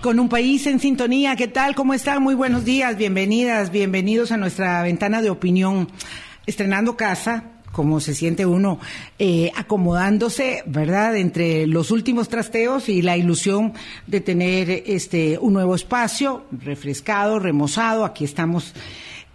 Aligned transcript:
con 0.00 0.18
un 0.18 0.28
país 0.28 0.66
en 0.66 0.80
sintonía. 0.80 1.36
¿Qué 1.36 1.48
tal? 1.48 1.74
¿Cómo 1.74 1.92
están? 1.92 2.22
Muy 2.22 2.34
buenos 2.34 2.64
días, 2.64 2.96
bienvenidas, 2.96 3.70
bienvenidos 3.70 4.32
a 4.32 4.38
nuestra 4.38 4.82
ventana 4.82 5.20
de 5.20 5.28
opinión. 5.28 5.88
Estrenando 6.46 6.96
casa, 6.96 7.44
como 7.70 8.00
se 8.00 8.14
siente 8.14 8.46
uno 8.46 8.80
eh, 9.18 9.52
acomodándose, 9.56 10.62
¿verdad? 10.66 11.16
Entre 11.16 11.66
los 11.66 11.90
últimos 11.90 12.28
trasteos 12.28 12.88
y 12.88 13.02
la 13.02 13.16
ilusión 13.18 13.74
de 14.06 14.20
tener 14.20 14.70
este 14.86 15.38
un 15.38 15.52
nuevo 15.52 15.74
espacio 15.74 16.46
refrescado, 16.50 17.38
remozado. 17.38 18.04
Aquí 18.04 18.24
estamos. 18.24 18.74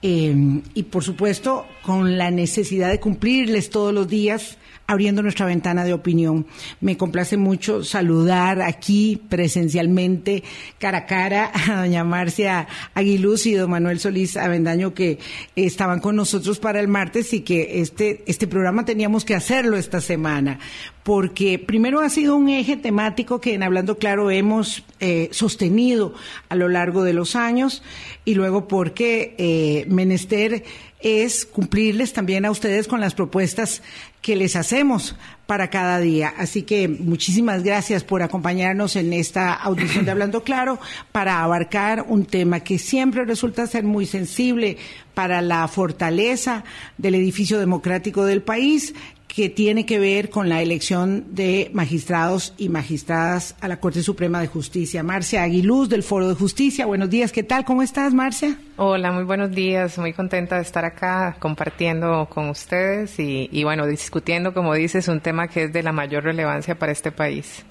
Eh, 0.01 0.61
y 0.73 0.83
por 0.83 1.03
supuesto, 1.03 1.67
con 1.83 2.17
la 2.17 2.31
necesidad 2.31 2.89
de 2.89 2.99
cumplirles 2.99 3.69
todos 3.69 3.93
los 3.93 4.07
días 4.07 4.57
abriendo 4.87 5.21
nuestra 5.21 5.45
ventana 5.45 5.83
de 5.83 5.93
opinión. 5.93 6.45
Me 6.81 6.97
complace 6.97 7.37
mucho 7.37 7.83
saludar 7.83 8.61
aquí 8.61 9.21
presencialmente, 9.29 10.43
cara 10.79 10.99
a 10.99 11.05
cara, 11.05 11.51
a 11.53 11.81
doña 11.81 12.03
Marcia 12.03 12.67
Aguiluz 12.93 13.45
y 13.45 13.53
don 13.53 13.71
Manuel 13.71 13.99
Solís 13.99 14.37
Avendaño 14.37 14.93
que 14.93 15.19
estaban 15.55 15.99
con 15.99 16.15
nosotros 16.15 16.59
para 16.59 16.79
el 16.79 16.87
martes 16.87 17.33
y 17.33 17.41
que 17.41 17.81
este, 17.81 18.23
este 18.27 18.47
programa 18.47 18.85
teníamos 18.85 19.25
que 19.25 19.35
hacerlo 19.35 19.77
esta 19.77 20.01
semana 20.01 20.59
porque 21.05 21.59
primero 21.59 21.99
ha 21.99 22.09
sido 22.09 22.35
un 22.35 22.49
eje 22.49 22.77
temático 22.77 23.39
que 23.39 23.53
en 23.53 23.61
Hablando 23.61 23.99
Claro 23.99 24.31
hemos 24.31 24.83
eh, 24.99 25.29
sostenido 25.31 26.15
a 26.49 26.55
lo 26.55 26.67
largo 26.67 27.03
de 27.03 27.13
los 27.13 27.35
años 27.35 27.83
y 28.25 28.33
luego 28.33 28.67
porque 28.67 29.35
eh, 29.37 29.85
Menester 29.87 30.63
es 30.99 31.45
cumplirles 31.45 32.11
también 32.13 32.43
a 32.45 32.49
ustedes 32.49 32.87
con 32.87 33.01
las 33.01 33.13
propuestas 33.13 33.83
que 34.25 34.35
les 34.35 34.55
hacemos 34.55 35.15
para 35.45 35.69
cada 35.69 35.99
día. 35.99 36.33
Así 36.39 36.63
que 36.63 36.87
muchísimas 36.87 37.61
gracias 37.61 38.03
por 38.03 38.23
acompañarnos 38.23 38.95
en 38.95 39.13
esta 39.13 39.53
audición 39.53 40.03
de 40.03 40.09
Hablando 40.15 40.43
Claro 40.43 40.79
para 41.11 41.43
abarcar 41.43 42.03
un 42.07 42.25
tema 42.25 42.61
que 42.61 42.79
siempre 42.79 43.23
resulta 43.23 43.67
ser 43.67 43.83
muy 43.83 44.07
sensible 44.07 44.77
para 45.13 45.43
la 45.43 45.67
fortaleza 45.67 46.63
del 46.97 47.13
edificio 47.13 47.59
democrático 47.59 48.25
del 48.25 48.41
país 48.41 48.95
que 49.35 49.49
tiene 49.49 49.85
que 49.85 49.99
ver 49.99 50.29
con 50.29 50.47
la 50.47 50.61
elección 50.61 51.35
de 51.35 51.69
magistrados 51.73 52.53
y 52.57 52.69
magistradas 52.69 53.53
a 53.59 53.67
la 53.67 53.81
Corte 53.81 54.01
Suprema 54.01 54.39
de 54.39 54.47
Justicia. 54.47 55.03
Marcia 55.03 55.43
Aguiluz 55.43 55.89
del 55.89 56.03
Foro 56.03 56.29
de 56.29 56.35
Justicia. 56.35 56.85
Buenos 56.85 57.09
días, 57.09 57.33
¿qué 57.33 57.43
tal? 57.43 57.65
¿Cómo 57.65 57.81
estás, 57.81 58.13
Marcia? 58.13 58.57
Hola, 58.77 59.11
muy 59.11 59.25
buenos 59.25 59.51
días. 59.51 59.97
Muy 59.97 60.13
contenta 60.13 60.55
de 60.55 60.61
estar 60.61 60.85
acá 60.85 61.35
compartiendo 61.37 62.29
con 62.29 62.47
ustedes 62.47 63.19
y, 63.19 63.49
y 63.51 63.65
bueno, 63.65 63.85
discutiendo, 63.87 64.53
como 64.53 64.73
dices, 64.73 65.09
un 65.09 65.19
tema 65.19 65.49
que 65.49 65.63
es 65.63 65.73
de 65.73 65.83
la 65.83 65.91
mayor 65.91 66.23
relevancia 66.23 66.79
para 66.79 66.93
este 66.93 67.11
país. 67.11 67.65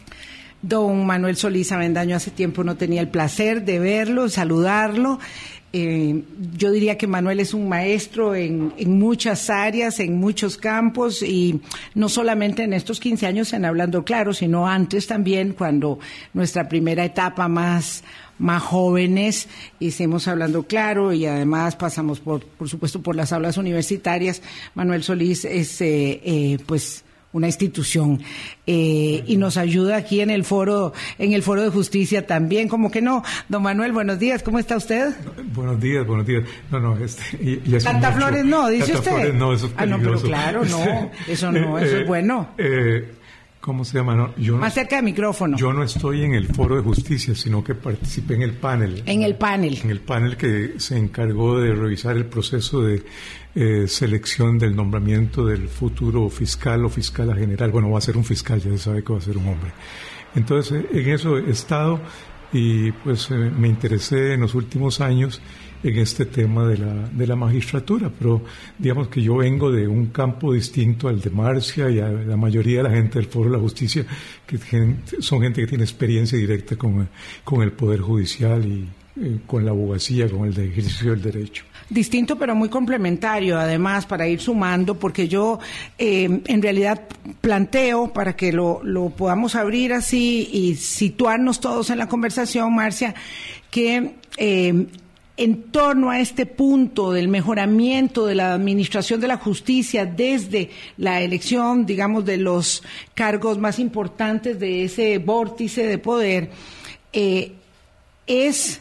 Don 0.60 1.04
Manuel 1.04 1.36
Solís 1.36 1.72
Avendaño 1.72 2.16
hace 2.16 2.30
tiempo 2.30 2.64
no 2.64 2.76
tenía 2.76 3.02
el 3.02 3.08
placer 3.08 3.64
de 3.64 3.78
verlo, 3.78 4.30
saludarlo. 4.30 5.18
Eh, 5.76 6.22
yo 6.56 6.70
diría 6.70 6.96
que 6.96 7.08
Manuel 7.08 7.40
es 7.40 7.52
un 7.52 7.68
maestro 7.68 8.36
en, 8.36 8.72
muchas 8.96 9.50
áreas, 9.50 9.98
en 9.98 10.20
muchos 10.20 10.56
campos, 10.56 11.20
y 11.20 11.62
no 11.96 12.08
solamente 12.08 12.62
en 12.62 12.72
estos 12.74 13.00
15 13.00 13.26
años 13.26 13.52
en 13.52 13.64
Hablando 13.64 14.04
Claro, 14.04 14.32
sino 14.32 14.68
antes 14.68 15.08
también, 15.08 15.52
cuando 15.52 15.98
nuestra 16.32 16.68
primera 16.68 17.04
etapa 17.04 17.48
más, 17.48 18.04
más 18.38 18.62
jóvenes 18.62 19.48
hicimos 19.80 20.28
Hablando 20.28 20.62
Claro 20.62 21.12
y 21.12 21.26
además 21.26 21.74
pasamos, 21.74 22.20
por, 22.20 22.44
por 22.44 22.68
supuesto, 22.68 23.02
por 23.02 23.16
las 23.16 23.32
aulas 23.32 23.56
universitarias. 23.56 24.42
Manuel 24.76 25.02
Solís 25.02 25.44
es, 25.44 25.80
eh, 25.80 26.20
eh, 26.24 26.58
pues, 26.66 27.03
una 27.34 27.48
institución 27.48 28.22
eh, 28.66 29.22
y 29.26 29.36
nos 29.36 29.58
ayuda 29.58 29.96
aquí 29.96 30.22
en 30.22 30.30
el 30.30 30.44
foro 30.44 30.94
en 31.18 31.34
el 31.34 31.42
foro 31.42 31.62
de 31.62 31.68
justicia 31.68 32.26
también. 32.26 32.68
Como 32.68 32.90
que 32.90 33.02
no. 33.02 33.22
Don 33.50 33.62
Manuel 33.62 33.92
buenos 33.92 34.18
días. 34.18 34.42
Cómo 34.42 34.58
está 34.58 34.76
usted 34.76 35.14
buenos 35.54 35.80
días 35.80 36.06
buenos 36.06 36.26
días. 36.26 36.44
No 36.70 36.80
no 36.80 36.96
este 36.96 37.22
y, 37.42 37.56
flores 37.56 38.44
no 38.44 38.68
dice 38.68 38.94
usted. 38.94 39.10
Flores 39.10 39.34
no 39.34 39.52
eso 39.52 39.66
es 39.66 39.72
ah 39.76 39.86
no 39.86 39.98
pero 39.98 40.20
claro 40.20 40.64
no 40.64 41.10
eso 41.28 41.52
no 41.52 41.78
eso 41.78 41.96
es 41.96 42.02
eh, 42.02 42.04
bueno. 42.06 42.48
eh, 42.56 43.12
¿Cómo 43.64 43.82
se 43.82 43.96
llama? 43.96 44.14
No, 44.14 44.36
yo 44.36 44.58
Más 44.58 44.74
cerca 44.74 44.96
del 44.96 45.06
micrófono. 45.06 45.56
Yo 45.56 45.72
no 45.72 45.82
estoy 45.82 46.22
en 46.22 46.34
el 46.34 46.48
foro 46.48 46.76
de 46.76 46.82
justicia, 46.82 47.34
sino 47.34 47.64
que 47.64 47.74
participé 47.74 48.34
en 48.34 48.42
el 48.42 48.52
panel. 48.52 49.02
En 49.06 49.22
el 49.22 49.36
panel. 49.36 49.80
En 49.82 49.88
el 49.88 50.00
panel 50.00 50.36
que 50.36 50.74
se 50.76 50.98
encargó 50.98 51.58
de 51.58 51.74
revisar 51.74 52.14
el 52.14 52.26
proceso 52.26 52.82
de 52.82 53.02
eh, 53.54 53.88
selección 53.88 54.58
del 54.58 54.76
nombramiento 54.76 55.46
del 55.46 55.68
futuro 55.68 56.28
fiscal 56.28 56.84
o 56.84 56.90
fiscal 56.90 57.34
general. 57.34 57.70
Bueno, 57.70 57.88
va 57.88 57.96
a 57.96 58.02
ser 58.02 58.18
un 58.18 58.24
fiscal, 58.24 58.60
ya 58.60 58.70
se 58.72 58.76
sabe 58.76 59.02
que 59.02 59.14
va 59.14 59.18
a 59.18 59.22
ser 59.22 59.38
un 59.38 59.48
hombre. 59.48 59.72
Entonces, 60.34 60.84
en 60.92 61.08
eso 61.08 61.38
he 61.38 61.50
estado 61.50 62.02
y 62.52 62.92
pues 62.92 63.30
eh, 63.30 63.34
me 63.34 63.68
interesé 63.68 64.34
en 64.34 64.42
los 64.42 64.54
últimos 64.54 65.00
años 65.00 65.40
en 65.84 65.98
este 65.98 66.24
tema 66.24 66.66
de 66.66 66.78
la, 66.78 67.08
de 67.12 67.26
la 67.26 67.36
magistratura, 67.36 68.10
pero 68.18 68.42
digamos 68.78 69.08
que 69.08 69.22
yo 69.22 69.36
vengo 69.36 69.70
de 69.70 69.86
un 69.86 70.06
campo 70.06 70.54
distinto 70.54 71.08
al 71.08 71.20
de 71.20 71.28
Marcia 71.28 71.90
y 71.90 72.00
a 72.00 72.08
la 72.08 72.36
mayoría 72.38 72.78
de 72.78 72.84
la 72.84 72.90
gente 72.90 73.18
del 73.18 73.28
Foro 73.28 73.50
de 73.50 73.56
la 73.56 73.62
Justicia, 73.62 74.06
que 74.46 74.58
son 75.20 75.42
gente 75.42 75.60
que 75.60 75.66
tiene 75.66 75.84
experiencia 75.84 76.38
directa 76.38 76.76
con, 76.76 77.06
con 77.44 77.62
el 77.62 77.72
Poder 77.72 78.00
Judicial 78.00 78.64
y 78.64 78.88
eh, 79.20 79.40
con 79.46 79.64
la 79.64 79.72
abogacía, 79.72 80.28
con 80.28 80.48
el 80.48 80.58
ejercicio 80.58 81.10
del 81.10 81.22
derecho. 81.22 81.64
Distinto 81.90 82.36
pero 82.36 82.54
muy 82.54 82.70
complementario 82.70 83.58
además 83.58 84.06
para 84.06 84.26
ir 84.26 84.40
sumando 84.40 84.98
porque 84.98 85.28
yo 85.28 85.58
eh, 85.98 86.40
en 86.46 86.62
realidad 86.62 87.02
planteo 87.42 88.12
para 88.12 88.34
que 88.34 88.52
lo, 88.52 88.80
lo 88.82 89.10
podamos 89.10 89.54
abrir 89.54 89.92
así 89.92 90.48
y 90.50 90.76
situarnos 90.76 91.60
todos 91.60 91.90
en 91.90 91.98
la 91.98 92.08
conversación 92.08 92.74
Marcia 92.74 93.14
que 93.70 94.14
eh, 94.38 94.86
en 95.36 95.64
torno 95.64 96.10
a 96.10 96.20
este 96.20 96.46
punto 96.46 97.10
del 97.10 97.28
mejoramiento 97.28 98.26
de 98.26 98.36
la 98.36 98.54
administración 98.54 99.20
de 99.20 99.28
la 99.28 99.36
justicia 99.36 100.06
desde 100.06 100.70
la 100.96 101.22
elección, 101.22 101.86
digamos, 101.86 102.24
de 102.24 102.36
los 102.36 102.82
cargos 103.14 103.58
más 103.58 103.78
importantes 103.78 104.60
de 104.60 104.84
ese 104.84 105.18
vórtice 105.18 105.86
de 105.86 105.98
poder, 105.98 106.50
eh, 107.12 107.52
es 108.26 108.80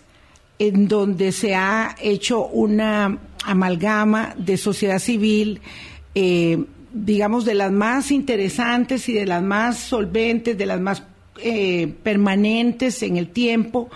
en 0.60 0.88
donde 0.88 1.32
se 1.32 1.56
ha 1.56 1.96
hecho 2.00 2.46
una 2.46 3.18
amalgama 3.46 4.36
de 4.38 4.58
sociedad 4.58 5.00
civil, 5.00 5.60
eh, 6.14 6.64
digamos, 6.94 7.46
de 7.46 7.56
las 7.56 7.72
más 7.72 8.12
interesantes 8.12 9.10
y 9.10 9.14
de 9.14 9.26
las 9.26 9.42
más 9.42 9.80
solventes, 9.80 10.56
de 10.56 10.66
las 10.68 10.80
más 10.80 11.04
eh, 11.38 11.92
permanentes 12.04 13.02
en 13.02 13.18
el 13.18 13.30
tiempo, 13.30 13.90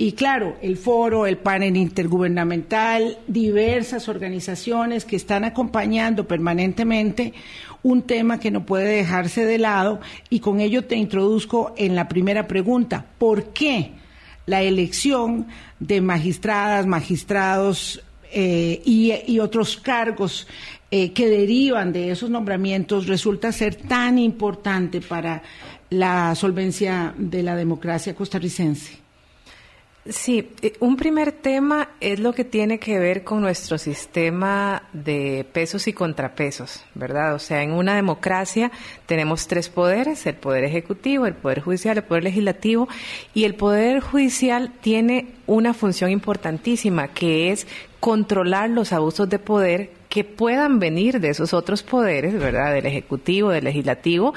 y 0.00 0.12
claro, 0.12 0.56
el 0.62 0.78
foro, 0.78 1.26
el 1.26 1.36
panel 1.36 1.76
intergubernamental, 1.76 3.18
diversas 3.26 4.08
organizaciones 4.08 5.04
que 5.04 5.16
están 5.16 5.44
acompañando 5.44 6.26
permanentemente 6.26 7.34
un 7.82 8.00
tema 8.00 8.40
que 8.40 8.50
no 8.50 8.64
puede 8.64 8.96
dejarse 8.96 9.44
de 9.44 9.58
lado 9.58 10.00
y 10.30 10.40
con 10.40 10.60
ello 10.60 10.86
te 10.86 10.96
introduzco 10.96 11.74
en 11.76 11.94
la 11.94 12.08
primera 12.08 12.48
pregunta. 12.48 13.04
¿Por 13.18 13.52
qué 13.52 13.92
la 14.46 14.62
elección 14.62 15.48
de 15.80 16.00
magistradas, 16.00 16.86
magistrados 16.86 18.02
eh, 18.32 18.80
y, 18.86 19.38
otros 19.38 19.76
cargos 19.76 20.48
eh, 20.90 21.12
que 21.12 21.28
derivan 21.28 21.92
de 21.92 22.10
esos 22.10 22.30
nombramientos 22.30 23.06
resulta 23.06 23.52
ser 23.52 23.74
tan 23.74 24.18
importante 24.18 25.02
para 25.02 25.42
la 25.90 26.34
solvencia 26.34 27.12
de 27.18 27.42
la 27.42 27.54
democracia 27.54 28.14
costarricense? 28.14 28.99
Sí, 30.10 30.50
eh, 30.60 30.72
un 30.80 30.96
primer 30.96 31.30
tema 31.30 31.90
es 32.00 32.18
lo 32.18 32.32
que 32.32 32.44
tiene 32.44 32.80
que 32.80 32.98
ver 32.98 33.22
con 33.22 33.40
nuestro 33.40 33.78
sistema 33.78 34.82
de 34.92 35.46
pesos 35.52 35.86
y 35.86 35.92
contrapesos, 35.92 36.84
¿verdad? 36.96 37.36
O 37.36 37.38
sea, 37.38 37.62
en 37.62 37.70
una 37.70 37.94
democracia 37.94 38.72
tenemos 39.06 39.46
tres 39.46 39.68
poderes, 39.68 40.26
el 40.26 40.34
poder 40.34 40.64
ejecutivo, 40.64 41.26
el 41.26 41.34
poder 41.34 41.60
judicial, 41.60 41.96
el 41.96 42.02
poder 42.02 42.24
legislativo, 42.24 42.88
y 43.34 43.44
el 43.44 43.54
poder 43.54 44.00
judicial 44.00 44.72
tiene 44.80 45.28
una 45.46 45.74
función 45.74 46.10
importantísima, 46.10 47.08
que 47.08 47.52
es 47.52 47.68
controlar 48.00 48.68
los 48.68 48.92
abusos 48.92 49.28
de 49.28 49.38
poder 49.38 49.92
que 50.08 50.24
puedan 50.24 50.80
venir 50.80 51.20
de 51.20 51.28
esos 51.28 51.54
otros 51.54 51.84
poderes, 51.84 52.36
¿verdad? 52.36 52.74
Del 52.74 52.86
ejecutivo, 52.86 53.50
del 53.50 53.62
legislativo, 53.62 54.34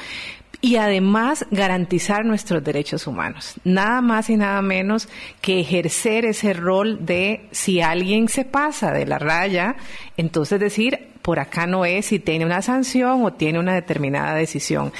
y 0.63 0.77
además 0.77 1.45
garantizar 1.51 2.23
nuestros 2.23 2.63
derechos 2.63 3.05
humanos. 3.05 3.55
Nada 3.65 3.99
más 3.99 4.29
y 4.29 4.37
nada 4.37 4.61
menos 4.61 5.09
que 5.41 5.59
ejercer 5.59 6.23
ese 6.23 6.53
rol 6.53 7.05
de 7.05 7.49
si 7.51 7.81
alguien 7.81 8.29
se 8.29 8.45
pasa 8.45 8.93
de 8.93 9.05
la 9.05 9.19
raya, 9.19 9.75
entonces 10.15 10.61
decir, 10.61 11.09
por 11.21 11.39
acá 11.39 11.67
no 11.67 11.83
es 11.83 12.05
si 12.05 12.19
tiene 12.19 12.45
una 12.45 12.61
sanción 12.61 13.25
o 13.25 13.33
tiene 13.33 13.59
una 13.59 13.73
determinada 13.73 14.35
decisión. 14.35 14.93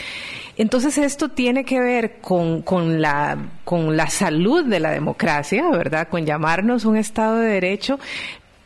Entonces 0.58 0.98
esto 0.98 1.30
tiene 1.30 1.64
que 1.64 1.80
ver 1.80 2.20
con, 2.20 2.62
con, 2.62 3.02
la, 3.02 3.38
con 3.64 3.96
la 3.96 4.08
salud 4.10 4.66
de 4.66 4.82
la 4.82 4.92
democracia, 4.92 5.70
¿verdad? 5.72 6.10
Con 6.10 6.26
llamarnos 6.26 6.84
un 6.84 6.98
Estado 6.98 7.38
de 7.38 7.48
Derecho, 7.48 8.00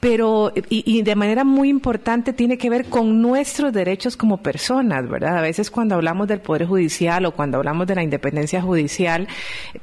pero 0.09 0.54
y, 0.69 1.01
de 1.01 1.15
manera 1.15 1.44
muy 1.44 1.68
importante 1.68 2.31
tiene 2.31 2.57
que 2.57 2.69
ver 2.69 2.86
con 2.86 3.21
nuestros 3.21 3.74
derechos 3.74 4.15
como 4.15 4.38
personas, 4.38 5.06
¿verdad? 5.09 5.38
A 5.38 5.42
veces 5.42 5.69
cuando 5.69 5.95
hablamos 5.95 6.30
del 6.30 6.39
Poder 6.39 6.65
Judicial 6.65 7.25
o 7.25 7.33
cuando 7.33 7.57
hablamos 7.57 7.88
de 7.88 7.95
la 7.95 8.04
independencia 8.04 8.62
judicial, 8.62 9.27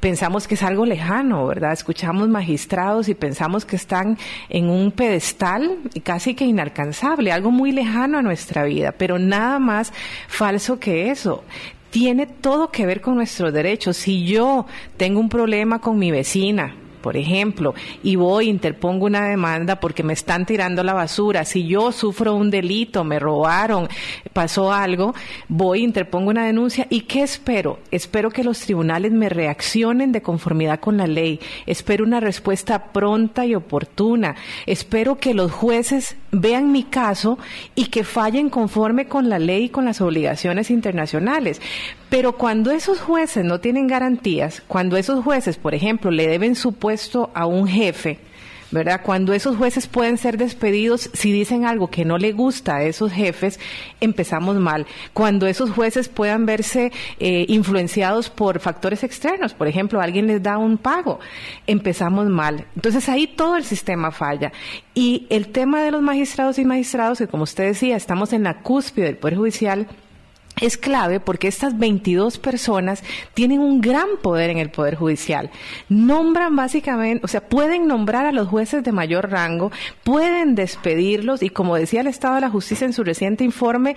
pensamos 0.01 0.49
que 0.49 0.55
es 0.55 0.63
algo 0.63 0.87
lejano, 0.87 1.47
¿verdad? 1.47 1.75
Escuchamos 1.75 2.31
magistrados 2.31 3.11
y 3.11 3.15
pensamos 3.15 3.67
que 3.67 3.77
están 3.77 4.17
en 4.49 4.71
un 4.71 4.93
pedestal 4.93 5.77
casi 6.03 6.35
que 6.35 6.47
inalcanzable, 6.47 7.31
algo 7.31 7.51
muy 7.51 7.73
lejano 7.73 8.17
a 8.17 8.23
nuestra 8.23 8.65
vida, 8.65 8.93
pero 8.97 9.19
nada 9.19 9.59
más 9.59 9.93
falso 10.27 10.81
que 10.81 11.11
eso 11.11 11.45
tiene 11.91 12.27
todo 12.27 12.71
que 12.71 12.87
ver 12.87 13.03
con 13.03 13.17
nuestros 13.17 13.53
derechos. 13.53 13.99
Si 13.99 14.25
yo 14.25 14.65
tengo 14.97 15.21
un 15.21 15.29
problema 15.29 15.81
con 15.81 15.99
mi 15.99 16.11
vecina, 16.11 16.75
por 17.05 17.19
ejemplo, 17.19 17.75
y 18.03 18.17
voy, 18.17 18.49
interpongo 18.49 19.05
una 19.05 19.29
demanda 19.29 19.79
porque 19.79 20.03
me 20.03 20.15
están 20.15 20.47
tirando 20.47 20.83
la 20.83 20.95
basura, 20.95 21.45
si 21.45 21.67
yo 21.67 21.93
sufro 21.93 22.35
un 22.35 22.51
delito, 22.51 23.05
me 23.05 23.19
robaron, 23.19 23.91
pasó 24.33 24.73
algo, 24.73 25.15
voy, 25.47 25.83
interpongo 25.83 26.31
una 26.31 26.47
denuncia 26.47 26.87
y 26.89 27.03
¿qué 27.03 27.21
espero? 27.21 27.79
Espero 27.91 28.31
que 28.31 28.43
los 28.43 28.61
tribunales 28.61 29.13
me 29.13 29.29
reaccionen 29.29 30.13
de 30.13 30.23
conformidad 30.23 30.81
con 30.81 30.97
la 30.97 31.07
ley, 31.07 31.41
espero 31.67 32.05
una 32.05 32.21
respuesta 32.21 32.85
pronta 32.85 33.45
y 33.45 33.55
oportuna, 33.55 34.37
espero 34.65 35.19
que 35.19 35.35
los 35.35 35.53
jueces 35.53 36.17
vean 36.33 36.73
mi 36.73 36.85
caso 36.85 37.39
y 37.75 37.89
que 37.89 38.05
fallen 38.05 38.49
conforme 38.49 39.09
con 39.09 39.29
la 39.29 39.39
ley 39.39 39.65
y 39.65 39.69
con 39.69 39.85
las 39.85 40.01
obligaciones 40.01 40.71
internacionales. 40.71 41.61
Pero 42.15 42.35
cuando 42.35 42.71
esos 42.71 43.01
jueces 43.01 43.45
no 43.45 43.59
tienen 43.59 43.89
garantías, 43.89 44.63
cuando 44.69 44.97
esos 44.97 45.25
jueces, 45.25 45.57
por 45.57 45.75
ejemplo, 45.75 46.13
le 46.13 46.29
deben 46.29 46.55
su 46.55 46.75
puesto 46.75 47.33
a 47.35 47.45
un 47.45 47.67
jefe, 47.67 48.21
¿verdad? 48.71 49.01
Cuando 49.03 49.33
esos 49.33 49.57
jueces 49.57 49.89
pueden 49.89 50.17
ser 50.17 50.39
despedidos 50.39 51.11
si 51.13 51.33
dicen 51.33 51.65
algo 51.65 51.89
que 51.89 52.05
no 52.05 52.17
le 52.17 52.31
gusta 52.31 52.77
a 52.77 52.85
esos 52.85 53.11
jefes, 53.11 53.59
empezamos 54.01 54.55
mal. 54.61 54.87
Cuando 55.13 55.49
esos 55.49 55.73
jueces 55.73 56.09
puedan 56.09 56.47
verse 56.47 56.93
eh, 57.19 57.47
influenciados 57.49 58.31
por 58.31 58.61
factores 58.61 59.03
externos, 59.03 59.53
por 59.53 59.67
ejemplo, 59.67 60.01
alguien 60.01 60.29
les 60.29 60.41
da 60.41 60.57
un 60.57 60.79
pago, 60.79 61.19
empezamos 61.67 62.29
mal. 62.29 62.65
Entonces 62.77 63.09
ahí 63.09 63.27
todo 63.27 63.57
el 63.57 63.65
sistema 63.65 64.13
falla. 64.13 64.53
Y 64.95 65.27
el 65.31 65.49
tema 65.49 65.83
de 65.83 65.91
los 65.91 66.01
magistrados 66.01 66.61
y 66.61 66.65
magistrados, 66.65 67.19
que 67.19 67.27
como 67.27 67.43
usted 67.43 67.65
decía, 67.65 67.97
estamos 67.97 68.33
en 68.33 68.45
la 68.45 68.63
cúspide 68.63 69.07
del 69.07 69.17
Poder 69.17 69.37
Judicial, 69.37 69.89
es 70.61 70.77
clave 70.77 71.21
porque 71.21 71.49
estas 71.49 71.79
22 71.79 72.39
personas 72.39 73.03
tienen 73.35 73.61
un 73.61 73.81
gran 73.81 74.09
poder 74.23 74.51
en 74.51 74.59
el 74.59 74.71
Poder 74.71 74.95
Judicial. 74.95 75.51
Nombran 75.89 76.55
básicamente, 76.55 77.25
o 77.25 77.29
sea, 77.29 77.49
pueden 77.49 77.87
nombrar 77.87 78.27
a 78.27 78.33
los 78.33 78.49
jueces 78.49 78.85
de 78.85 78.93
mayor 78.93 79.31
rango, 79.31 79.73
pueden 80.05 80.55
despedirlos 80.55 81.43
y 81.43 81.51
como 81.51 81.77
decía 81.77 82.01
el 82.01 82.07
Estado 82.07 82.37
de 82.37 82.41
la 82.43 82.51
Justicia 82.51 82.87
en 82.87 82.93
su 82.93 83.05
reciente 83.05 83.45
informe, 83.45 83.97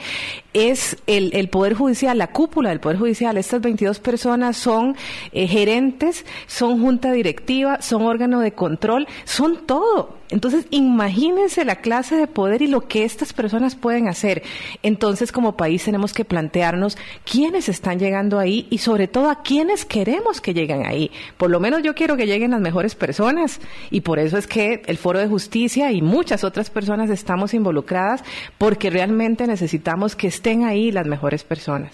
es 0.54 0.98
el, 1.06 1.48
Poder 1.50 1.76
Judicial, 1.76 2.18
la 2.18 2.28
cúpula 2.28 2.70
del 2.70 2.80
Poder 2.80 2.98
Judicial. 2.98 3.38
Estas 3.38 3.62
22 3.62 4.00
personas 4.00 4.58
son 4.58 4.96
eh, 5.32 5.48
gerentes, 5.48 6.26
son 6.48 6.82
junta 6.82 7.12
directiva, 7.12 7.82
son 7.82 8.04
órgano 8.04 8.40
de 8.40 8.52
control, 8.52 9.08
son 9.24 9.66
todo. 9.66 10.17
Entonces, 10.30 10.68
imagínense 10.72 11.64
la 11.64 11.78
clase 11.78 12.16
de 12.16 12.28
poder 12.28 12.62
y 12.62 12.68
lo 12.68 12.88
que 12.88 13.04
estas 13.06 13.32
personas 13.32 13.76
pueden 13.76 14.08
hacer. 14.10 14.44
Entonces, 14.84 15.32
como 15.32 15.56
país 15.56 15.86
tenemos 15.86 16.14
que 16.14 16.26
plantearnos 16.26 16.98
quiénes 17.24 17.70
están 17.70 17.98
llegando 18.00 18.38
ahí 18.38 18.68
y 18.70 18.80
sobre 18.80 19.08
todo 19.08 19.30
a 19.30 19.42
quiénes 19.42 19.86
queremos 19.86 20.42
que 20.42 20.54
lleguen 20.54 20.86
ahí. 20.86 21.12
Por 21.38 21.50
lo 21.50 21.60
menos 21.60 21.82
yo 21.84 21.96
quiero 21.96 22.18
que 22.18 22.26
lleguen 22.28 22.52
las 22.52 22.62
mejores 22.62 22.96
personas 22.96 23.62
y 23.90 24.02
por 24.02 24.20
eso 24.20 24.38
es 24.38 24.48
que 24.48 24.82
el 24.86 24.98
Foro 24.98 25.20
de 25.20 25.28
Justicia 25.28 25.92
y 25.92 26.02
muchas 26.02 26.44
otras 26.44 26.70
personas 26.70 27.10
estamos 27.10 27.54
involucradas 27.54 28.24
porque 28.58 28.90
realmente 28.90 29.48
necesitamos 29.48 30.16
que 30.16 30.28
estén 30.28 30.64
ahí 30.64 30.92
las 30.92 31.08
mejores 31.08 31.44
personas. 31.44 31.92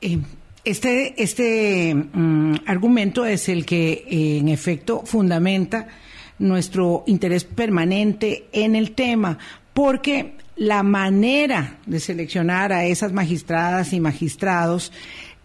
Eh, 0.00 0.18
este 0.64 1.22
este 1.22 1.94
mm, 1.94 2.54
argumento 2.66 3.24
es 3.24 3.48
el 3.48 3.64
que 3.64 3.92
eh, 3.92 4.38
en 4.38 4.48
efecto 4.48 5.02
fundamenta 5.04 5.88
nuestro 6.40 7.04
interés 7.06 7.44
permanente 7.44 8.48
en 8.52 8.74
el 8.74 8.92
tema, 8.92 9.38
porque 9.72 10.34
la 10.56 10.82
manera 10.82 11.78
de 11.86 12.00
seleccionar 12.00 12.72
a 12.72 12.84
esas 12.84 13.12
magistradas 13.12 13.92
y 13.92 14.00
magistrados 14.00 14.92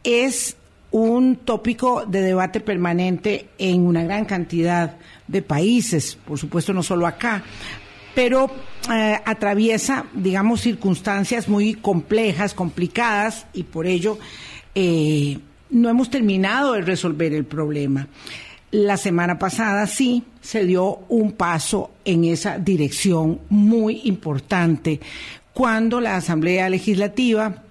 es 0.04 0.58
un 0.92 1.36
tópico 1.36 2.06
de 2.06 2.22
debate 2.22 2.60
permanente 2.60 3.50
en 3.58 3.86
una 3.86 4.04
gran 4.04 4.26
cantidad 4.26 4.98
de 5.28 5.42
países, 5.42 6.18
por 6.26 6.40
supuesto 6.40 6.74
no 6.74 6.84
solo 6.84 7.06
acá, 7.06 7.44
pero 8.14 8.50
eh, 8.92 9.20
atraviesa, 9.26 10.06
digamos, 10.14 10.62
circunstancias 10.62 11.50
muy 11.50 11.74
complejas, 11.74 12.54
complicadas, 12.54 13.46
y 13.54 13.64
por 13.64 13.88
ello 13.88 14.18
eh, 14.74 15.38
no 15.70 15.90
hemos 15.90 16.10
terminado 16.10 16.74
de 16.74 16.82
resolver 16.82 17.34
el 17.34 17.46
problema. 17.46 18.08
La 18.72 18.98
semana 18.98 19.40
pasada 19.40 19.88
sí 19.88 20.24
se 20.42 20.66
dio 20.66 21.00
un 21.10 21.34
paso 21.34 21.92
en 22.04 22.26
esa 22.26 22.58
dirección 22.58 23.40
muy 23.50 24.02
importante 24.06 25.00
cuando 25.54 26.02
la 26.02 26.18
Asamblea 26.18 26.68
Legislativa, 26.70 27.64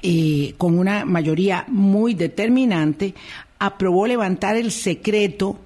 eh, 0.00 0.54
con 0.56 0.78
una 0.78 1.04
mayoría 1.04 1.64
muy 1.66 2.14
determinante, 2.14 3.14
aprobó 3.58 4.06
levantar 4.06 4.56
el 4.56 4.70
secreto 4.70 5.58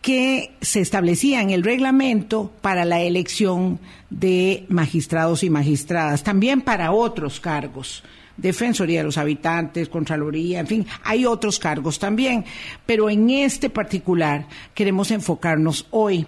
que 0.00 0.52
se 0.60 0.80
establecía 0.80 1.40
en 1.40 1.50
el 1.50 1.64
reglamento 1.64 2.52
para 2.60 2.84
la 2.84 3.00
elección 3.00 3.80
de 4.10 4.66
magistrados 4.68 5.42
y 5.42 5.50
magistradas, 5.50 6.22
también 6.22 6.60
para 6.60 6.92
otros 6.92 7.40
cargos. 7.40 8.04
Defensoría 8.36 9.00
de 9.00 9.04
los 9.04 9.18
Habitantes, 9.18 9.88
Contraloría, 9.88 10.60
en 10.60 10.66
fin, 10.66 10.86
hay 11.04 11.24
otros 11.24 11.58
cargos 11.58 11.98
también, 11.98 12.44
pero 12.84 13.08
en 13.08 13.30
este 13.30 13.70
particular 13.70 14.46
queremos 14.74 15.10
enfocarnos 15.10 15.86
hoy. 15.90 16.26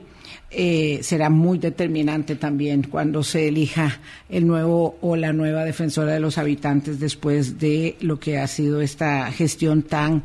Eh, 0.48 1.00
será 1.02 1.28
muy 1.28 1.58
determinante 1.58 2.36
también 2.36 2.84
cuando 2.84 3.24
se 3.24 3.48
elija 3.48 4.00
el 4.28 4.46
nuevo 4.46 4.96
o 5.00 5.16
la 5.16 5.32
nueva 5.32 5.64
defensora 5.64 6.12
de 6.12 6.20
los 6.20 6.38
habitantes 6.38 7.00
después 7.00 7.58
de 7.58 7.96
lo 8.00 8.20
que 8.20 8.38
ha 8.38 8.46
sido 8.46 8.80
esta 8.80 9.30
gestión 9.32 9.82
tan 9.82 10.22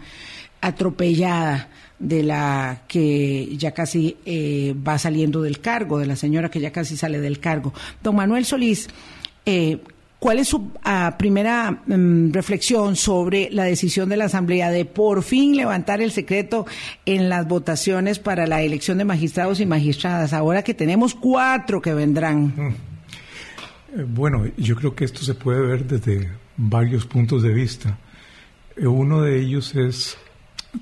atropellada 0.62 1.70
de 1.98 2.24
la 2.24 2.84
que 2.88 3.56
ya 3.58 3.72
casi 3.72 4.18
eh, 4.26 4.76
va 4.88 4.98
saliendo 4.98 5.42
del 5.42 5.60
cargo, 5.60 6.00
de 6.00 6.08
la 6.08 6.16
señora 6.16 6.50
que 6.50 6.60
ya 6.60 6.72
casi 6.72 6.98
sale 6.98 7.20
del 7.20 7.40
cargo. 7.40 7.74
Don 8.02 8.16
Manuel 8.16 8.46
Solís, 8.46 8.90
eh, 9.46 9.80
¿Cuál 10.22 10.38
es 10.38 10.50
su 10.50 10.70
ah, 10.84 11.16
primera 11.18 11.72
mm, 11.72 12.32
reflexión 12.32 12.96
sobre 12.96 13.50
la 13.50 13.64
decisión 13.64 14.08
de 14.08 14.18
la 14.18 14.26
Asamblea 14.26 14.70
de 14.70 14.86
por 14.86 15.24
fin 15.24 15.58
levantar 15.58 16.00
el 16.00 16.12
secreto 16.12 16.68
en 17.08 17.28
las 17.28 17.48
votaciones 17.48 18.20
para 18.20 18.46
la 18.46 18.62
elección 18.62 19.00
de 19.00 19.04
magistrados 19.04 19.60
y 19.60 19.66
magistradas, 19.66 20.34
ahora 20.34 20.64
que 20.64 20.76
tenemos 20.76 21.16
cuatro 21.16 21.82
que 21.82 21.96
vendrán? 21.96 22.54
Mm. 22.56 22.68
Eh, 23.98 24.06
bueno, 24.08 24.46
yo 24.58 24.76
creo 24.76 24.94
que 24.94 25.06
esto 25.06 25.24
se 25.24 25.34
puede 25.34 25.60
ver 25.60 25.88
desde 25.88 26.30
varios 26.56 27.08
puntos 27.08 27.42
de 27.42 27.54
vista. 27.56 27.98
Eh, 28.76 28.86
uno 28.86 29.24
de 29.24 29.40
ellos 29.40 29.74
es 29.74 30.20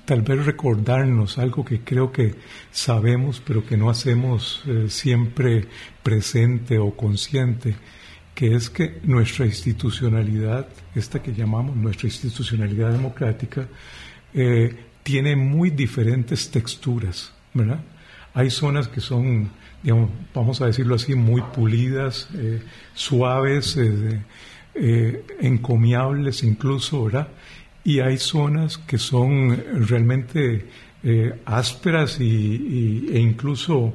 tal 0.04 0.20
vez 0.20 0.44
recordarnos 0.44 1.38
algo 1.38 1.64
que 1.64 1.80
creo 1.80 2.12
que 2.12 2.34
sabemos, 2.72 3.42
pero 3.42 3.64
que 3.64 3.78
no 3.78 3.88
hacemos 3.88 4.62
eh, 4.66 4.90
siempre 4.90 5.66
presente 6.02 6.78
o 6.78 6.94
consciente 6.94 7.74
que 8.40 8.54
es 8.54 8.70
que 8.70 9.00
nuestra 9.02 9.44
institucionalidad, 9.44 10.66
esta 10.94 11.22
que 11.22 11.34
llamamos 11.34 11.76
nuestra 11.76 12.08
institucionalidad 12.08 12.90
democrática, 12.90 13.68
eh, 14.32 14.74
tiene 15.02 15.36
muy 15.36 15.68
diferentes 15.68 16.50
texturas, 16.50 17.34
¿verdad? 17.52 17.82
Hay 18.32 18.48
zonas 18.48 18.88
que 18.88 19.02
son, 19.02 19.50
digamos, 19.82 20.08
vamos 20.32 20.62
a 20.62 20.66
decirlo 20.68 20.94
así, 20.94 21.14
muy 21.14 21.42
pulidas, 21.54 22.30
eh, 22.34 22.62
suaves, 22.94 23.76
eh, 23.76 25.24
encomiables 25.42 26.42
incluso, 26.42 27.04
¿verdad? 27.04 27.28
Y 27.84 28.00
hay 28.00 28.16
zonas 28.16 28.78
que 28.78 28.96
son 28.96 29.62
realmente 29.86 30.64
ásperas 31.44 32.20
y, 32.20 33.06
e 33.12 33.18
incluso 33.18 33.92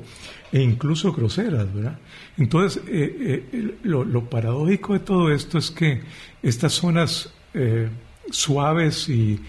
e 0.52 0.62
incluso 0.62 1.12
groseras, 1.12 1.74
¿verdad? 1.74 1.98
Entonces, 2.38 2.82
eh, 2.88 3.46
eh, 3.52 3.76
lo, 3.84 4.30
paradójico 4.30 4.94
de 4.94 5.00
todo 5.00 5.32
esto 5.32 5.58
es 5.58 5.72
que 5.72 6.02
estas 6.44 6.74
zonas 6.74 7.34
eh, 7.54 7.88
suaves 8.30 9.08
y, 9.08 9.40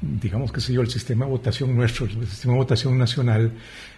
digamos 0.00 0.50
que 0.50 0.60
sé 0.60 0.72
yo, 0.72 0.80
el 0.80 0.90
sistema 0.90 1.24
de 1.24 1.30
votación 1.30 1.76
nuestro, 1.76 2.06
el 2.06 2.26
sistema 2.26 2.54
de 2.54 2.58
votación 2.58 2.98
nacional, 2.98 3.52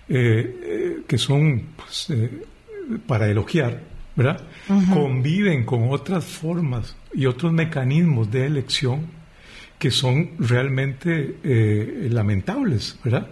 que 0.06 1.18
son 1.18 1.68
pues, 1.76 2.12
para 3.06 3.26
elogiar, 3.26 3.80
¿verdad? 4.14 4.42
Conviven 4.92 5.64
con 5.64 5.90
otras 5.90 6.24
formas 6.26 6.94
y 7.14 7.24
otros 7.24 7.52
mecanismos 7.52 8.30
de 8.30 8.46
elección 8.46 9.06
que 9.78 9.90
son 9.90 10.30
realmente 10.38 11.36
eh, 11.44 12.08
lamentables, 12.10 12.98
¿verdad? 13.04 13.28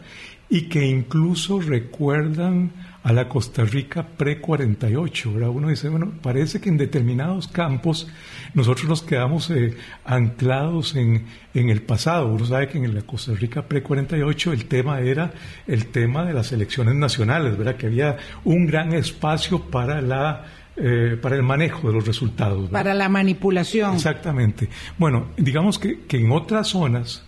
Y 0.49 0.69
que 0.69 0.85
incluso 0.85 1.61
recuerdan 1.61 2.73
a 3.02 3.12
la 3.12 3.28
Costa 3.28 3.64
Rica 3.64 4.06
pre-48, 4.16 5.35
¿verdad? 5.35 5.49
Uno 5.49 5.68
dice, 5.68 5.88
bueno, 5.88 6.12
parece 6.23 6.61
que 6.61 6.68
en 6.68 6.76
determinados 6.76 7.49
campos 7.49 8.09
nosotros 8.54 8.88
nos 8.88 9.02
quedamos 9.02 9.50
eh, 9.50 9.76
anclados 10.04 10.94
en, 10.94 11.26
en, 11.52 11.68
el 11.68 11.82
pasado. 11.82 12.28
Uno 12.28 12.44
sabe 12.47 12.68
que 12.68 12.78
en 12.78 12.94
la 12.94 13.02
Costa 13.02 13.32
Rica 13.32 13.62
pre-48 13.62 14.52
el 14.52 14.66
tema 14.66 15.00
era 15.00 15.32
el 15.66 15.87
tema 15.87 16.25
de 16.25 16.32
las 16.32 16.52
elecciones 16.52 16.94
nacionales, 16.94 17.59
¿verdad? 17.59 17.76
Que 17.76 17.87
había 17.87 18.16
un 18.44 18.66
gran 18.66 18.92
espacio 18.92 19.62
para 19.62 20.00
la 20.00 20.44
eh, 20.75 21.18
para 21.21 21.37
el 21.37 21.42
manejo 21.42 21.88
de 21.88 21.94
los 21.94 22.06
resultados. 22.06 22.71
Para 22.71 22.94
la 22.94 23.11
manipulación. 23.11 23.94
Exactamente. 23.94 24.71
Bueno, 24.97 25.28
digamos 25.37 25.78
que, 25.78 26.00
que 26.06 26.16
en 26.16 26.32
otras 26.32 26.68
zonas, 26.68 27.26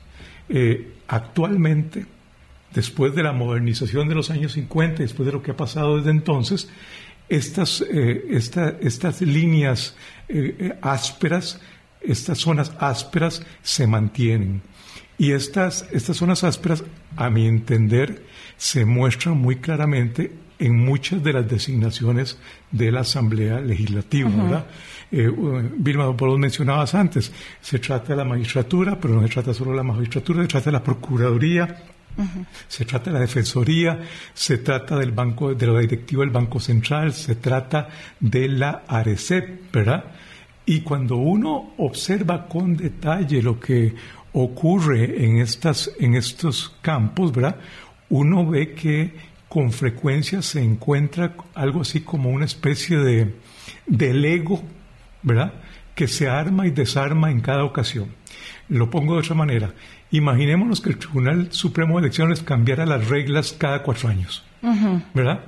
eh, 0.48 0.94
actualmente, 1.08 2.06
después 2.74 3.14
de 3.14 3.22
la 3.22 3.32
modernización 3.32 4.08
de 4.08 4.14
los 4.14 4.30
años 4.30 4.52
50, 4.52 5.02
después 5.02 5.26
de 5.26 5.32
lo 5.32 5.42
que 5.42 5.52
ha 5.52 5.56
pasado 5.56 5.96
desde 5.96 6.10
entonces, 6.10 6.68
estas, 7.28 7.82
eh, 7.90 8.24
estas 8.28 9.20
líneas 9.22 9.96
eh, 10.28 10.56
eh, 10.58 10.78
ásperas, 10.82 11.60
estas 12.00 12.38
zonas 12.38 12.72
ásperas 12.78 13.44
se 13.62 13.86
mantienen. 13.86 14.62
Y 15.16 15.30
estas, 15.30 15.86
estas 15.92 16.16
zonas 16.16 16.42
ásperas, 16.44 16.84
a 17.16 17.30
mi 17.30 17.46
entender, 17.46 18.24
se 18.56 18.84
muestran 18.84 19.38
muy 19.38 19.56
claramente 19.56 20.32
en 20.58 20.76
muchas 20.76 21.22
de 21.22 21.32
las 21.32 21.48
designaciones 21.48 22.38
de 22.70 22.92
la 22.92 23.00
Asamblea 23.00 23.60
Legislativa, 23.60 24.30
¿verdad? 24.30 24.66
Eh, 25.10 25.30
Vilma, 25.76 26.06
vos 26.06 26.28
lo 26.28 26.38
mencionabas 26.38 26.94
antes, 26.94 27.32
se 27.60 27.78
trata 27.78 28.08
de 28.08 28.16
la 28.16 28.24
magistratura, 28.24 28.98
pero 28.98 29.14
no 29.14 29.22
se 29.22 29.32
trata 29.32 29.54
solo 29.54 29.70
de 29.70 29.76
la 29.78 29.82
magistratura, 29.82 30.42
se 30.42 30.48
trata 30.48 30.66
de 30.66 30.72
la 30.72 30.82
Procuraduría, 30.82 31.84
se 32.68 32.84
trata 32.84 33.10
de 33.10 33.14
la 33.14 33.20
Defensoría, 33.20 34.00
se 34.32 34.58
trata 34.58 34.96
del 34.96 35.12
Banco, 35.12 35.54
de 35.54 35.66
la 35.66 35.78
directiva 35.80 36.22
del 36.22 36.30
Banco 36.30 36.60
Central, 36.60 37.12
se 37.12 37.36
trata 37.36 37.88
de 38.20 38.48
la 38.48 38.84
ARECEP, 38.86 39.72
¿verdad? 39.72 40.04
Y 40.66 40.80
cuando 40.80 41.16
uno 41.16 41.74
observa 41.78 42.46
con 42.46 42.76
detalle 42.76 43.42
lo 43.42 43.60
que 43.60 43.94
ocurre 44.32 45.24
en, 45.24 45.38
estas, 45.38 45.90
en 45.98 46.14
estos 46.14 46.76
campos, 46.80 47.32
¿verdad? 47.32 47.56
Uno 48.08 48.46
ve 48.46 48.72
que 48.74 49.12
con 49.48 49.70
frecuencia 49.70 50.42
se 50.42 50.62
encuentra 50.62 51.36
algo 51.54 51.82
así 51.82 52.00
como 52.00 52.30
una 52.30 52.44
especie 52.44 52.98
de, 52.98 53.34
de 53.86 54.14
Lego, 54.14 54.62
¿verdad? 55.22 55.52
Que 55.94 56.08
se 56.08 56.28
arma 56.28 56.66
y 56.66 56.70
desarma 56.70 57.30
en 57.30 57.40
cada 57.40 57.64
ocasión. 57.64 58.08
Lo 58.68 58.90
pongo 58.90 59.14
de 59.14 59.20
otra 59.20 59.34
manera. 59.34 59.72
Imaginémonos 60.14 60.80
que 60.80 60.90
el 60.90 60.96
Tribunal 60.98 61.48
Supremo 61.50 61.96
de 61.96 62.06
Elecciones 62.06 62.40
cambiara 62.40 62.86
las 62.86 63.08
reglas 63.08 63.52
cada 63.52 63.82
cuatro 63.82 64.08
años, 64.08 64.44
¿verdad? 65.12 65.40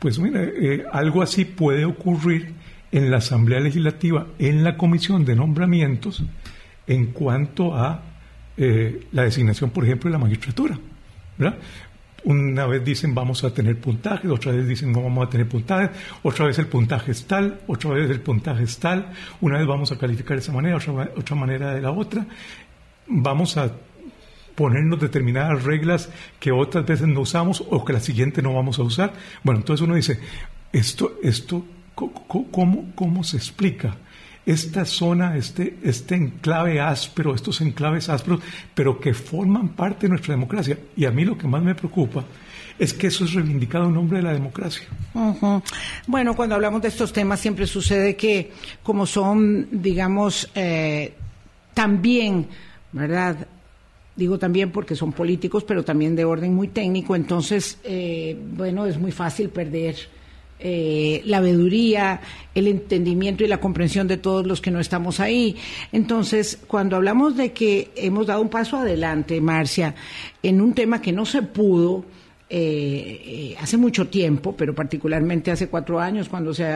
Pues 0.00 0.18
mira, 0.18 0.42
eh, 0.42 0.82
algo 0.90 1.22
así 1.22 1.44
puede 1.44 1.84
ocurrir 1.84 2.52
en 2.90 3.12
la 3.12 3.18
Asamblea 3.18 3.60
Legislativa, 3.60 4.26
en 4.40 4.64
la 4.64 4.76
Comisión 4.76 5.24
de 5.24 5.36
Nombramientos, 5.36 6.24
en 6.88 7.12
cuanto 7.12 7.76
a 7.76 8.02
eh, 8.56 9.06
la 9.12 9.22
designación, 9.22 9.70
por 9.70 9.84
ejemplo, 9.84 10.10
de 10.10 10.14
la 10.14 10.18
magistratura, 10.18 10.76
¿verdad? 11.36 11.56
Una 12.24 12.66
vez 12.66 12.84
dicen 12.84 13.14
vamos 13.14 13.44
a 13.44 13.54
tener 13.54 13.78
puntajes, 13.78 14.28
otra 14.28 14.50
vez 14.50 14.66
dicen 14.66 14.90
no 14.90 15.00
vamos 15.00 15.28
a 15.28 15.30
tener 15.30 15.46
puntajes, 15.46 15.90
otra 16.24 16.46
vez 16.46 16.58
el 16.58 16.66
puntaje 16.66 17.12
es 17.12 17.24
tal, 17.24 17.60
otra 17.68 17.90
vez 17.90 18.10
el 18.10 18.20
puntaje 18.20 18.64
es 18.64 18.80
tal, 18.80 19.12
una 19.40 19.58
vez 19.58 19.66
vamos 19.68 19.92
a 19.92 19.96
calificar 19.96 20.36
de 20.36 20.42
esa 20.42 20.52
manera, 20.52 20.76
otra, 20.76 21.08
otra 21.16 21.36
manera 21.36 21.72
de 21.72 21.82
la 21.82 21.92
otra, 21.92 22.26
vamos 23.06 23.56
a 23.56 23.70
ponernos 24.58 24.98
determinadas 24.98 25.62
reglas 25.62 26.08
que 26.40 26.50
otras 26.50 26.84
veces 26.84 27.06
no 27.06 27.20
usamos 27.20 27.62
o 27.70 27.84
que 27.84 27.92
la 27.92 28.00
siguiente 28.00 28.42
no 28.42 28.54
vamos 28.54 28.80
a 28.80 28.82
usar. 28.82 29.12
Bueno, 29.44 29.60
entonces 29.60 29.84
uno 29.84 29.94
dice, 29.94 30.18
esto, 30.72 31.12
esto, 31.22 31.64
¿cómo, 31.94 32.90
cómo 32.96 33.22
se 33.22 33.36
explica? 33.36 33.94
Esta 34.44 34.84
zona, 34.84 35.36
este, 35.36 35.78
este 35.84 36.16
enclave 36.16 36.80
áspero, 36.80 37.36
estos 37.36 37.60
enclaves 37.60 38.08
ásperos, 38.08 38.40
pero 38.74 38.98
que 38.98 39.14
forman 39.14 39.68
parte 39.68 40.06
de 40.06 40.10
nuestra 40.10 40.34
democracia. 40.34 40.76
Y 40.96 41.04
a 41.04 41.12
mí 41.12 41.24
lo 41.24 41.38
que 41.38 41.46
más 41.46 41.62
me 41.62 41.76
preocupa 41.76 42.24
es 42.80 42.92
que 42.92 43.06
eso 43.06 43.26
es 43.26 43.34
reivindicado 43.34 43.86
en 43.86 43.94
nombre 43.94 44.18
de 44.18 44.24
la 44.24 44.32
democracia. 44.32 44.88
Bueno, 46.08 46.34
cuando 46.34 46.56
hablamos 46.56 46.82
de 46.82 46.88
estos 46.88 47.12
temas 47.12 47.38
siempre 47.38 47.64
sucede 47.68 48.16
que 48.16 48.50
como 48.82 49.06
son, 49.06 49.68
digamos, 49.70 50.50
eh, 50.56 51.14
también, 51.74 52.48
¿verdad? 52.90 53.46
Digo 54.18 54.36
también 54.36 54.72
porque 54.72 54.96
son 54.96 55.12
políticos, 55.12 55.62
pero 55.64 55.84
también 55.84 56.16
de 56.16 56.24
orden 56.24 56.52
muy 56.52 56.68
técnico, 56.68 57.14
entonces, 57.14 57.78
eh, 57.84 58.36
bueno, 58.56 58.84
es 58.84 58.98
muy 58.98 59.12
fácil 59.12 59.48
perder 59.48 59.94
eh, 60.58 61.22
la 61.24 61.40
veeduría, 61.40 62.20
el 62.52 62.66
entendimiento 62.66 63.44
y 63.44 63.46
la 63.46 63.60
comprensión 63.60 64.08
de 64.08 64.16
todos 64.16 64.44
los 64.44 64.60
que 64.60 64.72
no 64.72 64.80
estamos 64.80 65.20
ahí. 65.20 65.54
Entonces, 65.92 66.58
cuando 66.66 66.96
hablamos 66.96 67.36
de 67.36 67.52
que 67.52 67.92
hemos 67.94 68.26
dado 68.26 68.42
un 68.42 68.48
paso 68.48 68.76
adelante, 68.76 69.40
Marcia, 69.40 69.94
en 70.42 70.60
un 70.60 70.74
tema 70.74 71.00
que 71.00 71.12
no 71.12 71.24
se 71.24 71.42
pudo, 71.42 72.04
eh, 72.50 73.54
hace 73.60 73.76
mucho 73.76 74.08
tiempo, 74.08 74.56
pero 74.56 74.74
particularmente 74.74 75.52
hace 75.52 75.68
cuatro 75.68 76.00
años, 76.00 76.28
cuando 76.28 76.52
se 76.52 76.66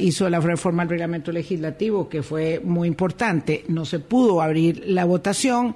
hizo 0.00 0.30
la 0.30 0.38
reforma 0.38 0.84
al 0.84 0.90
reglamento 0.90 1.32
legislativo, 1.32 2.08
que 2.08 2.22
fue 2.22 2.60
muy 2.62 2.86
importante, 2.86 3.64
no 3.66 3.84
se 3.84 3.98
pudo 3.98 4.40
abrir 4.40 4.84
la 4.86 5.04
votación. 5.06 5.74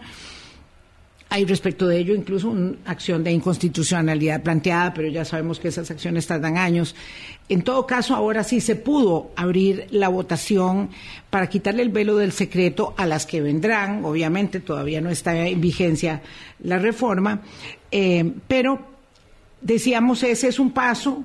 Hay 1.30 1.44
respecto 1.44 1.87
de 1.87 1.99
ello 1.99 2.14
incluso 2.14 2.49
una 2.49 2.75
acción 2.87 3.23
de 3.23 3.30
inconstitucionalidad 3.30 4.42
planteada, 4.42 4.94
pero 4.94 5.08
ya 5.08 5.26
sabemos 5.26 5.58
que 5.58 5.68
esas 5.68 5.90
acciones 5.90 6.26
tardan 6.26 6.56
años. 6.56 6.94
En 7.50 7.62
todo 7.62 7.87
caso, 7.87 8.14
ahora 8.14 8.44
sí 8.44 8.62
se 8.62 8.76
pudo 8.76 9.30
abrir 9.37 9.88
la 9.90 10.08
votación 10.08 10.88
para 11.28 11.49
quitarle 11.49 11.82
el 11.82 11.90
velo 11.90 12.16
del 12.16 12.32
secreto 12.32 12.94
a 12.97 13.04
las 13.04 13.26
que 13.26 13.42
vendrán. 13.42 14.06
Obviamente 14.06 14.61
todavía 14.61 15.02
no 15.02 15.11
está 15.11 15.47
en 15.47 15.61
vigencia 15.61 16.23
la 16.61 16.78
reforma, 16.78 17.42
eh, 17.90 18.32
pero 18.47 18.80
decíamos 19.61 20.23
ese 20.23 20.49
es 20.49 20.58
un 20.58 20.73
paso 20.73 21.25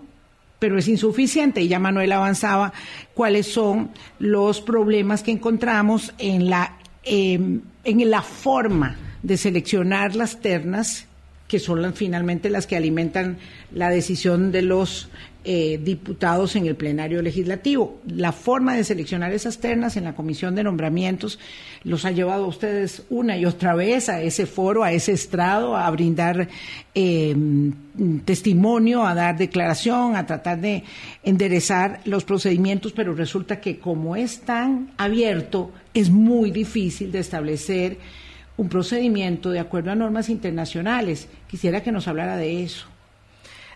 pero 0.59 0.77
es 0.77 0.87
insuficiente. 0.87 1.61
Y 1.61 1.67
ya 1.67 1.77
Manuel 1.77 2.13
avanzaba 2.13 2.71
cuáles 3.13 3.51
son 3.51 3.91
los 4.19 4.61
problemas 4.61 5.21
que 5.21 5.31
encontramos 5.31 6.13
en 6.17 6.49
la, 6.49 6.77
eh, 7.03 7.59
en 7.83 8.09
la 8.09 8.21
forma 8.21 8.95
de 9.23 9.37
seleccionar 9.37 10.15
las 10.15 10.41
ternas, 10.41 11.07
que 11.47 11.59
son 11.59 11.93
finalmente 11.93 12.49
las 12.49 12.67
que 12.67 12.75
alimentan 12.75 13.37
la 13.71 13.89
decisión 13.89 14.51
de 14.51 14.61
los 14.61 15.09
eh, 15.45 15.77
diputados 15.83 16.55
en 16.55 16.67
el 16.67 16.75
plenario 16.75 17.21
legislativo. 17.21 17.99
La 18.07 18.31
forma 18.31 18.75
de 18.75 18.85
seleccionar 18.85 19.33
esas 19.33 19.59
ternas 19.59 19.97
en 19.97 20.05
la 20.05 20.15
comisión 20.15 20.55
de 20.55 20.63
nombramientos 20.63 21.37
los 21.83 22.05
ha 22.05 22.11
llevado 22.11 22.45
a 22.45 22.47
ustedes 22.47 23.03
una 23.09 23.37
y 23.37 23.45
otra 23.45 23.75
vez 23.75 24.07
a 24.07 24.21
ese 24.21 24.45
foro, 24.45 24.83
a 24.83 24.93
ese 24.93 25.11
estrado, 25.11 25.75
a 25.75 25.91
brindar 25.91 26.47
eh, 26.95 27.35
testimonio, 28.23 29.05
a 29.05 29.13
dar 29.15 29.37
declaración, 29.37 30.15
a 30.15 30.25
tratar 30.25 30.61
de 30.61 30.83
enderezar 31.23 31.99
los 32.05 32.23
procedimientos, 32.23 32.93
pero 32.93 33.13
resulta 33.13 33.59
que 33.59 33.79
como 33.79 34.15
es 34.15 34.41
tan 34.41 34.91
abierto, 34.97 35.71
es 35.93 36.09
muy 36.09 36.51
difícil 36.51 37.11
de 37.11 37.19
establecer 37.19 37.97
un 38.57 38.69
procedimiento 38.69 39.49
de 39.51 39.59
acuerdo 39.59 39.91
a 39.91 39.95
normas 39.95 40.29
internacionales. 40.29 41.27
Quisiera 41.47 41.81
que 41.81 41.91
nos 41.91 42.07
hablara 42.07 42.37
de 42.37 42.63
eso. 42.63 42.92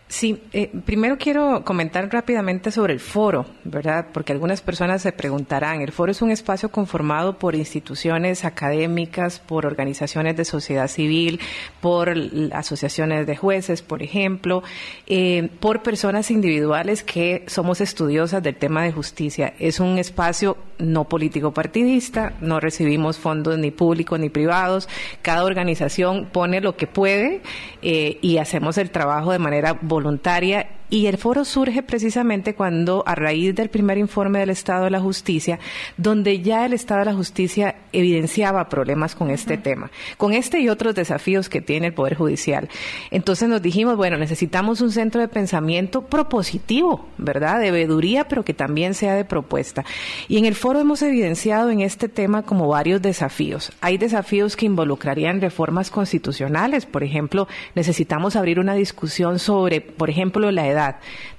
Sí, 0.10 0.42
eh, 0.54 0.72
primero 0.86 1.18
quiero 1.18 1.66
comentar 1.66 2.10
rápidamente 2.10 2.72
sobre 2.72 2.94
el 2.94 3.02
foro, 3.02 3.46
¿verdad? 3.66 4.08
Porque 4.14 4.32
algunas 4.32 4.62
personas 4.62 5.02
se 5.02 5.12
preguntarán, 5.12 5.82
el 5.82 5.92
foro 5.92 6.14
es 6.14 6.22
un 6.22 6.32
espacio 6.32 6.70
conformado 6.70 7.38
por 7.38 7.56
instituciones 7.56 8.46
académicas, 8.46 9.40
por 9.40 9.66
organizaciones 9.66 10.38
de 10.38 10.46
sociedad 10.46 10.88
civil, 10.88 11.42
por 11.82 12.14
asociaciones 12.54 13.28
de 13.28 13.36
jueces, 13.36 13.82
por 13.82 14.02
ejemplo, 14.02 14.64
eh, 15.08 15.50
por 15.60 15.84
personas 15.84 16.32
individuales 16.32 17.04
que 17.04 17.44
somos 17.48 17.82
estudiosas 17.82 18.42
del 18.42 18.56
tema 18.56 18.84
de 18.84 18.94
justicia. 18.94 19.56
Es 19.60 19.82
un 19.82 19.98
espacio 19.98 20.56
no 20.80 21.04
político 21.10 21.52
partidista, 21.52 22.34
no 22.40 22.62
recibimos 22.62 23.18
fondos 23.18 23.58
ni 23.58 23.72
públicos 23.72 24.18
ni 24.20 24.30
privados, 24.30 24.88
cada 25.22 25.44
organización 25.44 26.30
pone 26.32 26.62
lo 26.62 26.78
que 26.78 26.88
puede 26.88 27.42
eh, 27.82 28.20
y 28.22 28.38
hacemos 28.38 28.78
el 28.78 28.90
trabajo 28.90 29.34
de 29.34 29.40
manera 29.40 29.74
voluntaria 29.74 29.97
voluntaria 29.98 30.77
y 30.90 31.08
el 31.08 31.18
foro 31.18 31.44
surge 31.44 31.84
precisamente 31.84 32.56
cuando, 32.56 33.04
a 33.06 33.14
raíz 33.14 33.54
del 33.54 33.70
primer 33.70 33.98
informe 33.98 34.40
del 34.40 34.50
Estado 34.50 34.86
de 34.86 34.92
la 34.92 35.02
Justicia, 35.02 35.60
donde 35.98 36.42
ya 36.42 36.66
el 36.66 36.72
Estado 36.72 37.02
de 37.02 37.08
la 37.08 37.14
Justicia 37.14 37.76
evidenciaba 37.92 38.70
problemas 38.70 39.14
con 39.14 39.30
este 39.30 39.58
tema, 39.58 39.92
con 40.16 40.32
este 40.32 40.62
y 40.62 40.70
otros 40.70 40.96
desafíos 40.96 41.50
que 41.50 41.60
tiene 41.60 41.88
el 41.88 41.94
Poder 41.94 42.16
Judicial. 42.16 42.70
Entonces 43.12 43.50
nos 43.50 43.62
dijimos, 43.62 43.98
bueno, 43.98 44.18
necesitamos 44.18 44.80
un 44.80 44.92
centro 44.92 45.20
de 45.20 45.28
pensamiento 45.28 46.04
propositivo, 46.04 47.06
¿verdad? 47.18 47.60
De 47.60 47.72
veeduría, 47.72 48.30
pero 48.30 48.46
que 48.46 48.54
también 48.54 48.94
sea 48.94 49.16
de 49.16 49.26
propuesta. 49.26 49.84
Y 50.30 50.38
en 50.38 50.46
el 50.46 50.56
foro 50.56 50.80
hemos 50.80 51.02
evidenciado 51.02 51.70
en 51.70 51.82
este 51.82 52.08
tema 52.08 52.44
como 52.44 52.68
varios 52.70 53.02
desafíos. 53.02 53.74
Hay 53.82 53.98
desafíos 53.98 54.56
que 54.56 54.66
involucrarían 54.66 55.42
reformas 55.42 55.92
constitucionales. 55.92 56.86
Por 56.86 57.04
ejemplo, 57.04 57.50
necesitamos 57.76 58.38
abrir 58.38 58.60
una 58.60 58.74
discusión 58.74 59.40
sobre, 59.40 59.82
por 59.82 60.10
ejemplo, 60.10 60.50
la 60.52 60.68
edad. 60.68 60.77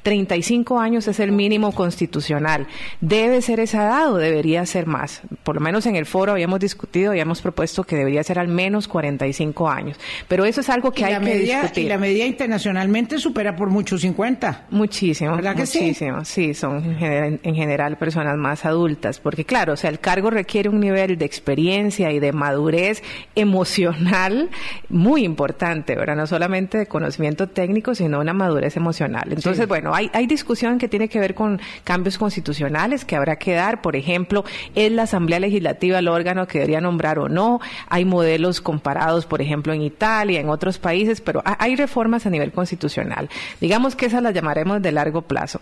35 0.03 0.81
años 0.81 1.07
es 1.09 1.21
el 1.21 1.33
mínimo 1.33 1.73
constitucional. 1.73 2.67
¿Debe 3.01 3.43
ser 3.43 3.61
esa 3.61 3.85
edad 3.85 4.13
o 4.13 4.17
debería 4.17 4.65
ser 4.65 4.87
más? 4.87 5.21
Por 5.43 5.57
lo 5.57 5.61
menos 5.61 5.85
en 5.87 5.97
el 5.97 6.07
foro 6.07 6.33
habíamos 6.33 6.61
discutido, 6.61 7.11
habíamos 7.11 7.43
propuesto 7.43 7.85
que 7.85 7.97
debería 7.97 8.23
ser 8.25 8.39
al 8.39 8.49
menos 8.49 8.89
45 8.89 9.69
años. 9.69 9.99
Pero 10.27 10.45
eso 10.45 10.63
es 10.63 10.71
algo 10.71 10.93
que 10.93 11.05
hay 11.05 11.21
que 11.23 11.39
discutir. 11.39 11.85
Y 11.85 11.89
la 11.89 11.99
medida 11.99 12.25
internacionalmente 12.25 13.19
supera 13.19 13.55
por 13.55 13.69
mucho 13.69 13.99
50. 13.99 14.67
Muchísimo. 14.71 15.37
¿Verdad 15.37 15.55
que 15.55 15.63
muchísimo. 15.63 16.25
sí? 16.25 16.55
son 16.55 16.97
en 17.01 17.55
general 17.55 17.99
personas 17.99 18.37
más 18.37 18.65
adultas. 18.65 19.21
Porque 19.21 19.45
claro, 19.45 19.75
o 19.75 19.77
sea, 19.77 19.91
el 19.91 20.01
cargo 20.01 20.31
requiere 20.31 20.69
un 20.69 20.81
nivel 20.81 21.19
de 21.19 21.25
experiencia 21.25 22.11
y 22.13 22.19
de 22.19 22.33
madurez 22.33 23.03
emocional 23.35 24.49
muy 24.89 25.25
importante, 25.25 25.97
¿verdad? 25.97 26.17
No 26.17 26.27
solamente 26.27 26.79
de 26.79 26.87
conocimiento 26.87 27.49
técnico, 27.49 27.95
sino 27.95 28.21
una 28.21 28.33
madurez 28.33 28.77
emocional. 28.77 29.28
Entonces, 29.33 29.67
bueno, 29.69 29.95
hay, 29.95 30.11
hay 30.13 30.27
discusión 30.27 30.79
que 30.79 30.89
tiene 30.89 31.09
que 31.09 31.19
ver 31.19 31.35
con 31.35 31.61
cambios 31.85 32.19
constitucionales 32.19 33.05
que 33.05 33.17
habrá 33.17 33.37
que 33.37 33.55
dar. 33.55 33.83
Por 33.83 33.97
ejemplo, 33.97 34.45
¿es 34.75 34.93
la 34.93 35.05
Asamblea 35.05 35.41
Legislativa 35.41 35.99
el 35.99 36.09
órgano 36.09 36.47
que 36.47 36.59
debería 36.59 36.81
nombrar 36.81 37.19
o 37.19 37.29
no? 37.29 37.61
Hay 37.89 38.05
modelos 38.05 38.61
comparados, 38.61 39.27
por 39.27 39.43
ejemplo, 39.43 39.73
en 39.73 39.83
Italia, 39.83 40.41
en 40.41 40.49
otros 40.49 40.79
países, 40.79 41.21
pero 41.21 41.43
hay 41.45 41.77
reformas 41.77 42.27
a 42.27 42.31
nivel 42.31 42.53
constitucional. 42.53 43.29
Digamos 43.61 43.97
que 43.97 44.07
esas 44.07 44.23
las 44.23 44.35
llamaremos 44.35 44.83
de 44.83 44.93
largo 44.93 45.23
plazo. 45.23 45.61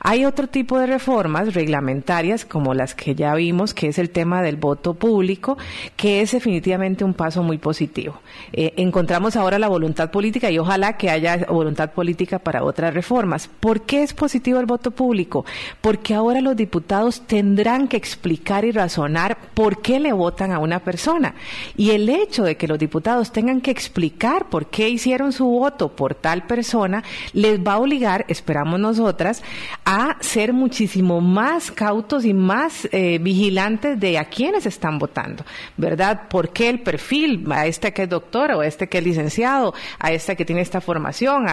Hay 0.00 0.24
otro 0.24 0.46
tipo 0.46 0.78
de 0.78 0.86
reformas 0.86 1.54
reglamentarias, 1.54 2.44
como 2.44 2.74
las 2.74 2.94
que 2.94 3.14
ya 3.14 3.34
vimos, 3.34 3.74
que 3.74 3.88
es 3.88 3.98
el 3.98 4.10
tema 4.10 4.42
del 4.42 4.56
voto 4.56 4.94
público, 4.94 5.58
que 5.96 6.20
es 6.20 6.32
definitivamente 6.32 7.04
un 7.04 7.14
paso 7.14 7.42
muy 7.42 7.58
positivo. 7.58 8.20
Eh, 8.52 8.74
encontramos 8.76 9.36
ahora 9.36 9.58
la 9.58 9.68
voluntad 9.68 10.10
política 10.10 10.50
y 10.50 10.58
ojalá 10.58 10.96
que 10.96 11.10
haya 11.10 11.46
voluntad 11.48 11.92
política 11.92 12.38
para 12.38 12.62
otras 12.62 12.94
reformas. 12.94 13.07
¿Por 13.08 13.82
qué 13.82 14.02
es 14.02 14.12
positivo 14.12 14.60
el 14.60 14.66
voto 14.66 14.90
público? 14.90 15.46
Porque 15.80 16.14
ahora 16.14 16.42
los 16.42 16.54
diputados 16.56 17.22
tendrán 17.26 17.88
que 17.88 17.96
explicar 17.96 18.66
y 18.66 18.70
razonar 18.70 19.38
por 19.54 19.80
qué 19.80 19.98
le 19.98 20.12
votan 20.12 20.52
a 20.52 20.58
una 20.58 20.80
persona. 20.80 21.34
Y 21.76 21.92
el 21.92 22.08
hecho 22.10 22.44
de 22.44 22.56
que 22.56 22.68
los 22.68 22.78
diputados 22.78 23.32
tengan 23.32 23.62
que 23.62 23.70
explicar 23.70 24.50
por 24.50 24.66
qué 24.66 24.90
hicieron 24.90 25.32
su 25.32 25.46
voto 25.46 25.96
por 25.96 26.14
tal 26.14 26.46
persona, 26.46 27.02
les 27.32 27.58
va 27.60 27.74
a 27.74 27.78
obligar, 27.78 28.26
esperamos 28.28 28.78
nosotras, 28.78 29.42
a 29.86 30.18
ser 30.20 30.52
muchísimo 30.52 31.22
más 31.22 31.70
cautos 31.70 32.26
y 32.26 32.34
más 32.34 32.86
eh, 32.92 33.18
vigilantes 33.18 33.98
de 33.98 34.18
a 34.18 34.24
quiénes 34.24 34.66
están 34.66 34.98
votando, 34.98 35.44
¿verdad? 35.78 36.28
¿Por 36.28 36.50
qué 36.50 36.68
el 36.68 36.80
perfil? 36.80 37.46
A 37.50 37.66
este 37.66 37.92
que 37.92 38.02
es 38.02 38.08
doctor 38.08 38.52
o 38.52 38.60
a 38.60 38.66
este 38.66 38.88
que 38.88 38.98
es 38.98 39.04
licenciado, 39.04 39.72
a 39.98 40.12
este 40.12 40.36
que 40.36 40.44
tiene 40.44 40.60
esta 40.60 40.82
formación. 40.82 41.46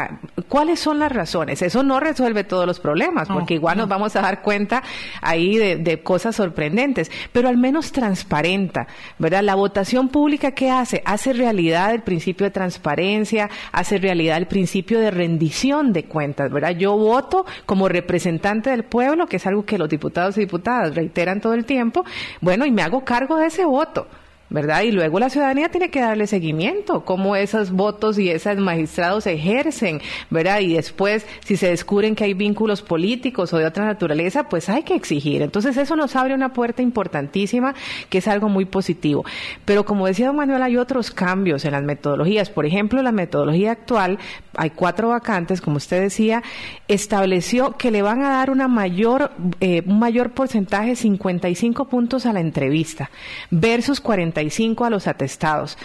¿Cuáles 0.50 0.80
son 0.82 1.00
las 1.00 1.12
razones? 1.12 1.45
Eso 1.50 1.84
no 1.84 2.00
resuelve 2.00 2.44
todos 2.44 2.66
los 2.66 2.80
problemas, 2.80 3.28
porque 3.28 3.56
igual 3.56 3.78
nos 3.78 3.88
vamos 3.88 4.16
a 4.16 4.22
dar 4.22 4.42
cuenta 4.42 4.84
ahí 5.22 5.58
de, 5.58 6.02
cosas 6.04 6.36
sorprendentes, 6.36 7.12
pero 7.32 7.48
al 7.48 7.58
menos 7.58 7.92
transparenta, 7.92 8.88
¿verdad? 9.18 9.44
La 9.44 9.56
votación 9.56 10.10
pública, 10.10 10.52
¿qué 10.52 10.70
hace? 10.70 11.02
Hace 11.06 11.34
realidad 11.34 11.94
el 11.94 12.04
principio 12.04 12.46
de 12.46 12.52
transparencia, 12.52 13.50
hace 13.72 13.98
realidad 13.98 14.38
el 14.38 14.48
principio 14.48 15.00
de 15.00 15.12
rendición 15.12 15.94
de 15.94 16.06
cuentas, 16.06 16.52
¿verdad? 16.52 16.72
Yo 16.72 16.98
voto 16.98 17.46
como 17.66 17.88
representante 17.88 18.70
del 18.70 18.84
pueblo, 18.84 19.28
que 19.28 19.38
es 19.38 19.48
algo 19.48 19.66
que 19.66 19.78
los 19.78 19.90
diputados 19.90 20.38
y 20.38 20.42
diputadas 20.42 20.96
reiteran 20.96 21.42
todo 21.42 21.54
el 21.54 21.66
tiempo, 21.66 22.06
bueno, 22.42 22.66
y 22.66 22.72
me 22.72 22.82
hago 22.82 23.04
cargo 23.04 23.38
de 23.38 23.48
ese 23.48 23.66
voto. 23.66 24.08
¿Verdad? 24.50 24.84
Y 24.84 24.92
luego 24.92 25.20
la 25.20 25.30
ciudadanía 25.30 25.70
tiene 25.70 25.90
que 25.90 26.00
darle 26.00 26.28
seguimiento, 26.28 27.04
cómo 27.04 27.36
esos 27.36 27.72
votos 27.72 28.20
y 28.20 28.30
esos 28.30 28.58
magistrados 28.58 29.26
ejercen, 29.26 30.02
¿verdad? 30.30 30.60
Y 30.60 30.74
después, 30.74 31.26
si 31.44 31.58
se 31.58 31.70
descubren 31.70 32.16
que 32.16 32.26
hay 32.26 32.34
vínculos 32.34 32.82
políticos 32.82 33.54
o 33.54 33.58
de 33.58 33.66
otra 33.66 33.86
naturaleza, 33.86 34.48
pues 34.48 34.70
hay 34.70 34.84
que 34.84 34.96
exigir. 34.96 35.42
Entonces, 35.42 35.78
eso 35.78 35.96
nos 35.96 36.16
abre 36.16 36.36
una 36.36 36.54
puerta 36.54 36.84
importantísima, 36.84 37.74
que 38.10 38.20
es 38.20 38.28
algo 38.28 38.48
muy 38.48 38.66
positivo. 38.66 39.26
Pero 39.66 39.84
como 39.84 40.06
decía 40.06 40.28
don 40.28 40.36
Manuel, 40.36 40.62
hay 40.62 40.78
otros 40.78 41.10
cambios 41.10 41.66
en 41.66 41.72
las 41.72 41.84
metodologías. 41.84 42.50
Por 42.50 42.66
ejemplo, 42.66 43.02
la 43.02 43.12
metodología 43.12 43.72
actual, 43.72 44.20
hay 44.56 44.70
cuatro 44.70 45.10
vacantes, 45.10 45.60
como 45.60 45.78
usted 45.78 46.02
decía, 46.02 46.44
estableció 46.88 47.78
que 47.78 47.90
le 47.90 48.04
van 48.04 48.24
a 48.24 48.30
dar 48.30 48.52
una 48.52 48.68
mayor, 48.68 49.32
eh, 49.60 49.82
un 49.88 49.98
mayor 49.98 50.32
porcentaje, 50.32 50.96
55 50.96 51.86
puntos 51.86 52.26
a 52.28 52.34
la 52.34 52.42
entrevista, 52.42 53.10
versus 53.50 54.00
40 54.00 54.35
a 54.36 54.90
los 54.90 55.08
atestados. 55.08 55.78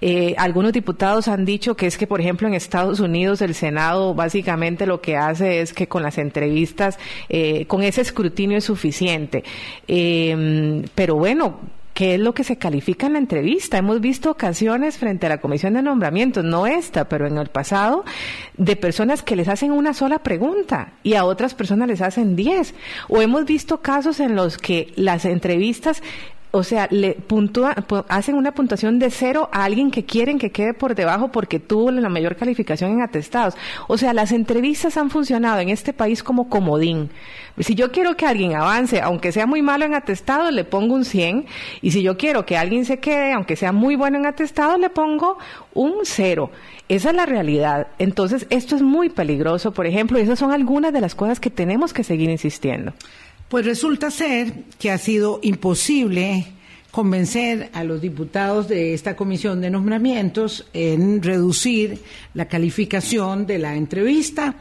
Eh, 0.00 0.34
algunos 0.38 0.72
diputados 0.72 1.28
han 1.28 1.44
dicho 1.44 1.76
que 1.76 1.86
es 1.86 1.96
que, 1.96 2.06
por 2.06 2.20
ejemplo, 2.20 2.46
en 2.48 2.54
Estados 2.54 3.00
Unidos 3.00 3.40
el 3.42 3.54
Senado 3.54 4.14
básicamente 4.14 4.86
lo 4.86 5.00
que 5.00 5.16
hace 5.16 5.60
es 5.60 5.72
que 5.72 5.88
con 5.88 6.02
las 6.02 6.18
entrevistas, 6.18 6.98
eh, 7.28 7.66
con 7.66 7.82
ese 7.82 8.00
escrutinio 8.00 8.58
es 8.58 8.64
suficiente. 8.64 9.44
Eh, 9.88 10.84
pero 10.94 11.16
bueno, 11.16 11.60
¿Qué 11.94 12.16
es 12.16 12.20
lo 12.20 12.34
que 12.34 12.42
se 12.42 12.56
califica 12.56 13.06
en 13.06 13.12
la 13.12 13.20
entrevista? 13.20 13.78
Hemos 13.78 14.00
visto 14.00 14.28
ocasiones 14.28 14.98
frente 14.98 15.26
a 15.26 15.28
la 15.28 15.40
comisión 15.40 15.74
de 15.74 15.82
nombramientos, 15.82 16.42
no 16.42 16.66
esta, 16.66 17.08
pero 17.08 17.28
en 17.28 17.38
el 17.38 17.46
pasado, 17.46 18.04
de 18.56 18.74
personas 18.74 19.22
que 19.22 19.36
les 19.36 19.46
hacen 19.46 19.70
una 19.70 19.94
sola 19.94 20.18
pregunta 20.18 20.94
y 21.04 21.14
a 21.14 21.24
otras 21.24 21.54
personas 21.54 21.86
les 21.86 22.00
hacen 22.00 22.34
diez. 22.34 22.74
O 23.08 23.22
hemos 23.22 23.44
visto 23.44 23.80
casos 23.80 24.18
en 24.18 24.34
los 24.34 24.58
que 24.58 24.92
las 24.96 25.24
entrevistas 25.24 26.02
o 26.54 26.62
sea, 26.62 26.86
le 26.92 27.14
puntúa, 27.14 27.74
hacen 28.08 28.36
una 28.36 28.52
puntuación 28.52 29.00
de 29.00 29.10
cero 29.10 29.48
a 29.50 29.64
alguien 29.64 29.90
que 29.90 30.04
quieren 30.04 30.38
que 30.38 30.52
quede 30.52 30.72
por 30.72 30.94
debajo 30.94 31.32
porque 31.32 31.58
tuvo 31.58 31.90
la 31.90 32.08
mayor 32.08 32.36
calificación 32.36 32.92
en 32.92 33.02
atestados. 33.02 33.56
O 33.88 33.98
sea, 33.98 34.12
las 34.12 34.30
entrevistas 34.30 34.96
han 34.96 35.10
funcionado 35.10 35.58
en 35.58 35.70
este 35.70 35.92
país 35.92 36.22
como 36.22 36.48
comodín. 36.48 37.10
Si 37.58 37.74
yo 37.74 37.90
quiero 37.90 38.16
que 38.16 38.26
alguien 38.26 38.54
avance, 38.54 39.00
aunque 39.00 39.32
sea 39.32 39.46
muy 39.46 39.62
malo 39.62 39.84
en 39.84 39.94
atestados, 39.94 40.52
le 40.52 40.62
pongo 40.62 40.94
un 40.94 41.04
100. 41.04 41.46
Y 41.82 41.90
si 41.90 42.02
yo 42.02 42.16
quiero 42.16 42.46
que 42.46 42.56
alguien 42.56 42.84
se 42.84 43.00
quede, 43.00 43.32
aunque 43.32 43.56
sea 43.56 43.72
muy 43.72 43.96
bueno 43.96 44.18
en 44.18 44.26
atestados, 44.26 44.78
le 44.78 44.90
pongo 44.90 45.38
un 45.72 46.02
cero. 46.04 46.52
Esa 46.88 47.10
es 47.10 47.16
la 47.16 47.26
realidad. 47.26 47.88
Entonces, 47.98 48.46
esto 48.50 48.76
es 48.76 48.82
muy 48.82 49.08
peligroso, 49.08 49.72
por 49.72 49.86
ejemplo, 49.86 50.20
y 50.20 50.22
esas 50.22 50.38
son 50.38 50.52
algunas 50.52 50.92
de 50.92 51.00
las 51.00 51.16
cosas 51.16 51.40
que 51.40 51.50
tenemos 51.50 51.92
que 51.92 52.04
seguir 52.04 52.30
insistiendo. 52.30 52.92
Pues 53.48 53.66
resulta 53.66 54.10
ser 54.10 54.52
que 54.78 54.90
ha 54.90 54.98
sido 54.98 55.38
imposible 55.42 56.46
convencer 56.90 57.70
a 57.72 57.82
los 57.82 58.00
diputados 58.00 58.68
de 58.68 58.94
esta 58.94 59.16
comisión 59.16 59.60
de 59.60 59.68
nombramientos 59.68 60.66
en 60.72 61.22
reducir 61.22 61.98
la 62.34 62.46
calificación 62.46 63.46
de 63.46 63.58
la 63.58 63.74
entrevista. 63.74 64.54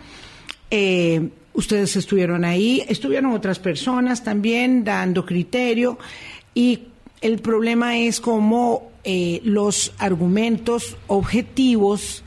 Eh, 0.72 1.30
ustedes 1.54 1.96
estuvieron 1.96 2.44
ahí, 2.44 2.84
estuvieron 2.88 3.34
otras 3.34 3.60
personas 3.60 4.24
también 4.24 4.84
dando 4.84 5.26
criterio 5.26 6.00
y 6.56 6.80
el 7.22 7.40
problema 7.40 7.98
es 7.98 8.20
cómo 8.20 8.92
eh, 9.04 9.40
los 9.44 9.94
argumentos 10.00 10.98
objetivos 11.08 12.24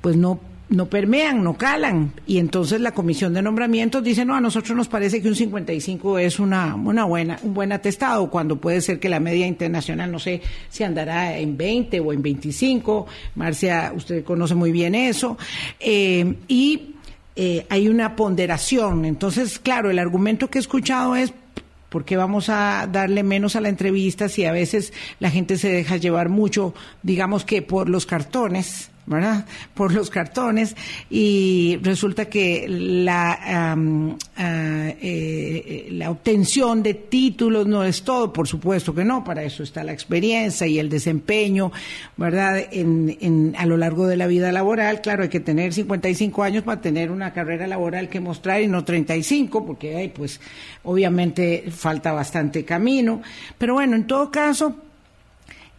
pues 0.00 0.16
no 0.16 0.40
no 0.70 0.86
permean, 0.88 1.42
no 1.42 1.54
calan. 1.54 2.12
Y 2.26 2.38
entonces 2.38 2.80
la 2.80 2.92
comisión 2.92 3.34
de 3.34 3.42
nombramientos 3.42 4.02
dice, 4.02 4.24
no, 4.24 4.36
a 4.36 4.40
nosotros 4.40 4.76
nos 4.76 4.88
parece 4.88 5.20
que 5.20 5.28
un 5.28 5.34
55 5.34 6.18
es 6.18 6.38
una, 6.38 6.74
una 6.76 7.04
buena, 7.04 7.38
un 7.42 7.52
buen 7.52 7.72
atestado, 7.72 8.30
cuando 8.30 8.56
puede 8.56 8.80
ser 8.80 9.00
que 9.00 9.08
la 9.08 9.20
media 9.20 9.46
internacional, 9.46 10.10
no 10.10 10.20
sé 10.20 10.40
si 10.68 10.84
andará 10.84 11.36
en 11.36 11.56
20 11.56 12.00
o 12.00 12.12
en 12.12 12.22
25. 12.22 13.06
Marcia, 13.34 13.92
usted 13.94 14.24
conoce 14.24 14.54
muy 14.54 14.70
bien 14.70 14.94
eso. 14.94 15.36
Eh, 15.80 16.36
y 16.46 16.94
eh, 17.34 17.66
hay 17.68 17.88
una 17.88 18.14
ponderación. 18.14 19.04
Entonces, 19.04 19.58
claro, 19.58 19.90
el 19.90 19.98
argumento 19.98 20.48
que 20.48 20.58
he 20.58 20.62
escuchado 20.62 21.16
es, 21.16 21.34
¿Por 21.88 22.04
qué 22.04 22.16
vamos 22.16 22.48
a 22.48 22.88
darle 22.90 23.24
menos 23.24 23.56
a 23.56 23.60
la 23.60 23.68
entrevista 23.68 24.28
si 24.28 24.44
a 24.44 24.52
veces 24.52 24.92
la 25.18 25.28
gente 25.28 25.58
se 25.58 25.72
deja 25.72 25.96
llevar 25.96 26.28
mucho, 26.28 26.72
digamos 27.02 27.44
que 27.44 27.62
por 27.62 27.88
los 27.88 28.06
cartones? 28.06 28.89
¿Verdad? 29.10 29.44
Por 29.74 29.92
los 29.92 30.08
cartones 30.08 30.76
y 31.10 31.78
resulta 31.82 32.26
que 32.26 32.66
la, 32.68 33.76
ah, 34.36 34.88
eh, 35.02 35.88
la 35.90 36.10
obtención 36.10 36.82
de 36.84 36.94
títulos 36.94 37.66
no 37.66 37.82
es 37.82 38.04
todo, 38.04 38.32
por 38.32 38.46
supuesto 38.46 38.94
que 38.94 39.04
no, 39.04 39.24
para 39.24 39.42
eso 39.42 39.64
está 39.64 39.82
la 39.82 39.92
experiencia 39.92 40.64
y 40.68 40.78
el 40.78 40.88
desempeño, 40.88 41.72
¿verdad? 42.16 42.62
En, 42.70 43.54
a 43.58 43.66
lo 43.66 43.76
largo 43.76 44.06
de 44.06 44.16
la 44.16 44.28
vida 44.28 44.52
laboral, 44.52 45.00
claro, 45.00 45.24
hay 45.24 45.28
que 45.28 45.40
tener 45.40 45.74
55 45.74 46.44
años 46.44 46.62
para 46.62 46.80
tener 46.80 47.10
una 47.10 47.32
carrera 47.32 47.66
laboral 47.66 48.08
que 48.08 48.20
mostrar 48.20 48.62
y 48.62 48.68
no 48.68 48.84
35, 48.84 49.66
porque 49.66 49.96
hay, 49.96 50.08
pues, 50.10 50.40
obviamente 50.84 51.64
falta 51.70 52.12
bastante 52.12 52.64
camino, 52.64 53.22
pero 53.58 53.74
bueno, 53.74 53.96
en 53.96 54.06
todo 54.06 54.30
caso, 54.30 54.76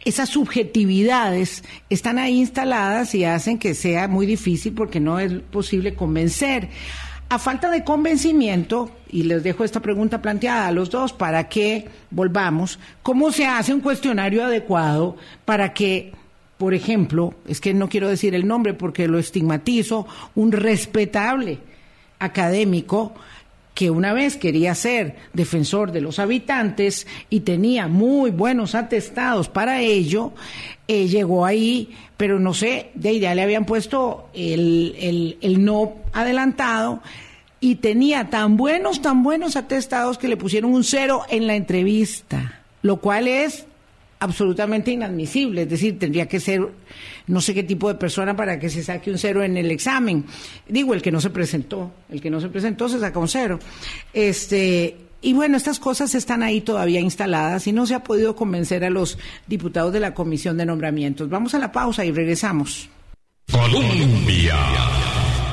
esas 0.06 0.30
subjetividades 0.30 1.64
están 1.90 2.18
ahí 2.18 2.40
instaladas 2.40 3.14
y 3.16 3.24
hacen 3.26 3.58
que 3.60 3.74
sea 3.74 4.08
muy 4.08 4.26
difícil 4.26 4.74
porque 4.74 5.00
no 5.00 5.20
es 5.20 5.34
posible 5.52 5.94
convencer. 5.94 6.70
A 7.30 7.40
falta 7.40 7.70
de 7.70 7.84
convencimiento, 7.86 8.92
y 9.10 9.24
les 9.24 9.42
dejo 9.42 9.64
esta 9.64 9.80
pregunta 9.80 10.22
planteada 10.22 10.68
a 10.68 10.72
los 10.72 10.90
dos 10.90 11.14
para 11.14 11.48
que 11.48 11.88
volvamos, 12.10 12.78
¿cómo 13.04 13.32
se 13.32 13.46
hace 13.46 13.74
un 13.74 13.80
cuestionario 13.80 14.44
adecuado 14.44 15.16
para 15.46 15.74
que, 15.74 16.12
por 16.58 16.74
ejemplo, 16.74 17.34
es 17.48 17.62
que 17.62 17.74
no 17.74 17.88
quiero 17.88 18.10
decir 18.10 18.36
el 18.36 18.48
nombre 18.48 18.74
porque 18.74 19.08
lo 19.08 19.18
estigmatizo, 19.18 20.08
un 20.36 20.52
respetable 20.52 21.60
académico 22.20 23.14
que 23.74 23.90
una 23.90 24.14
vez 24.14 24.38
quería 24.38 24.76
ser 24.76 25.16
defensor 25.34 25.92
de 25.92 26.02
los 26.02 26.20
habitantes 26.20 27.08
y 27.30 27.42
tenía 27.42 27.88
muy 27.88 28.32
buenos 28.32 28.76
atestados 28.76 29.50
para 29.50 29.82
ello, 29.82 30.34
eh, 30.88 31.08
llegó 31.08 31.46
ahí, 31.46 31.96
pero 32.18 32.40
no 32.40 32.54
sé, 32.54 32.92
de 32.96 33.20
ya 33.20 33.34
le 33.34 33.42
habían 33.42 33.66
puesto 33.66 34.30
el, 34.34 34.96
el, 35.00 35.38
el 35.42 35.64
no 35.64 35.94
adelantado 36.14 37.02
y 37.60 37.76
tenía 37.76 38.30
tan 38.30 38.58
buenos, 38.58 39.02
tan 39.02 39.24
buenos 39.24 39.56
atestados 39.56 40.18
que 40.18 40.28
le 40.28 40.36
pusieron 40.36 40.74
un 40.74 40.84
cero 40.84 41.24
en 41.30 41.48
la 41.48 41.56
entrevista, 41.56 42.62
lo 42.82 42.98
cual 42.98 43.28
es 43.28 43.66
absolutamente 44.22 44.92
inadmisible, 44.92 45.64
es 45.64 45.70
decir, 45.70 45.98
tendría 45.98 46.28
que 46.28 46.40
ser 46.40 46.70
no 47.26 47.42
sé 47.42 47.56
qué 47.56 47.64
tipo 47.64 47.88
de 47.88 47.96
persona 47.96 48.36
para 48.36 48.60
que 48.60 48.70
se 48.70 48.84
saque 48.84 49.10
un 49.10 49.18
cero 49.18 49.44
en 49.44 49.58
el 49.58 49.72
examen. 49.72 50.26
Digo, 50.68 50.94
el 50.94 51.02
que 51.02 51.12
no 51.12 51.20
se 51.20 51.32
presentó, 51.32 51.92
el 52.10 52.22
que 52.22 52.30
no 52.30 52.40
se 52.40 52.50
presentó 52.50 52.88
se 52.88 53.00
saca 53.00 53.18
un 53.18 53.28
cero. 53.28 53.58
Este, 54.14 54.96
y 55.22 55.34
bueno, 55.34 55.58
estas 55.58 55.80
cosas 55.80 56.14
están 56.14 56.44
ahí 56.44 56.62
todavía 56.62 57.00
instaladas 57.00 57.66
y 57.66 57.72
no 57.72 57.88
se 57.88 57.96
ha 57.96 58.04
podido 58.04 58.36
convencer 58.36 58.86
a 58.86 58.92
los 58.92 59.18
diputados 59.48 59.92
de 59.92 60.00
la 60.00 60.14
Comisión 60.14 60.56
de 60.56 60.68
Nombramientos. 60.68 61.28
Vamos 61.28 61.56
a 61.56 61.60
la 61.60 61.72
pausa 61.72 62.06
y 62.06 62.12
regresamos. 62.12 62.90
Colombia 63.52 64.56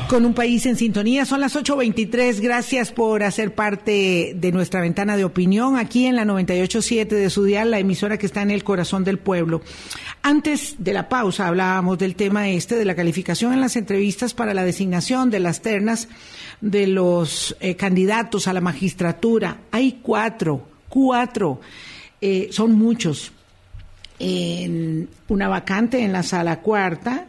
con 0.08 0.24
un 0.24 0.32
país 0.32 0.64
en 0.64 0.76
sintonía. 0.76 1.26
Son 1.26 1.40
las 1.40 1.54
8.23. 1.54 2.40
Gracias 2.40 2.92
por 2.92 3.22
hacer 3.22 3.54
parte 3.54 4.32
de 4.34 4.52
nuestra 4.52 4.80
ventana 4.80 5.16
de 5.18 5.24
opinión 5.24 5.76
aquí 5.76 6.06
en 6.06 6.16
la 6.16 6.24
98.7 6.24 7.08
de 7.08 7.30
su 7.30 7.44
dial, 7.44 7.70
la 7.70 7.78
emisora 7.78 8.16
que 8.16 8.24
está 8.24 8.40
en 8.40 8.50
el 8.50 8.64
corazón 8.64 9.04
del 9.04 9.18
pueblo. 9.18 9.60
Antes 10.22 10.76
de 10.78 10.94
la 10.94 11.10
pausa 11.10 11.46
hablábamos 11.46 11.98
del 11.98 12.16
tema 12.16 12.48
este 12.48 12.76
de 12.76 12.86
la 12.86 12.94
calificación 12.94 13.52
en 13.52 13.60
las 13.60 13.76
entrevistas 13.76 14.32
para 14.32 14.54
la 14.54 14.64
designación 14.64 15.30
de 15.30 15.40
las 15.40 15.60
ternas 15.60 16.08
de 16.62 16.86
los 16.86 17.54
eh, 17.60 17.76
candidatos 17.76 18.48
a 18.48 18.54
la 18.54 18.62
magistratura. 18.62 19.58
Hay 19.70 20.00
cuatro, 20.02 20.66
cuatro. 20.88 21.60
Eh, 22.20 22.48
son 22.50 22.72
muchos. 22.72 23.32
En 24.18 25.08
una 25.28 25.48
vacante 25.48 26.02
en 26.02 26.12
la 26.12 26.22
sala 26.22 26.60
cuarta, 26.60 27.26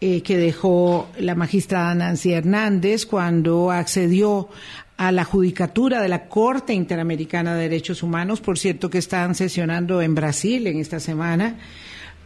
eh, 0.00 0.22
que 0.22 0.36
dejó 0.36 1.08
la 1.18 1.34
magistrada 1.34 1.94
Nancy 1.94 2.32
Hernández 2.32 3.04
cuando 3.04 3.72
accedió 3.72 4.48
a 4.96 5.12
la 5.12 5.24
judicatura 5.24 6.00
de 6.00 6.08
la 6.08 6.28
Corte 6.28 6.72
Interamericana 6.72 7.54
de 7.54 7.62
Derechos 7.62 8.02
Humanos, 8.02 8.40
por 8.40 8.58
cierto 8.58 8.90
que 8.90 8.98
están 8.98 9.34
sesionando 9.34 10.02
en 10.02 10.14
Brasil 10.14 10.66
en 10.66 10.78
esta 10.78 11.00
semana, 11.00 11.56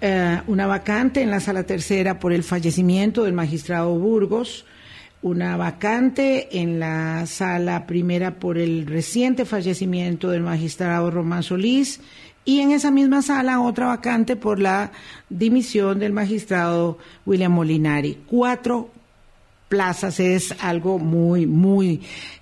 eh, 0.01 0.41
una 0.49 0.67
vacante 0.67 1.23
en 1.23 1.31
la 1.31 1.41
sala 1.41 1.63
tercera 1.63 2.19
por 2.19 2.33
el 2.33 2.43
fallecimiento 2.43 3.25
del 3.25 3.35
magistrado 3.35 3.95
Burgos, 3.99 4.65
una 5.23 5.57
vacante 5.57 6.59
en 6.61 6.81
la 6.81 7.27
sala 7.27 7.87
primera 7.87 8.41
por 8.41 8.59
el 8.59 8.87
reciente 8.87 9.45
fallecimiento 9.45 10.31
del 10.31 10.43
magistrado 10.43 11.11
Román 11.11 11.43
Solís 11.43 12.01
y 12.45 12.61
en 12.61 12.73
esa 12.73 12.91
misma 12.91 13.23
sala 13.23 13.61
otra 13.61 13.87
vacante 13.87 14.37
por 14.37 14.59
la 14.59 14.93
dimisión 15.29 15.99
del 15.99 16.13
magistrado 16.13 16.99
William 17.25 17.53
Molinari. 17.53 18.19
Cuatro 18.27 18.91
plazas 19.69 20.21
es 20.21 20.55
algo 20.61 20.99
muy, 20.99 21.47
muy 21.47 22.01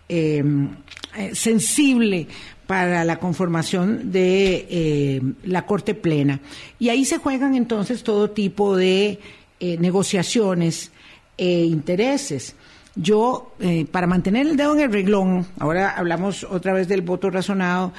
em, 0.08 0.68
eh, 1.16 1.34
sensible 1.34 2.26
para 2.70 3.04
la 3.04 3.18
conformación 3.18 4.12
de 4.12 4.66
eh, 4.70 5.20
la 5.42 5.66
Corte 5.66 5.94
Plena. 5.94 6.40
Y 6.78 6.88
ahí 6.88 7.04
se 7.04 7.18
juegan 7.18 7.56
entonces 7.56 8.04
todo 8.04 8.30
tipo 8.30 8.76
de 8.76 9.18
eh, 9.58 9.76
negociaciones 9.78 10.92
e 11.36 11.64
intereses. 11.64 12.54
Yo, 12.94 13.54
eh, 13.58 13.86
para 13.90 14.06
mantener 14.06 14.46
el 14.46 14.56
dedo 14.56 14.74
en 14.74 14.80
el 14.82 14.92
reglón, 14.92 15.46
ahora 15.58 15.90
hablamos 15.96 16.44
otra 16.44 16.72
vez 16.72 16.86
del 16.86 17.02
voto 17.02 17.28
razonado, 17.28 17.92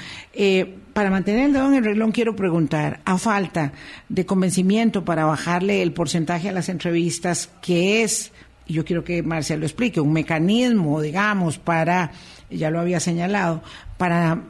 para 1.01 1.09
mantener 1.09 1.45
el 1.45 1.53
dedo 1.53 1.67
en 1.67 1.73
el 1.73 1.83
reglón 1.83 2.11
quiero 2.11 2.35
preguntar, 2.35 2.99
a 3.05 3.17
falta 3.17 3.73
de 4.07 4.23
convencimiento 4.23 5.03
para 5.03 5.25
bajarle 5.25 5.81
el 5.81 5.93
porcentaje 5.93 6.47
a 6.47 6.51
las 6.51 6.69
entrevistas, 6.69 7.49
que 7.59 8.03
es, 8.03 8.31
y 8.67 8.73
yo 8.73 8.85
quiero 8.85 9.03
que 9.03 9.23
Marcia 9.23 9.57
lo 9.57 9.65
explique, 9.65 9.99
un 9.99 10.13
mecanismo, 10.13 11.01
digamos, 11.01 11.57
para, 11.57 12.11
ya 12.51 12.69
lo 12.69 12.79
había 12.79 12.99
señalado, 12.99 13.63
para 13.97 14.43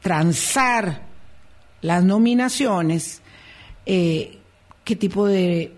transar 0.00 1.02
las 1.82 2.02
nominaciones, 2.02 3.20
eh, 3.84 4.38
¿qué 4.84 4.96
tipo 4.96 5.26
de 5.26 5.74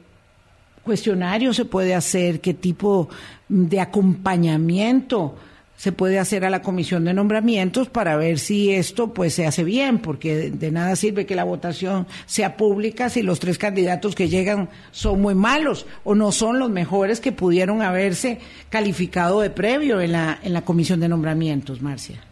cuestionario 0.85 1.53
se 1.53 1.64
puede 1.64 1.93
hacer, 1.93 2.40
qué 2.40 2.55
tipo 2.55 3.09
de 3.49 3.81
acompañamiento 3.81 5.35
se 5.81 5.93
puede 5.93 6.19
hacer 6.19 6.45
a 6.45 6.51
la 6.51 6.61
comisión 6.61 7.07
de 7.07 7.14
nombramientos 7.14 7.88
para 7.88 8.14
ver 8.14 8.38
si 8.38 8.71
esto 8.71 9.14
pues 9.14 9.33
se 9.33 9.47
hace 9.47 9.64
bien, 9.64 9.99
porque 9.99 10.51
de 10.51 10.71
nada 10.71 10.95
sirve 10.95 11.25
que 11.25 11.35
la 11.35 11.45
votación 11.45 12.07
sea 12.27 12.59
pública 12.59 13.09
si 13.09 13.23
los 13.23 13.40
tres 13.40 13.57
candidatos 13.57 14.14
que 14.14 14.29
llegan 14.29 14.69
son 14.90 15.23
muy 15.23 15.35
malos 15.35 15.87
o 16.05 16.14
no 16.14 16.33
son 16.33 16.59
los 16.59 16.69
mejores 16.69 17.21
que 17.21 17.33
pudieron 17.33 17.81
haberse 17.81 18.40
calificado 18.69 19.40
de 19.40 19.49
previo 19.49 20.03
en 20.03 20.12
la, 20.12 20.38
en 20.43 20.53
la 20.53 20.66
comisión 20.66 21.01
de 21.01 21.09
nombramientos, 21.09 21.81
Marcia. 21.81 22.30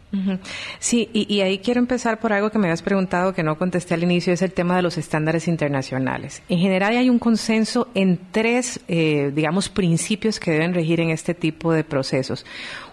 Sí, 0.79 1.11
y, 1.12 1.40
ahí 1.40 1.59
quiero 1.59 1.81
empezar 1.81 2.18
por 2.18 2.33
algo 2.33 2.51
que 2.51 2.59
me 2.59 2.66
habías 2.66 2.83
preguntado 2.83 3.35
que 3.35 3.42
no 3.42 3.59
contesté 3.59 3.94
al 3.94 4.03
inicio, 4.03 4.33
es 4.33 4.42
el 4.42 4.53
tema 4.53 4.77
de 4.77 4.83
los 4.83 4.97
estándares 4.97 5.49
internacionales. 5.49 6.42
En 6.49 6.59
general 6.59 6.97
hay 6.97 7.11
un 7.11 7.18
consenso 7.18 7.88
en 7.94 8.18
tres, 8.31 8.81
eh, 8.88 9.33
digamos, 9.35 9.68
principios 9.68 10.40
que 10.40 10.51
deben 10.51 10.73
regir 10.73 11.01
en 11.01 11.11
este 11.11 11.35
tipo 11.35 11.73
de 11.73 11.85
procesos. 11.85 12.47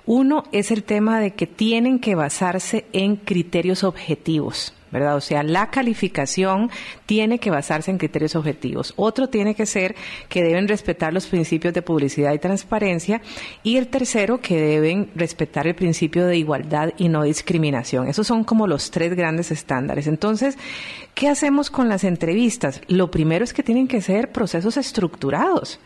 Uno 0.06 0.44
es 0.52 0.72
el 0.72 0.84
tema 0.84 1.20
de 1.20 1.32
que 1.32 1.48
tienen 1.48 2.00
que 2.00 2.16
basarse 2.16 2.86
en 2.92 3.16
criterios 3.16 3.84
objetivos. 3.84 4.74
¿Verdad? 4.96 5.18
O 5.18 5.22
sea, 5.22 5.44
la 5.44 5.70
calificación 5.70 6.72
tiene 7.06 7.38
que 7.38 7.52
basarse 7.52 7.92
en 7.92 7.98
criterios 7.98 8.34
objetivos. 8.36 8.94
Otro 8.96 9.28
tiene 9.28 9.54
que 9.54 9.66
ser 9.66 9.94
que 10.30 10.42
deben 10.42 10.70
respetar 10.70 11.14
los 11.14 11.28
principios 11.28 11.74
de 11.74 11.82
publicidad 11.82 12.34
y 12.34 12.40
transparencia. 12.40 13.22
Y 13.62 13.76
el 13.76 13.88
tercero, 13.88 14.40
que 14.40 14.58
deben 14.58 15.12
respetar 15.14 15.68
el 15.68 15.76
principio 15.76 16.26
de 16.26 16.38
igualdad 16.38 16.94
y 16.98 17.10
no 17.10 17.24
discriminación. 17.24 18.08
Esos 18.08 18.26
son 18.26 18.46
como 18.46 18.68
los 18.68 18.90
tres 18.90 19.14
grandes 19.16 19.52
estándares. 19.52 20.08
Entonces, 20.08 20.58
¿qué 21.14 21.28
hacemos 21.28 21.70
con 21.70 21.90
las 21.90 22.06
entrevistas? 22.06 22.80
Lo 22.88 23.12
primero 23.12 23.44
es 23.44 23.54
que 23.54 23.64
tienen 23.64 23.90
que 23.90 24.00
ser 24.00 24.32
procesos 24.32 24.78
estructurados. 24.78 25.82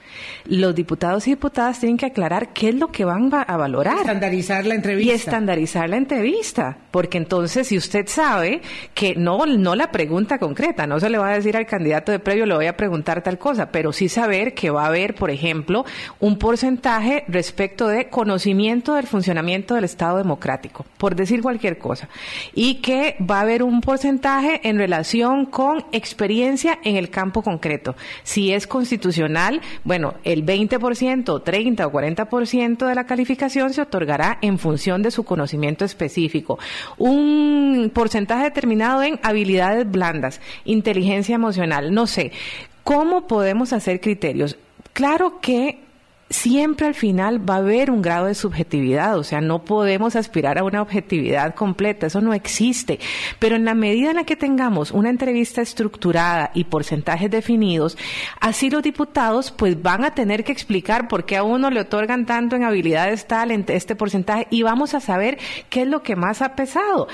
Los 0.46 0.76
diputados 0.76 1.28
y 1.28 1.32
diputadas 1.32 1.80
tienen 1.80 1.98
que 1.98 2.08
aclarar 2.08 2.54
qué 2.54 2.70
es 2.70 2.76
lo 2.76 2.88
que 2.88 3.06
van 3.06 3.30
a 3.34 3.58
valorar. 3.58 3.98
Estandarizar 3.98 4.66
la 4.66 4.76
entrevista. 4.76 5.12
Y 5.12 5.16
estandarizar 5.16 5.90
la 5.90 5.98
entrevista. 5.98 6.78
Porque 6.92 7.18
entonces, 7.18 7.68
si 7.68 7.78
usted 7.78 8.08
sabe 8.08 8.62
que 8.94 9.16
no, 9.16 9.46
no 9.46 9.76
la 9.76 9.92
pregunta 9.92 10.40
concreta, 10.40 10.88
no 10.88 11.00
se 11.00 11.10
le 11.10 11.18
va 11.18 11.30
a 11.30 11.36
decir 11.36 11.56
al 11.56 11.66
candidato 11.66 12.12
de 12.12 12.20
previo, 12.20 12.46
le 12.46 12.56
voy 12.56 12.66
a 12.66 12.76
preguntar 12.76 13.22
tal 13.22 13.38
cosa, 13.38 13.72
pero 13.72 13.94
sí 13.94 14.10
saber 14.10 14.54
que 14.54 14.70
va 14.70 14.84
a 14.84 14.88
haber, 14.88 15.16
por 15.16 15.30
ejemplo, 15.30 15.86
un 16.20 16.38
porcentaje 16.38 17.24
respecto 17.28 17.88
de 17.88 18.10
conocimiento 18.10 18.96
del 18.96 19.08
funcionamiento 19.08 19.76
del 19.76 19.84
Estado 19.84 20.18
democrático, 20.18 20.86
por 20.98 21.16
decir 21.16 21.42
cualquier 21.42 21.78
cosa, 21.78 22.10
y 22.54 22.76
que 22.76 23.16
va 23.20 23.38
a 23.38 23.42
haber 23.42 23.64
un 23.64 23.82
porcentaje 23.82 24.68
en 24.68 24.78
relación 24.78 25.46
con 25.46 25.86
experiencia 25.92 26.80
en 26.84 26.96
el 26.96 27.10
campo 27.10 27.42
concreto. 27.42 27.96
Si 28.24 28.52
es 28.52 28.68
constitucional, 28.68 29.62
bueno, 30.00 30.16
el 30.24 30.46
20%, 30.46 31.44
30 31.44 31.86
o 31.86 31.92
40% 31.92 32.88
de 32.88 32.96
la 32.96 33.06
calificación 33.06 33.74
se 33.74 33.82
otorgará 33.82 34.38
en 34.42 34.58
función 34.58 35.04
de 35.04 35.12
su 35.12 35.26
conocimiento 35.26 35.84
específico. 35.84 36.58
Un 36.98 37.92
porcentaje 37.94 38.46
determinado 38.46 39.04
en 39.04 39.20
habilidades 39.24 39.92
blandas, 39.92 40.40
inteligencia 40.64 41.36
emocional, 41.36 41.94
no 41.94 42.08
sé. 42.08 42.32
¿Cómo 42.86 43.28
podemos 43.28 43.74
hacer 43.74 44.00
criterios? 44.00 44.58
claro 44.94 45.40
que 45.40 45.80
siempre 46.30 46.88
al 46.88 46.94
final 46.94 47.48
va 47.50 47.56
a 47.56 47.58
haber 47.58 47.92
un 47.92 48.02
grado 48.02 48.28
de 48.28 48.36
subjetividad, 48.36 49.18
o 49.18 49.24
sea, 49.24 49.42
no 49.42 49.64
podemos 49.64 50.16
aspirar 50.16 50.58
a 50.58 50.64
una 50.64 50.82
objetividad 50.82 51.56
completa, 51.56 52.08
eso 52.08 52.22
no 52.22 52.34
existe. 52.34 53.00
Pero 53.40 53.56
en 53.56 53.66
la 53.66 53.74
medida 53.74 54.12
en 54.12 54.18
la 54.18 54.24
que 54.24 54.36
tengamos 54.36 54.92
una 54.92 55.10
entrevista 55.10 55.62
estructurada 55.62 56.52
y 56.54 56.66
porcentajes 56.66 57.32
definidos, 57.32 57.98
así 58.40 58.70
los 58.70 58.84
diputados 58.84 59.52
pues 59.52 59.82
van 59.82 60.04
a 60.04 60.14
tener 60.14 60.44
que 60.44 60.52
explicar 60.52 61.08
por 61.08 61.26
qué 61.26 61.38
a 61.38 61.44
uno 61.44 61.70
le 61.70 61.82
otorgan 61.82 62.26
tanto 62.26 62.56
en 62.56 62.64
habilidades 62.64 63.26
tal, 63.26 63.52
este 63.52 63.96
porcentaje, 63.96 64.48
y 64.50 64.64
vamos 64.64 64.94
a 64.94 65.00
saber 65.00 65.38
qué 65.70 65.82
es 65.82 65.88
lo 65.88 66.04
que 66.04 66.16
más 66.16 66.42
ha 66.42 66.56
pesado 66.56 67.08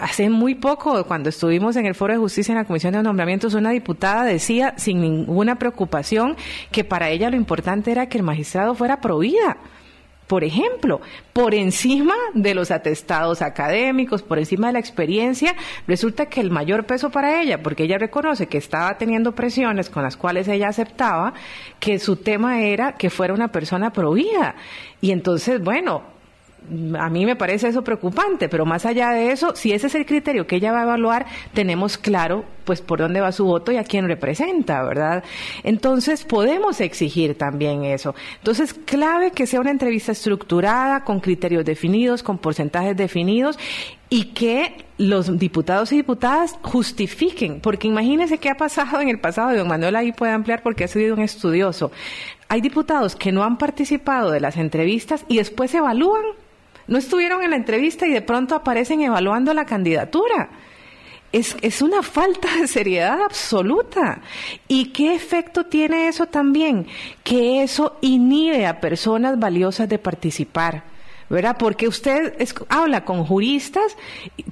hace 0.00 0.30
muy 0.30 0.54
poco, 0.54 1.04
cuando 1.04 1.28
estuvimos 1.28 1.76
en 1.76 1.86
el 1.86 1.94
Foro 1.94 2.12
de 2.12 2.18
Justicia 2.18 2.52
en 2.52 2.58
la 2.58 2.64
Comisión 2.64 2.92
de 2.92 3.02
Nombramientos, 3.02 3.54
una 3.54 3.70
diputada 3.70 4.24
decía 4.24 4.74
sin 4.76 5.00
ninguna 5.00 5.56
preocupación 5.56 6.36
que 6.70 6.84
para 6.84 7.10
ella 7.10 7.30
lo 7.30 7.36
importante 7.36 7.92
era 7.92 8.08
que 8.08 8.18
el 8.18 8.24
magistrado 8.24 8.74
fuera 8.74 9.00
provida. 9.00 9.58
Por 10.26 10.44
ejemplo, 10.44 11.00
por 11.32 11.54
encima 11.54 12.14
de 12.34 12.54
los 12.54 12.70
atestados 12.70 13.42
académicos, 13.42 14.22
por 14.22 14.38
encima 14.38 14.68
de 14.68 14.74
la 14.74 14.78
experiencia, 14.78 15.56
resulta 15.88 16.26
que 16.26 16.40
el 16.40 16.52
mayor 16.52 16.86
peso 16.86 17.10
para 17.10 17.42
ella, 17.42 17.64
porque 17.64 17.82
ella 17.82 17.98
reconoce 17.98 18.46
que 18.46 18.58
estaba 18.58 18.96
teniendo 18.96 19.34
presiones 19.34 19.90
con 19.90 20.04
las 20.04 20.16
cuales 20.16 20.46
ella 20.46 20.68
aceptaba, 20.68 21.34
que 21.80 21.98
su 21.98 22.14
tema 22.14 22.60
era 22.60 22.92
que 22.92 23.10
fuera 23.10 23.34
una 23.34 23.48
persona 23.48 23.92
provida. 23.92 24.54
Y 25.00 25.10
entonces, 25.10 25.60
bueno, 25.60 26.04
a 26.98 27.08
mí 27.10 27.26
me 27.26 27.36
parece 27.36 27.68
eso 27.68 27.82
preocupante, 27.82 28.48
pero 28.48 28.64
más 28.64 28.86
allá 28.86 29.10
de 29.10 29.32
eso, 29.32 29.54
si 29.56 29.72
ese 29.72 29.88
es 29.88 29.94
el 29.94 30.06
criterio 30.06 30.46
que 30.46 30.56
ella 30.56 30.72
va 30.72 30.80
a 30.80 30.84
evaluar, 30.84 31.26
tenemos 31.52 31.98
claro 31.98 32.44
pues 32.64 32.80
por 32.80 33.00
dónde 33.00 33.20
va 33.20 33.32
su 33.32 33.44
voto 33.44 33.72
y 33.72 33.76
a 33.76 33.84
quién 33.84 34.06
representa, 34.06 34.82
¿verdad? 34.84 35.24
Entonces 35.64 36.24
podemos 36.24 36.80
exigir 36.80 37.36
también 37.36 37.84
eso. 37.84 38.14
Entonces, 38.38 38.74
clave 38.74 39.32
que 39.32 39.46
sea 39.46 39.60
una 39.60 39.72
entrevista 39.72 40.12
estructurada, 40.12 41.02
con 41.02 41.18
criterios 41.18 41.64
definidos, 41.64 42.22
con 42.22 42.38
porcentajes 42.38 42.96
definidos 42.96 43.58
y 44.08 44.26
que 44.26 44.84
los 44.98 45.38
diputados 45.38 45.92
y 45.92 45.96
diputadas 45.96 46.58
justifiquen, 46.62 47.60
porque 47.60 47.88
imagínense 47.88 48.38
qué 48.38 48.50
ha 48.50 48.56
pasado 48.56 49.00
en 49.00 49.08
el 49.08 49.18
pasado, 49.18 49.52
y 49.52 49.56
don 49.56 49.66
Manuel 49.66 49.96
ahí 49.96 50.12
puede 50.12 50.32
ampliar 50.32 50.62
porque 50.62 50.84
ha 50.84 50.88
sido 50.88 51.14
un 51.14 51.22
estudioso. 51.22 51.90
Hay 52.48 52.60
diputados 52.60 53.16
que 53.16 53.32
no 53.32 53.42
han 53.42 53.58
participado 53.58 54.30
de 54.30 54.40
las 54.40 54.56
entrevistas 54.56 55.24
y 55.28 55.38
después 55.38 55.74
evalúan 55.74 56.22
no 56.90 56.98
estuvieron 56.98 57.42
en 57.44 57.50
la 57.50 57.56
entrevista 57.56 58.04
y 58.06 58.12
de 58.12 58.20
pronto 58.20 58.56
aparecen 58.56 59.00
evaluando 59.00 59.54
la 59.54 59.64
candidatura. 59.64 60.50
Es, 61.32 61.56
es, 61.62 61.82
una 61.82 62.02
falta 62.02 62.48
de 62.56 62.66
seriedad 62.66 63.22
absoluta. 63.22 64.20
¿Y 64.66 64.86
qué 64.86 65.14
efecto 65.14 65.66
tiene 65.66 66.08
eso 66.08 66.26
también? 66.26 66.88
Que 67.22 67.62
eso 67.62 67.96
inhibe 68.00 68.66
a 68.66 68.80
personas 68.80 69.38
valiosas 69.38 69.88
de 69.88 69.98
participar. 69.98 70.89
¿Verdad? 71.30 71.56
Porque 71.58 71.86
usted 71.86 72.34
habla 72.68 73.04
con 73.04 73.24
juristas, 73.24 73.96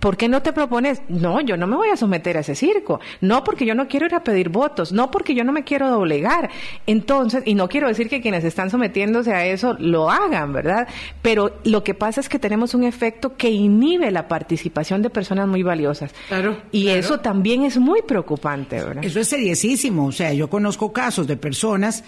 ¿por 0.01 0.17
qué 0.17 0.29
no 0.29 0.43
te 0.43 0.53
propones? 0.53 1.03
No, 1.09 1.41
yo 1.41 1.57
no 1.57 1.67
me 1.67 1.77
voy 1.77 1.89
a 1.89 1.97
someter 1.97 2.37
a 2.37 2.41
ese 2.41 2.55
circo. 2.55 3.01
No 3.21 3.43
porque 3.43 3.67
yo 3.67 3.75
no 3.75 3.89
quiero 3.89 4.07
ir 4.07 4.15
a 4.15 4.23
pedir 4.23 4.49
votos, 4.49 4.93
no 4.93 5.11
porque 5.11 5.35
yo 5.35 5.43
no 5.43 5.53
me 5.53 5.65
quiero 5.65 5.91
doblegar. 5.91 6.51
Entonces, 6.87 7.43
y 7.45 7.55
no 7.55 7.69
quiero 7.69 7.89
decir 7.89 8.09
que 8.09 8.21
quienes 8.21 8.45
están 8.45 8.71
sometiéndose 8.71 9.35
a 9.35 9.45
eso 9.45 9.75
lo 9.81 10.09
hagan, 10.09 10.53
¿verdad? 10.53 10.87
Pero 11.21 11.59
lo 11.65 11.83
que 11.83 11.95
pasa 11.95 12.21
es 12.21 12.29
que 12.29 12.39
tenemos 12.39 12.75
un 12.75 12.85
efecto 12.85 13.37
que 13.37 13.51
inhibe 13.51 14.13
la 14.13 14.29
participación 14.29 15.03
de 15.03 15.11
personas 15.11 15.49
muy 15.49 15.65
valiosas. 15.65 16.15
Claro. 16.29 16.59
Y 16.71 16.89
eso 16.89 17.19
también 17.19 17.65
es 17.65 17.77
muy 17.77 18.03
preocupante, 18.03 18.77
¿verdad? 18.77 19.05
Eso 19.05 19.19
es 19.19 19.29
seriosísimo. 19.29 20.07
O 20.07 20.13
sea, 20.13 20.33
yo 20.33 20.49
conozco 20.49 20.93
casos 20.93 21.27
de 21.27 21.37
personas 21.37 22.05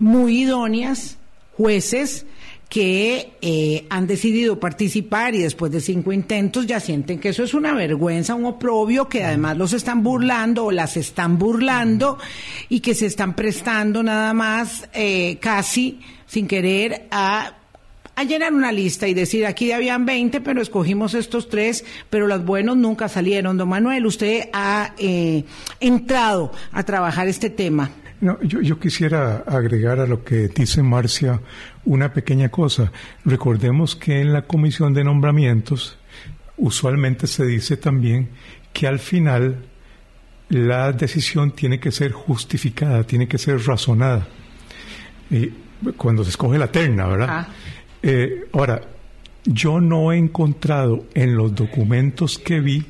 muy 0.00 0.42
idóneas, 0.42 1.18
jueces, 1.56 2.26
que 2.68 3.32
eh, 3.40 3.86
han 3.88 4.06
decidido 4.06 4.60
participar 4.60 5.34
y 5.34 5.38
después 5.38 5.72
de 5.72 5.80
cinco 5.80 6.12
intentos 6.12 6.66
ya 6.66 6.80
sienten 6.80 7.18
que 7.18 7.30
eso 7.30 7.42
es 7.42 7.54
una 7.54 7.72
vergüenza, 7.72 8.34
un 8.34 8.44
oprobio, 8.44 9.08
que 9.08 9.24
además 9.24 9.56
los 9.56 9.72
están 9.72 10.02
burlando 10.02 10.66
o 10.66 10.70
las 10.70 10.96
están 10.96 11.38
burlando 11.38 12.18
y 12.68 12.80
que 12.80 12.94
se 12.94 13.06
están 13.06 13.34
prestando 13.34 14.02
nada 14.02 14.34
más 14.34 14.88
eh, 14.92 15.38
casi 15.40 16.00
sin 16.26 16.46
querer 16.46 17.06
a 17.10 17.54
a 18.18 18.24
llenar 18.24 18.52
una 18.52 18.72
lista 18.72 19.06
y 19.06 19.14
decir 19.14 19.46
aquí 19.46 19.70
habían 19.70 20.04
20, 20.04 20.40
pero 20.40 20.60
escogimos 20.60 21.14
estos 21.14 21.48
tres, 21.48 21.84
pero 22.10 22.26
los 22.26 22.44
buenos 22.44 22.76
nunca 22.76 23.08
salieron. 23.08 23.56
Don 23.56 23.68
Manuel, 23.68 24.06
usted 24.06 24.48
ha 24.52 24.92
eh, 24.98 25.44
entrado 25.78 26.50
a 26.72 26.82
trabajar 26.82 27.28
este 27.28 27.48
tema. 27.48 27.92
No, 28.20 28.36
yo, 28.42 28.60
yo, 28.60 28.80
quisiera 28.80 29.44
agregar 29.46 30.00
a 30.00 30.06
lo 30.08 30.24
que 30.24 30.48
dice 30.48 30.82
Marcia 30.82 31.40
una 31.88 32.12
pequeña 32.12 32.50
cosa. 32.50 32.92
Recordemos 33.24 33.96
que 33.96 34.20
en 34.20 34.32
la 34.32 34.42
comisión 34.42 34.92
de 34.92 35.04
nombramientos 35.04 35.98
usualmente 36.58 37.26
se 37.26 37.46
dice 37.46 37.78
también 37.78 38.28
que 38.74 38.86
al 38.86 38.98
final 38.98 39.64
la 40.50 40.92
decisión 40.92 41.52
tiene 41.52 41.80
que 41.80 41.90
ser 41.90 42.12
justificada, 42.12 43.04
tiene 43.04 43.26
que 43.26 43.38
ser 43.38 43.64
razonada. 43.64 44.28
Y 45.30 45.48
cuando 45.96 46.24
se 46.24 46.30
escoge 46.30 46.58
la 46.58 46.70
terna, 46.70 47.06
¿verdad? 47.06 47.28
Ah. 47.30 47.48
Eh, 48.02 48.46
ahora, 48.52 48.82
yo 49.44 49.80
no 49.80 50.12
he 50.12 50.18
encontrado 50.18 51.06
en 51.14 51.36
los 51.36 51.54
documentos 51.54 52.38
que 52.38 52.60
vi 52.60 52.84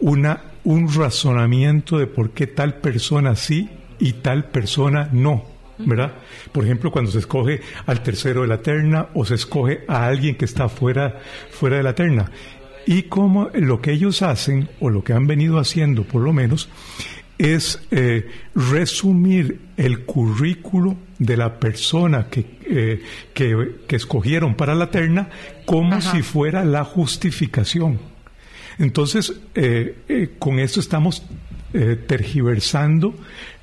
una, 0.00 0.40
un 0.64 0.92
razonamiento 0.94 1.98
de 1.98 2.06
por 2.06 2.30
qué 2.30 2.46
tal 2.46 2.76
persona 2.76 3.36
sí 3.36 3.68
y 3.98 4.14
tal 4.14 4.46
persona 4.46 5.10
no. 5.12 5.55
¿Verdad? 5.78 6.12
Por 6.52 6.64
ejemplo, 6.64 6.90
cuando 6.90 7.10
se 7.10 7.18
escoge 7.18 7.60
al 7.86 8.02
tercero 8.02 8.42
de 8.42 8.48
la 8.48 8.62
terna 8.62 9.08
o 9.14 9.24
se 9.24 9.34
escoge 9.34 9.84
a 9.88 10.06
alguien 10.06 10.36
que 10.36 10.44
está 10.44 10.68
fuera, 10.68 11.20
fuera 11.50 11.76
de 11.76 11.82
la 11.82 11.94
terna. 11.94 12.30
Y 12.86 13.02
como 13.04 13.50
lo 13.52 13.80
que 13.80 13.92
ellos 13.92 14.22
hacen, 14.22 14.68
o 14.80 14.90
lo 14.90 15.02
que 15.02 15.12
han 15.12 15.26
venido 15.26 15.58
haciendo 15.58 16.04
por 16.04 16.22
lo 16.22 16.32
menos, 16.32 16.68
es 17.38 17.80
eh, 17.90 18.28
resumir 18.54 19.60
el 19.76 20.04
currículo 20.04 20.96
de 21.18 21.36
la 21.36 21.58
persona 21.58 22.28
que, 22.28 22.46
eh, 22.64 23.02
que, 23.34 23.96
escogieron 23.96 24.54
para 24.54 24.74
la 24.74 24.90
terna 24.90 25.28
como 25.64 26.00
si 26.00 26.22
fuera 26.22 26.64
la 26.64 26.84
justificación. 26.84 27.98
Entonces, 28.78 29.34
eh, 29.54 30.34
con 30.38 30.58
esto 30.58 30.80
estamos 30.80 31.26
tergiversando 31.72 33.14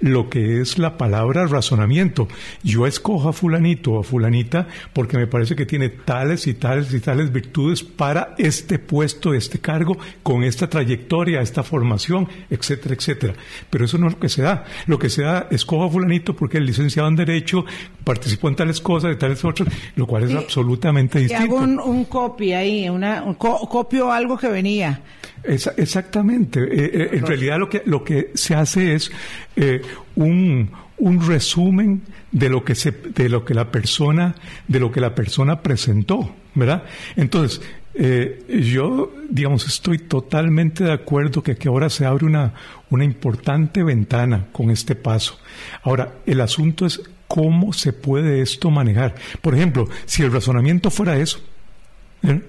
lo 0.04 0.30
que 0.30 0.60
es 0.60 0.78
la 0.78 0.98
palabra 0.98 1.48
razonamiento. 1.48 2.28
Yo 2.62 2.86
escojo 2.86 3.30
a 3.30 3.34
fulanito 3.34 3.94
o 3.94 4.00
a 4.02 4.04
fulanita 4.04 4.68
porque 4.92 5.18
me 5.18 5.28
parece 5.28 5.56
que 5.56 5.66
tiene 5.66 5.88
tales 5.88 6.46
y 6.46 6.56
tales 6.56 6.94
y 6.94 7.00
tales 7.00 7.32
virtudes 7.32 7.84
para 7.84 8.36
este 8.38 8.80
puesto, 8.80 9.34
este 9.34 9.60
cargo, 9.60 9.98
con 10.22 10.44
esta 10.44 10.70
trayectoria, 10.70 11.42
esta 11.42 11.63
formación, 11.63 12.28
etcétera, 12.50 12.96
etcétera. 12.96 13.34
Pero 13.70 13.86
eso 13.86 13.98
no 13.98 14.08
es 14.08 14.13
lo 14.13 14.20
que 14.20 14.30
se 14.30 14.42
da. 14.42 14.66
Lo 14.88 15.00
que 15.00 15.10
se 15.10 15.24
da, 15.24 15.48
escojo 15.50 15.86
a 15.86 15.89
fulanito 15.89 16.36
porque 16.36 16.58
es 16.58 16.63
licenciado 16.66 17.08
en 17.08 17.16
Derecho, 17.16 17.63
participó 18.04 18.50
en 18.50 18.58
tales 18.58 18.82
cosas, 18.82 19.12
de 19.12 19.16
tales 19.16 19.44
otras, 19.46 19.70
lo 19.96 20.06
cual 20.06 20.24
es 20.24 20.36
absolutamente 20.36 21.20
distinto. 21.20 21.44
hago 21.44 21.63
un, 21.63 21.80
un 21.80 22.06
copy 22.06 22.52
ahí, 22.52 22.89
una, 22.89 23.24
copio 23.38 24.12
algo 24.12 24.38
que 24.38 24.50
venía. 24.50 25.02
Exactamente. 25.44 26.62
Eh, 26.62 26.92
eh, 26.94 27.10
en 27.14 27.26
realidad 27.26 27.58
lo 27.60 27.70
que, 27.70 27.82
lo 27.86 28.04
que 28.04 28.32
se 28.34 28.56
hace 28.56 28.96
es 28.96 29.12
eh, 29.56 29.82
un, 30.16 30.72
un, 30.98 31.28
resumen 31.28 32.04
de 32.32 32.50
lo 32.50 32.64
que 32.64 32.76
se, 32.76 32.92
de 32.92 33.30
lo 33.30 33.44
que 33.46 33.54
la 33.54 33.72
persona, 33.72 34.36
de 34.68 34.80
lo 34.80 34.92
que 34.92 35.02
la 35.02 35.14
persona 35.16 35.62
presentó, 35.62 36.34
¿verdad? 36.56 36.84
Entonces, 37.16 37.62
eh, 37.96 38.44
yo, 38.48 39.14
digamos, 39.30 39.68
estoy 39.68 40.00
totalmente 40.00 40.84
de 40.84 40.94
acuerdo 40.94 41.44
que, 41.44 41.56
que 41.56 41.68
ahora 41.68 41.90
se 41.90 42.06
abre 42.06 42.26
una, 42.26 42.54
una 42.90 43.04
importante 43.04 43.84
ventana 43.84 44.48
con 44.52 44.72
este 44.72 44.96
paso. 44.96 45.40
Ahora, 45.84 46.14
el 46.26 46.42
asunto 46.42 46.86
es 46.86 47.02
cómo 47.28 47.74
se 47.74 47.94
puede 47.94 48.42
esto 48.42 48.72
manejar. 48.72 49.16
Por 49.42 49.56
ejemplo, 49.56 49.88
si 50.06 50.24
el 50.24 50.32
razonamiento 50.32 50.90
fuera 50.90 51.18
eso. 51.18 51.40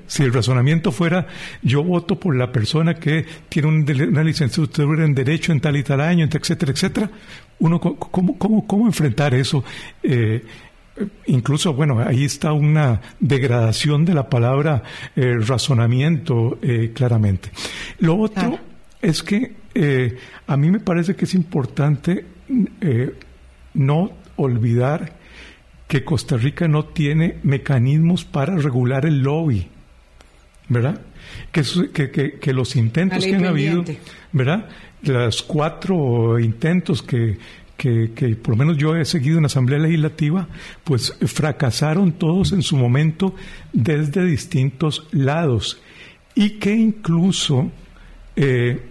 Si 0.06 0.22
el 0.22 0.32
razonamiento 0.32 0.92
fuera, 0.92 1.26
yo 1.62 1.82
voto 1.82 2.18
por 2.18 2.36
la 2.36 2.52
persona 2.52 2.94
que 2.94 3.26
tiene 3.48 3.68
una 3.68 4.22
licenciatura 4.22 5.04
en 5.04 5.14
Derecho 5.14 5.50
en 5.50 5.60
tal 5.60 5.76
y 5.76 5.82
tal 5.82 6.00
año, 6.00 6.28
etcétera, 6.30 6.70
etcétera, 6.70 7.10
uno, 7.58 7.80
¿cómo, 7.80 8.38
cómo, 8.38 8.66
cómo 8.66 8.86
enfrentar 8.86 9.34
eso? 9.34 9.64
Eh, 10.00 10.44
incluso, 11.26 11.74
bueno, 11.74 11.98
ahí 11.98 12.24
está 12.24 12.52
una 12.52 13.00
degradación 13.18 14.04
de 14.04 14.14
la 14.14 14.28
palabra 14.28 14.84
eh, 15.16 15.38
razonamiento 15.40 16.58
claramente. 16.94 17.50
Lo 17.98 18.16
otro 18.16 18.58
es 19.02 19.24
que 19.24 19.56
a 20.46 20.56
mí 20.56 20.70
me 20.70 20.78
parece 20.78 21.16
que 21.16 21.24
es 21.24 21.34
importante 21.34 22.24
no 23.74 24.12
olvidar 24.36 25.23
que 25.94 26.02
Costa 26.02 26.36
Rica 26.36 26.66
no 26.66 26.86
tiene 26.86 27.36
mecanismos 27.44 28.24
para 28.24 28.56
regular 28.56 29.06
el 29.06 29.20
lobby, 29.20 29.68
¿verdad? 30.68 31.00
Que, 31.52 32.40
que, 32.40 32.52
los 32.52 32.74
intentos 32.74 33.24
que 33.24 33.36
han 33.36 33.44
habido, 33.44 33.84
¿verdad? 34.32 34.68
Los 35.02 35.44
cuatro 35.44 36.40
intentos 36.40 37.00
que, 37.00 37.38
que, 37.76 38.10
que, 38.12 38.34
por 38.34 38.54
lo 38.54 38.56
menos 38.56 38.76
yo 38.76 38.96
he 38.96 39.04
seguido 39.04 39.36
en 39.36 39.42
la 39.42 39.46
Asamblea 39.46 39.78
Legislativa, 39.78 40.48
pues 40.82 41.16
fracasaron 41.26 42.10
todos 42.10 42.50
en 42.50 42.62
su 42.62 42.76
momento 42.76 43.36
desde 43.72 44.24
distintos 44.24 45.06
lados 45.12 45.80
y 46.34 46.58
que 46.58 46.74
incluso 46.74 47.70
eh, 48.34 48.82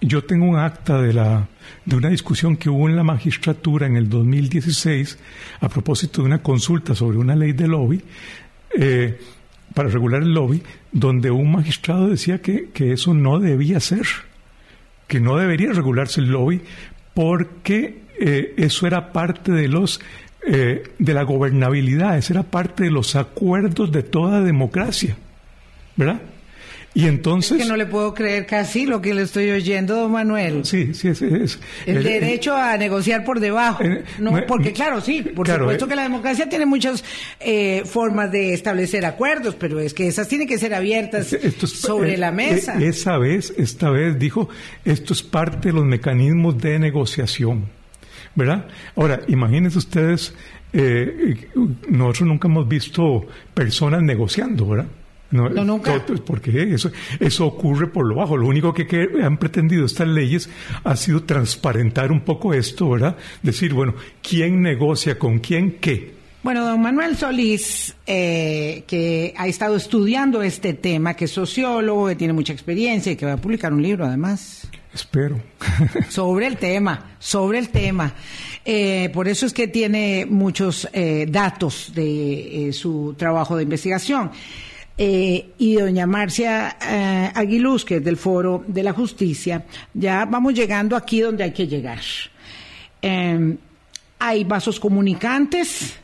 yo 0.00 0.22
tengo 0.22 0.46
un 0.46 0.56
acta 0.56 1.02
de, 1.02 1.14
la, 1.14 1.48
de 1.84 1.96
una 1.96 2.08
discusión 2.08 2.56
que 2.56 2.70
hubo 2.70 2.88
en 2.88 2.96
la 2.96 3.04
magistratura 3.04 3.86
en 3.86 3.96
el 3.96 4.08
2016 4.08 5.18
a 5.60 5.68
propósito 5.68 6.22
de 6.22 6.26
una 6.26 6.42
consulta 6.42 6.94
sobre 6.94 7.18
una 7.18 7.34
ley 7.34 7.52
de 7.52 7.68
lobby 7.68 8.02
eh, 8.76 9.18
para 9.74 9.88
regular 9.88 10.22
el 10.22 10.32
lobby, 10.32 10.62
donde 10.92 11.30
un 11.30 11.52
magistrado 11.52 12.08
decía 12.08 12.40
que, 12.40 12.70
que 12.70 12.92
eso 12.92 13.14
no 13.14 13.38
debía 13.38 13.80
ser, 13.80 14.06
que 15.06 15.20
no 15.20 15.36
debería 15.36 15.72
regularse 15.72 16.20
el 16.20 16.28
lobby 16.28 16.60
porque 17.14 18.02
eh, 18.18 18.54
eso 18.56 18.86
era 18.86 19.12
parte 19.12 19.52
de 19.52 19.68
los 19.68 20.00
eh, 20.46 20.92
de 20.98 21.14
la 21.14 21.24
gobernabilidad, 21.24 22.16
eso 22.16 22.32
era 22.32 22.44
parte 22.44 22.84
de 22.84 22.90
los 22.90 23.16
acuerdos 23.16 23.90
de 23.92 24.02
toda 24.02 24.40
democracia, 24.40 25.16
¿verdad? 25.96 26.22
Y 26.98 27.06
entonces... 27.06 27.52
Es 27.52 27.62
que 27.62 27.68
no 27.68 27.76
le 27.76 27.86
puedo 27.86 28.12
creer 28.12 28.44
casi 28.44 28.84
lo 28.84 29.00
que 29.00 29.14
le 29.14 29.22
estoy 29.22 29.48
oyendo, 29.52 29.94
don 29.94 30.10
Manuel. 30.10 30.64
Sí, 30.64 30.94
sí, 30.94 31.06
es... 31.06 31.22
es 31.22 31.60
el, 31.86 32.02
derecho 32.02 32.56
a 32.56 32.76
negociar 32.76 33.24
por 33.24 33.38
debajo. 33.38 33.84
no, 34.18 34.32
porque 34.48 34.72
claro, 34.72 35.00
sí, 35.00 35.22
por 35.22 35.46
supuesto 35.46 35.84
eh, 35.84 35.88
que 35.88 35.94
la 35.94 36.02
democracia 36.02 36.48
tiene 36.48 36.66
muchas 36.66 37.04
eh, 37.38 37.82
formas 37.84 38.32
de 38.32 38.52
establecer 38.52 39.06
acuerdos, 39.06 39.54
pero 39.54 39.78
es 39.78 39.94
que 39.94 40.08
esas 40.08 40.26
tienen 40.26 40.48
que 40.48 40.58
ser 40.58 40.74
abiertas 40.74 41.36
sobre 41.66 42.16
la 42.16 42.32
mesa. 42.32 42.82
Esa 42.82 43.16
vez, 43.16 43.54
esta 43.56 43.90
vez 43.90 44.18
dijo, 44.18 44.48
esto 44.84 45.12
es 45.12 45.22
parte 45.22 45.68
de 45.68 45.74
los 45.74 45.84
mecanismos 45.84 46.58
de 46.58 46.80
negociación, 46.80 47.66
¿verdad? 48.34 48.66
Ahora, 48.96 49.20
imagínense 49.28 49.78
ustedes, 49.78 50.34
eh, 50.72 51.46
nosotros 51.88 52.26
nunca 52.26 52.48
hemos 52.48 52.66
visto 52.66 53.24
personas 53.54 54.02
negociando, 54.02 54.66
¿verdad? 54.66 54.88
No, 55.30 55.48
nunca. 55.50 56.04
porque 56.24 56.72
eso, 56.72 56.90
eso 57.20 57.46
ocurre 57.46 57.88
por 57.88 58.06
lo 58.06 58.14
bajo. 58.14 58.36
Lo 58.36 58.46
único 58.46 58.72
que, 58.72 59.08
han 59.22 59.36
pretendido 59.36 59.84
estas 59.84 60.08
leyes 60.08 60.48
ha 60.84 60.96
sido 60.96 61.22
transparentar 61.24 62.10
un 62.10 62.20
poco 62.20 62.54
esto, 62.54 62.90
¿verdad? 62.90 63.16
Decir, 63.42 63.74
bueno, 63.74 63.94
¿quién 64.22 64.62
negocia 64.62 65.18
con 65.18 65.38
quién 65.38 65.78
qué? 65.80 66.16
Bueno, 66.42 66.64
don 66.64 66.80
Manuel 66.80 67.16
Solís, 67.16 67.94
eh, 68.06 68.84
que 68.86 69.34
ha 69.36 69.46
estado 69.46 69.76
estudiando 69.76 70.40
este 70.40 70.72
tema, 70.72 71.14
que 71.14 71.26
es 71.26 71.32
sociólogo, 71.32 72.08
que 72.08 72.14
tiene 72.14 72.32
mucha 72.32 72.54
experiencia 72.54 73.12
y 73.12 73.16
que 73.16 73.26
va 73.26 73.34
a 73.34 73.36
publicar 73.36 73.72
un 73.72 73.82
libro 73.82 74.06
además. 74.06 74.66
Espero. 74.94 75.42
sobre 76.08 76.46
el 76.46 76.56
tema, 76.56 77.16
sobre 77.18 77.58
el 77.58 77.68
tema. 77.68 78.14
Eh, 78.64 79.10
por 79.12 79.28
eso 79.28 79.44
es 79.44 79.52
que 79.52 79.68
tiene 79.68 80.26
muchos 80.26 80.88
eh, 80.92 81.26
datos 81.28 81.92
de 81.94 82.70
su 82.72 83.14
trabajo 83.18 83.54
de 83.56 83.64
investigación. 83.64 84.30
Eh, 85.00 85.52
y 85.58 85.76
doña 85.76 86.08
Marcia 86.08 86.76
eh, 86.84 87.30
Aguiluz, 87.32 87.84
que 87.84 87.96
es 87.98 88.04
del 88.04 88.16
Foro 88.16 88.64
de 88.66 88.82
la 88.82 88.92
Justicia, 88.92 89.64
ya 89.94 90.24
vamos 90.24 90.54
llegando 90.54 90.96
aquí 90.96 91.20
donde 91.20 91.44
hay 91.44 91.52
que 91.52 91.68
llegar. 91.68 92.00
Em, 93.00 93.56
hay 94.18 94.42
vasos 94.42 94.80
comunicantes, 94.80 95.94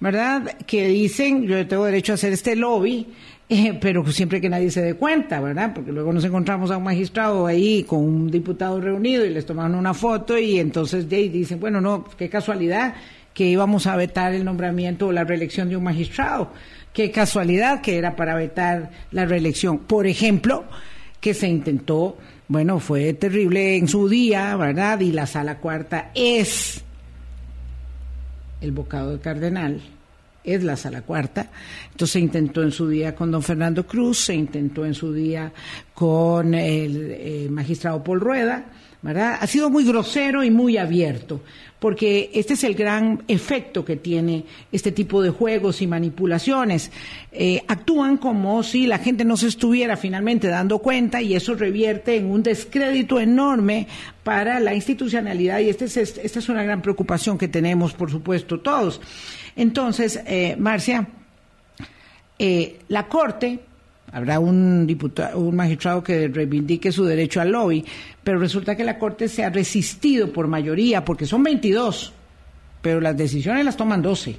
¿verdad? 0.00 0.56
Que 0.66 0.88
dicen, 0.88 1.42
yo 1.42 1.66
tengo 1.66 1.84
derecho 1.84 2.12
a 2.12 2.14
hacer 2.14 2.32
este 2.32 2.56
lobby, 2.56 3.06
eh, 3.50 3.76
pero 3.78 4.10
siempre 4.10 4.40
que 4.40 4.48
nadie 4.48 4.70
se 4.70 4.80
dé 4.80 4.94
cuenta, 4.94 5.38
¿verdad? 5.38 5.74
Porque 5.74 5.92
luego 5.92 6.10
nos 6.10 6.24
encontramos 6.24 6.70
a 6.70 6.78
un 6.78 6.84
magistrado 6.84 7.46
ahí 7.46 7.84
con 7.84 7.98
un 7.98 8.30
diputado 8.30 8.80
reunido 8.80 9.26
y 9.26 9.28
les 9.28 9.44
toman 9.44 9.74
una 9.74 9.92
foto 9.92 10.38
y 10.38 10.58
entonces 10.58 11.06
dicen, 11.06 11.60
bueno, 11.60 11.82
no, 11.82 12.06
qué 12.16 12.30
casualidad 12.30 12.94
que 13.34 13.44
íbamos 13.44 13.86
a 13.86 13.96
vetar 13.96 14.32
el 14.32 14.42
nombramiento 14.42 15.08
o 15.08 15.12
la 15.12 15.24
reelección 15.24 15.68
de 15.68 15.76
un 15.76 15.84
magistrado 15.84 16.50
Qué 16.92 17.10
casualidad 17.10 17.80
que 17.80 17.96
era 17.96 18.16
para 18.16 18.34
vetar 18.34 18.90
la 19.10 19.24
reelección. 19.24 19.78
Por 19.78 20.06
ejemplo, 20.06 20.64
que 21.20 21.34
se 21.34 21.48
intentó, 21.48 22.18
bueno, 22.48 22.80
fue 22.80 23.14
terrible 23.14 23.76
en 23.76 23.88
su 23.88 24.08
día, 24.08 24.54
¿verdad? 24.56 25.00
Y 25.00 25.12
la 25.12 25.26
sala 25.26 25.58
cuarta 25.58 26.10
es 26.14 26.82
el 28.60 28.72
bocado 28.72 29.12
de 29.12 29.20
cardenal, 29.20 29.80
es 30.44 30.62
la 30.64 30.76
sala 30.76 31.02
cuarta. 31.02 31.50
Entonces 31.92 32.12
se 32.12 32.20
intentó 32.20 32.62
en 32.62 32.72
su 32.72 32.88
día 32.88 33.14
con 33.14 33.30
don 33.30 33.42
Fernando 33.42 33.86
Cruz, 33.86 34.18
se 34.18 34.34
intentó 34.34 34.84
en 34.84 34.94
su 34.94 35.12
día 35.12 35.52
con 35.94 36.54
el 36.54 37.10
eh, 37.12 37.46
magistrado 37.50 38.02
Paul 38.02 38.20
Rueda, 38.20 38.66
¿verdad? 39.02 39.38
Ha 39.40 39.46
sido 39.46 39.68
muy 39.68 39.84
grosero 39.84 40.44
y 40.44 40.50
muy 40.50 40.78
abierto 40.78 41.40
porque 41.82 42.30
este 42.32 42.54
es 42.54 42.62
el 42.62 42.76
gran 42.76 43.24
efecto 43.26 43.84
que 43.84 43.96
tiene 43.96 44.44
este 44.70 44.92
tipo 44.92 45.20
de 45.20 45.30
juegos 45.30 45.82
y 45.82 45.88
manipulaciones. 45.88 46.92
Eh, 47.32 47.60
actúan 47.66 48.18
como 48.18 48.62
si 48.62 48.86
la 48.86 48.98
gente 48.98 49.24
no 49.24 49.36
se 49.36 49.48
estuviera 49.48 49.96
finalmente 49.96 50.46
dando 50.46 50.78
cuenta 50.78 51.20
y 51.20 51.34
eso 51.34 51.56
revierte 51.56 52.14
en 52.14 52.26
un 52.26 52.44
descrédito 52.44 53.18
enorme 53.18 53.88
para 54.22 54.60
la 54.60 54.76
institucionalidad 54.76 55.58
y 55.58 55.70
este 55.70 55.86
esta 55.86 56.38
es 56.38 56.48
una 56.48 56.62
gran 56.62 56.82
preocupación 56.82 57.36
que 57.36 57.48
tenemos, 57.48 57.94
por 57.94 58.12
supuesto, 58.12 58.60
todos. 58.60 59.00
Entonces, 59.56 60.20
eh, 60.24 60.54
Marcia, 60.56 61.08
eh, 62.38 62.78
la 62.86 63.08
Corte 63.08 63.58
Habrá 64.12 64.38
un 64.38 64.86
diputado, 64.86 65.38
un 65.38 65.56
magistrado 65.56 66.02
que 66.02 66.28
reivindique 66.28 66.92
su 66.92 67.04
derecho 67.04 67.40
al 67.40 67.50
lobby, 67.50 67.84
pero 68.22 68.38
resulta 68.38 68.76
que 68.76 68.84
la 68.84 68.98
Corte 68.98 69.26
se 69.26 69.42
ha 69.42 69.50
resistido 69.50 70.32
por 70.32 70.48
mayoría, 70.48 71.04
porque 71.04 71.24
son 71.24 71.42
22, 71.42 72.12
pero 72.82 73.00
las 73.00 73.16
decisiones 73.16 73.64
las 73.64 73.76
toman 73.76 74.02
12. 74.02 74.36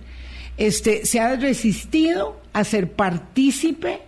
Este, 0.57 1.05
se 1.05 1.19
ha 1.19 1.35
resistido 1.35 2.39
a 2.53 2.63
ser 2.63 2.91
partícipe 2.91 4.01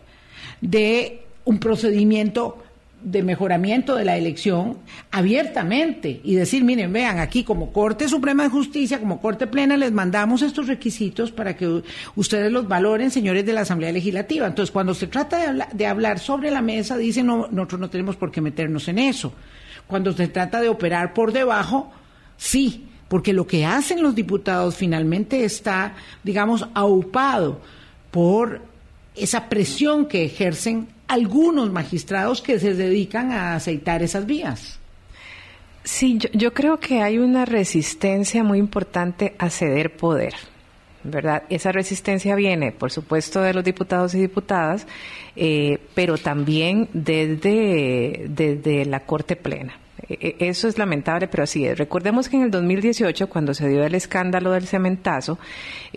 de 0.62 1.24
un 1.46 1.60
procedimiento 1.60 2.64
de 3.06 3.22
mejoramiento 3.22 3.96
de 3.96 4.04
la 4.04 4.18
elección 4.18 4.80
abiertamente 5.12 6.22
y 6.24 6.34
decir, 6.34 6.64
miren, 6.64 6.92
vean, 6.92 7.20
aquí 7.20 7.44
como 7.44 7.72
Corte 7.72 8.10
Suprema 8.10 8.44
de 8.44 8.50
Justicia, 8.50 9.00
como 9.00 9.22
Corte 9.22 9.46
Plena, 9.46 9.78
les 9.78 9.92
mandamos 9.92 10.42
estos 10.42 10.68
requisitos 10.68 11.32
para 11.32 11.56
que 11.56 11.84
ustedes 12.16 12.52
los 12.52 12.68
valoren, 12.68 13.12
señores 13.12 13.46
de 13.46 13.54
la 13.54 13.62
Asamblea 13.62 13.92
Legislativa. 13.92 14.48
Entonces, 14.48 14.72
cuando 14.72 14.96
se 14.96 15.06
trata 15.06 15.54
de, 15.54 15.66
de 15.72 15.86
hablar 15.86 16.18
sobre 16.18 16.50
la 16.50 16.64
mesa, 16.64 16.98
dicen, 16.98 17.28
no, 17.28 17.48
nosotros 17.52 17.80
no 17.80 17.90
tenemos 17.92 18.16
por 18.16 18.32
qué 18.32 18.42
meternos 18.42 18.88
en 18.88 18.98
eso. 18.98 19.34
Cuando 19.86 20.12
se 20.12 20.28
trata 20.28 20.60
de 20.60 20.70
operar 20.70 21.14
por 21.14 21.32
debajo, 21.32 21.94
sí, 22.38 22.86
porque 23.08 23.34
lo 23.34 23.46
que 23.46 23.68
hacen 23.68 24.02
los 24.02 24.16
diputados 24.16 24.78
finalmente 24.78 25.46
está, 25.46 25.94
digamos, 26.24 26.68
aupado 26.74 27.62
por 28.10 28.64
esa 29.16 29.48
presión 29.48 30.08
que 30.08 30.26
ejercen 30.26 30.88
algunos 31.08 31.72
magistrados 31.72 32.42
que 32.42 32.60
se 32.60 32.74
dedican 32.74 33.32
a 33.32 33.56
aceitar 33.56 34.04
esas 34.04 34.26
vías. 34.26 34.80
Sí, 35.84 36.18
yo, 36.34 36.54
creo 36.54 36.80
que 36.80 37.02
hay 37.02 37.20
una 37.20 37.46
resistencia 37.46 38.44
muy 38.44 38.58
importante 38.58 39.36
a 39.38 39.50
ceder 39.50 39.96
poder. 39.96 40.34
¿verdad? 41.04 41.44
Esa 41.50 41.72
resistencia 41.72 42.34
viene, 42.34 42.72
por 42.72 42.92
supuesto, 42.92 43.42
de 43.42 43.54
los 43.54 43.64
diputados 43.64 44.16
y 44.16 44.22
diputadas, 44.22 44.88
eh, 45.36 45.78
pero 45.94 46.18
también 46.18 46.90
desde, 46.94 48.26
desde 48.28 48.86
la 48.86 49.02
Corte 49.02 49.36
Plena. 49.36 49.78
E, 50.10 50.36
e, 50.40 50.48
eso 50.50 50.68
es 50.68 50.78
lamentable, 50.78 51.28
pero 51.28 51.44
así 51.44 51.66
es. 51.66 51.78
Recordemos 51.78 52.30
que 52.30 52.38
en 52.38 52.44
el 52.44 52.52
2018, 52.52 53.28
cuando 53.28 53.54
se 53.54 53.68
dio 53.68 53.84
el 53.84 53.96
escándalo 53.96 54.52
del 54.52 54.68
cementazo, 54.68 55.40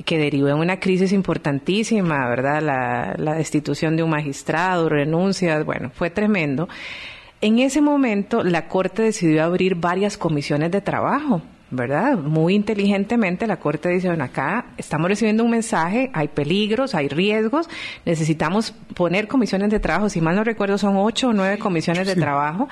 que 0.04 0.18
derivó 0.18 0.48
en 0.48 0.58
una 0.58 0.80
crisis 0.80 1.12
importantísima, 1.12 2.28
¿verdad? 2.28 2.62
La, 2.62 3.14
la 3.16 3.34
destitución 3.34 3.96
de 3.96 4.02
un 4.02 4.10
magistrado, 4.10 4.88
renuncias, 4.88 5.64
bueno, 5.64 5.90
fue 5.94 6.10
tremendo. 6.10 6.68
En 7.40 7.58
ese 7.58 7.80
momento, 7.80 8.42
la 8.42 8.66
Corte 8.66 9.02
decidió 9.02 9.44
abrir 9.44 9.76
varias 9.76 10.18
comisiones 10.18 10.70
de 10.70 10.80
trabajo 10.80 11.42
¿verdad? 11.70 12.16
Muy 12.16 12.54
inteligentemente 12.54 13.46
la 13.46 13.58
Corte 13.58 13.90
dice, 13.90 14.08
bueno, 14.08 14.24
acá 14.24 14.66
estamos 14.78 15.08
recibiendo 15.08 15.44
un 15.44 15.50
mensaje, 15.50 16.10
hay 16.14 16.28
peligros, 16.28 16.94
hay 16.94 17.08
riesgos, 17.08 17.68
necesitamos 18.06 18.72
poner 18.94 19.28
comisiones 19.28 19.70
de 19.70 19.78
trabajo, 19.78 20.08
si 20.08 20.20
mal 20.20 20.36
no 20.36 20.44
recuerdo 20.44 20.78
son 20.78 20.96
ocho 20.96 21.28
o 21.28 21.32
nueve 21.34 21.58
comisiones 21.58 22.06
de 22.06 22.16
trabajo, 22.16 22.68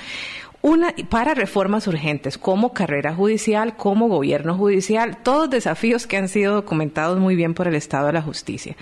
una 0.63 0.95
para 1.09 1.35
reformas 1.35 1.87
urgentes, 1.87 2.39
como 2.39 2.73
carrera 2.73 3.15
judicial, 3.15 3.77
como 3.77 4.09
gobierno 4.09 4.57
judicial, 4.57 5.19
todos 5.23 5.51
desafíos 5.51 6.07
que 6.07 6.17
han 6.17 6.29
sido 6.29 6.55
documentados 6.55 7.19
muy 7.19 7.37
bien 7.37 7.55
por 7.55 7.69
el 7.69 7.75
Estado 7.75 8.09
de 8.09 8.15
la 8.15 8.23
Justicia. 8.23 8.77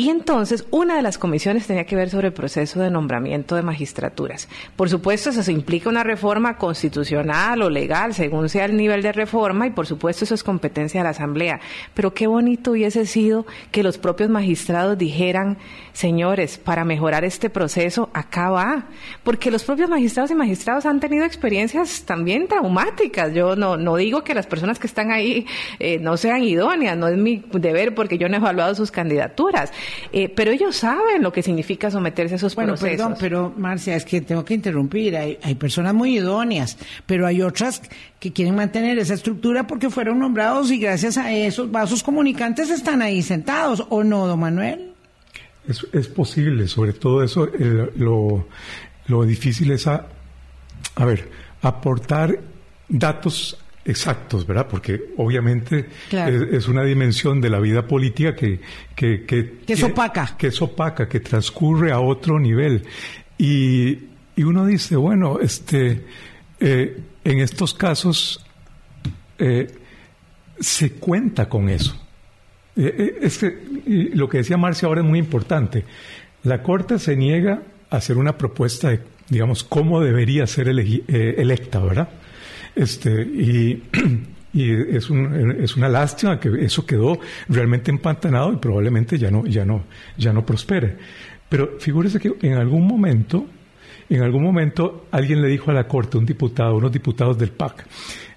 Y 0.00 0.10
entonces, 0.10 0.64
una 0.70 0.94
de 0.94 1.02
las 1.02 1.18
comisiones 1.18 1.66
tenía 1.66 1.84
que 1.84 1.96
ver 1.96 2.08
sobre 2.08 2.28
el 2.28 2.32
proceso 2.32 2.78
de 2.78 2.88
nombramiento 2.88 3.56
de 3.56 3.62
magistraturas. 3.62 4.48
Por 4.76 4.88
supuesto, 4.88 5.30
eso 5.30 5.50
implica 5.50 5.88
una 5.88 6.04
reforma 6.04 6.56
constitucional 6.56 7.60
o 7.62 7.68
legal, 7.68 8.14
según 8.14 8.48
sea 8.48 8.66
el 8.66 8.76
nivel 8.76 9.02
de 9.02 9.10
reforma, 9.10 9.66
y 9.66 9.70
por 9.70 9.88
supuesto 9.88 10.24
eso 10.24 10.36
es 10.36 10.44
competencia 10.44 11.00
de 11.00 11.04
la 11.04 11.10
Asamblea. 11.10 11.58
Pero 11.94 12.14
qué 12.14 12.28
bonito 12.28 12.70
hubiese 12.70 13.06
sido 13.06 13.44
que 13.72 13.82
los 13.82 13.98
propios 13.98 14.30
magistrados 14.30 14.96
dijeran, 14.96 15.58
señores, 15.92 16.58
para 16.58 16.84
mejorar 16.84 17.24
este 17.24 17.50
proceso, 17.50 18.08
acá 18.12 18.50
va. 18.50 18.86
Porque 19.24 19.50
los 19.50 19.64
propios 19.64 19.90
magistrados 19.90 20.30
y 20.30 20.36
magistrados 20.36 20.86
han 20.86 21.00
tenido 21.00 21.24
experiencias 21.24 22.04
también 22.04 22.46
traumáticas. 22.46 23.34
Yo 23.34 23.56
no, 23.56 23.76
no 23.76 23.96
digo 23.96 24.22
que 24.22 24.32
las 24.32 24.46
personas 24.46 24.78
que 24.78 24.86
están 24.86 25.10
ahí 25.10 25.44
eh, 25.80 25.98
no 25.98 26.16
sean 26.16 26.44
idóneas, 26.44 26.96
no 26.96 27.08
es 27.08 27.16
mi 27.16 27.44
deber 27.50 27.96
porque 27.96 28.16
yo 28.16 28.28
no 28.28 28.36
he 28.36 28.38
evaluado 28.38 28.76
sus 28.76 28.92
candidaturas 28.92 29.72
eh, 30.12 30.28
pero 30.28 30.50
ellos 30.50 30.76
saben 30.76 31.22
lo 31.22 31.32
que 31.32 31.42
significa 31.42 31.90
someterse 31.90 32.34
a 32.34 32.36
esos 32.36 32.54
bueno, 32.54 32.72
procesos. 32.72 32.96
Perdón, 32.96 33.16
pero 33.20 33.54
Marcia, 33.56 33.96
es 33.96 34.04
que 34.04 34.20
tengo 34.20 34.44
que 34.44 34.54
interrumpir. 34.54 35.16
Hay, 35.16 35.38
hay 35.42 35.54
personas 35.54 35.94
muy 35.94 36.16
idóneas, 36.16 36.76
pero 37.06 37.26
hay 37.26 37.42
otras 37.42 37.82
que 38.18 38.32
quieren 38.32 38.54
mantener 38.54 38.98
esa 38.98 39.14
estructura 39.14 39.66
porque 39.66 39.90
fueron 39.90 40.18
nombrados 40.18 40.70
y 40.70 40.78
gracias 40.78 41.18
a 41.18 41.32
esos 41.32 41.70
vasos 41.70 42.02
comunicantes 42.02 42.70
están 42.70 43.02
ahí 43.02 43.22
sentados, 43.22 43.84
¿o 43.88 44.02
no, 44.04 44.26
don 44.26 44.40
Manuel? 44.40 44.92
Es, 45.66 45.86
es 45.92 46.08
posible, 46.08 46.66
sobre 46.66 46.94
todo 46.94 47.22
eso, 47.22 47.48
lo, 47.96 48.48
lo 49.06 49.24
difícil 49.24 49.70
es, 49.70 49.86
a, 49.86 50.06
a 50.94 51.04
ver, 51.04 51.28
aportar 51.62 52.40
datos 52.88 53.58
exactos, 53.88 54.46
¿verdad? 54.46 54.68
Porque 54.70 55.00
obviamente 55.16 55.86
es, 56.10 56.68
una 56.68 56.84
dimensión 56.84 57.40
de 57.40 57.50
la 57.50 57.58
vida 57.58 57.86
política 57.86 58.34
que... 58.36 58.60
Que, 58.94 59.24
que, 59.24 59.58
que 59.66 59.72
es 59.72 59.82
opaca. 59.82 60.36
Que 60.36 60.48
es 60.48 60.62
opaca, 60.62 61.08
que 61.08 61.20
transcurre 61.20 61.90
a 61.90 62.00
otro 62.00 62.38
nivel. 62.38 62.84
Y, 63.38 63.98
y 64.36 64.42
uno 64.44 64.66
dice, 64.66 64.94
bueno, 64.96 65.40
este, 65.40 66.04
eh, 66.60 67.00
en 67.24 67.40
estos 67.40 67.74
casos 67.74 68.44
eh, 69.38 69.66
se 70.60 70.92
cuenta 70.92 71.48
con 71.48 71.68
eso. 71.68 72.00
Eh, 72.76 73.18
es 73.22 73.38
que 73.38 74.10
lo 74.14 74.28
que 74.28 74.38
decía 74.38 74.56
Marcia 74.56 74.86
ahora 74.86 75.00
es 75.00 75.06
muy 75.06 75.18
importante. 75.18 75.84
La 76.44 76.62
Corte 76.62 76.98
se 76.98 77.16
niega 77.16 77.62
a 77.90 77.96
hacer 77.96 78.16
una 78.16 78.36
propuesta 78.36 78.90
de, 78.90 79.00
digamos, 79.28 79.64
cómo 79.64 80.00
debería 80.00 80.46
ser 80.46 80.68
electa, 80.68 81.80
¿verdad? 81.80 82.08
Este, 82.78 83.22
y, 83.22 83.82
es, 84.54 85.10
es 85.10 85.76
una 85.76 85.88
lástima 85.88 86.38
que 86.38 86.64
eso 86.64 86.86
quedó 86.86 87.18
realmente 87.48 87.90
empantanado 87.90 88.52
y 88.52 88.56
probablemente 88.56 89.18
ya 89.18 89.30
no, 89.30 89.44
ya 89.46 89.64
no, 89.64 89.84
ya 90.16 90.32
no 90.32 90.46
prospere. 90.46 90.96
Pero 91.48 91.78
figúrese 91.80 92.20
que 92.20 92.32
en 92.42 92.54
algún 92.54 92.86
momento, 92.86 93.46
en 94.08 94.22
algún 94.22 94.44
momento 94.44 95.08
alguien 95.10 95.42
le 95.42 95.48
dijo 95.48 95.70
a 95.70 95.74
la 95.74 95.88
Corte, 95.88 96.18
un 96.18 96.26
diputado, 96.26 96.76
unos 96.76 96.92
diputados 96.92 97.36
del 97.36 97.50
PAC, 97.50 97.84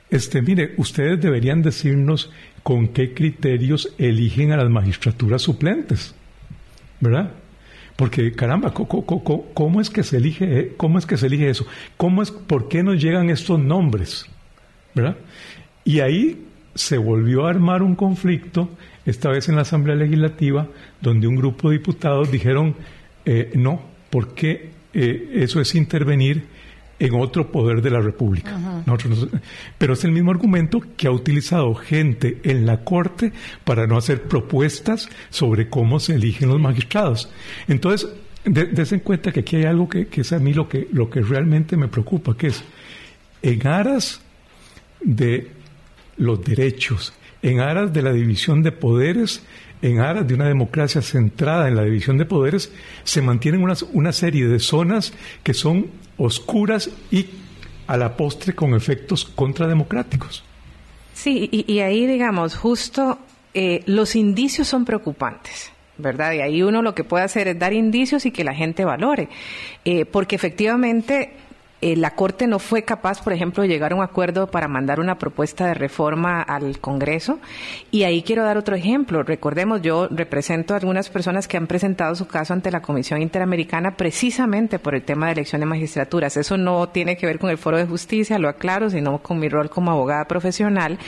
este, 0.10 0.42
mire, 0.42 0.74
ustedes 0.78 1.22
deberían 1.22 1.62
decirnos 1.62 2.32
con 2.64 2.90
qué 2.90 3.14
criterios 3.14 3.94
eligen 3.98 4.52
a 4.52 4.58
las 4.58 4.70
magistraturas 4.70 5.42
suplentes, 5.44 6.16
¿verdad? 7.00 7.32
Porque 8.02 8.32
caramba, 8.32 8.74
¿cómo, 8.74 9.80
es 9.80 9.92
que 9.92 10.02
se 10.02 10.18
elige, 10.18 10.74
cómo 10.76 10.98
es 10.98 11.06
que 11.06 11.18
se 11.18 11.28
elige 11.28 11.52
eso? 11.52 11.68
¿Cómo 11.98 12.24
es, 12.24 12.32
por 12.32 12.68
qué 12.68 12.82
nos 12.82 13.00
llegan 13.00 13.30
estos 13.30 13.60
nombres? 13.60 14.26
¿verdad? 14.96 15.18
Y 15.86 16.00
ahí 16.00 16.48
se 16.74 16.98
volvió 16.98 17.46
a 17.46 17.52
armar 17.52 17.84
un 17.84 17.94
conflicto, 17.94 18.70
esta 19.06 19.30
vez 19.30 19.50
en 19.50 19.56
la 19.56 19.62
Asamblea 19.62 19.96
Legislativa, 19.96 20.68
donde 21.00 21.28
un 21.28 21.36
grupo 21.36 21.70
de 21.70 21.78
diputados 21.78 22.32
dijeron, 22.32 22.76
eh, 23.26 23.52
no, 23.54 23.80
porque 24.10 24.72
eh, 24.96 25.34
eso 25.36 25.62
es 25.62 25.76
intervenir 25.76 26.46
en 27.02 27.16
otro 27.16 27.52
poder 27.52 27.82
de 27.82 27.90
la 27.90 28.00
República. 28.00 28.84
pero 29.78 29.94
es 29.94 30.04
el 30.04 30.12
mismo 30.12 30.30
argumento 30.30 30.82
que 30.96 31.08
ha 31.08 31.12
utilizado 31.12 31.74
gente 31.74 32.40
en 32.44 32.68
la 32.68 32.84
Corte 32.84 33.34
para 33.64 33.88
no 33.88 33.98
hacer 33.98 34.24
propuestas 34.24 35.10
sobre 35.32 35.68
cómo 35.68 36.00
se 36.00 36.14
eligen 36.14 36.50
los 36.50 36.60
magistrados. 36.60 37.32
Entonces, 37.68 38.08
des 38.46 38.92
en 38.92 39.00
cuenta 39.00 39.32
que 39.32 39.40
aquí 39.40 39.56
hay 39.56 39.66
algo 39.66 39.90
que, 39.90 40.08
que, 40.08 40.22
es 40.22 40.32
a 40.32 40.38
mí 40.38 40.54
lo 40.54 40.70
que, 40.70 40.88
lo 40.94 41.10
que 41.10 41.22
realmente 41.22 41.76
me 41.76 41.88
preocupa, 41.88 42.38
que 42.38 42.48
es 42.48 42.64
en 43.42 43.66
aras 43.66 44.22
de 45.02 45.52
los 46.18 46.44
derechos, 46.44 47.14
en 47.42 47.60
aras 47.60 47.94
de 47.94 48.02
la 48.02 48.14
división 48.14 48.64
de 48.64 48.72
poderes, 48.72 49.44
en 49.82 50.00
aras 50.00 50.28
de 50.28 50.34
una 50.34 50.48
democracia 50.48 51.02
centrada 51.02 51.68
en 51.68 51.76
la 51.76 51.84
división 51.84 52.18
de 52.18 52.26
poderes, 52.26 52.72
se 53.04 53.22
mantienen 53.22 53.64
una, 53.64 54.12
serie 54.12 54.48
de 54.48 54.60
zonas 54.60 55.14
que 55.44 55.54
son 55.54 55.88
oscuras 56.18 56.90
y 57.10 57.28
a 57.88 57.98
la 57.98 58.16
postre 58.16 58.54
con 58.54 58.76
efectos 58.76 59.26
contrademocráticos. 59.26 60.44
Sí, 61.14 61.50
y, 61.52 61.80
ahí, 61.80 62.06
digamos, 62.06 62.56
justo 62.56 63.20
eh, 63.54 63.84
los 63.86 64.16
indicios 64.16 64.68
son 64.68 64.86
preocupantes. 64.86 65.72
¿verdad? 65.98 66.34
Y 66.34 66.42
ahí 66.42 66.64
uno 66.64 66.82
lo 66.82 66.96
que 66.96 67.04
puede 67.04 67.24
hacer 67.24 67.48
es 67.48 67.60
dar 67.60 67.74
indicios 67.74 68.26
y 68.26 68.32
que 68.32 68.44
la 68.44 68.56
gente 68.56 68.86
valore, 68.86 69.30
eh, 69.86 70.06
porque 70.06 70.36
efectivamente 70.36 71.32
eh, 71.82 71.96
la 71.96 72.12
Corte 72.12 72.46
no 72.46 72.60
fue 72.60 72.84
capaz, 72.84 73.22
por 73.24 73.34
ejemplo, 73.34 73.64
de 73.64 73.70
llegar 73.70 73.92
a 73.92 73.96
un 73.96 74.04
acuerdo 74.04 74.48
para 74.48 74.68
mandar 74.68 75.00
una 75.00 75.18
propuesta 75.18 75.66
de 75.66 75.74
reforma 75.74 76.42
al 76.42 76.80
Congreso. 76.80 77.40
Y 77.90 78.04
ahí 78.04 78.22
quiero 78.22 78.44
dar 78.44 78.58
otro 78.58 78.76
ejemplo. 78.76 79.24
Recordemos, 79.24 79.82
yo 79.82 80.08
represento 80.10 80.74
a 80.74 80.78
algunas 80.78 81.10
personas 81.10 81.48
que 81.48 81.58
han 81.58 81.66
presentado 81.66 82.14
su 82.16 82.28
caso 82.28 82.54
ante 82.54 82.70
la 82.70 82.82
Comisión 82.82 83.22
Interamericana 83.22 83.98
precisamente 83.98 84.78
por 84.78 84.94
el 84.94 85.02
tema 85.02 85.26
de 85.26 85.34
elección 85.34 85.62
de 85.62 85.66
magistraturas. 85.66 86.38
Eso 86.38 86.56
no 86.58 86.90
tiene 86.90 87.18
que 87.18 87.26
ver 87.26 87.40
con 87.40 87.50
el 87.50 87.58
Foro 87.58 87.78
de 87.78 87.86
Justicia, 87.86 88.38
lo 88.38 88.50
aclaro, 88.50 88.90
sino 88.90 89.18
con 89.20 89.40
mi 89.40 89.50
rol 89.50 89.70
como 89.70 89.92
abogada 89.92 90.26
profesional. 90.26 91.00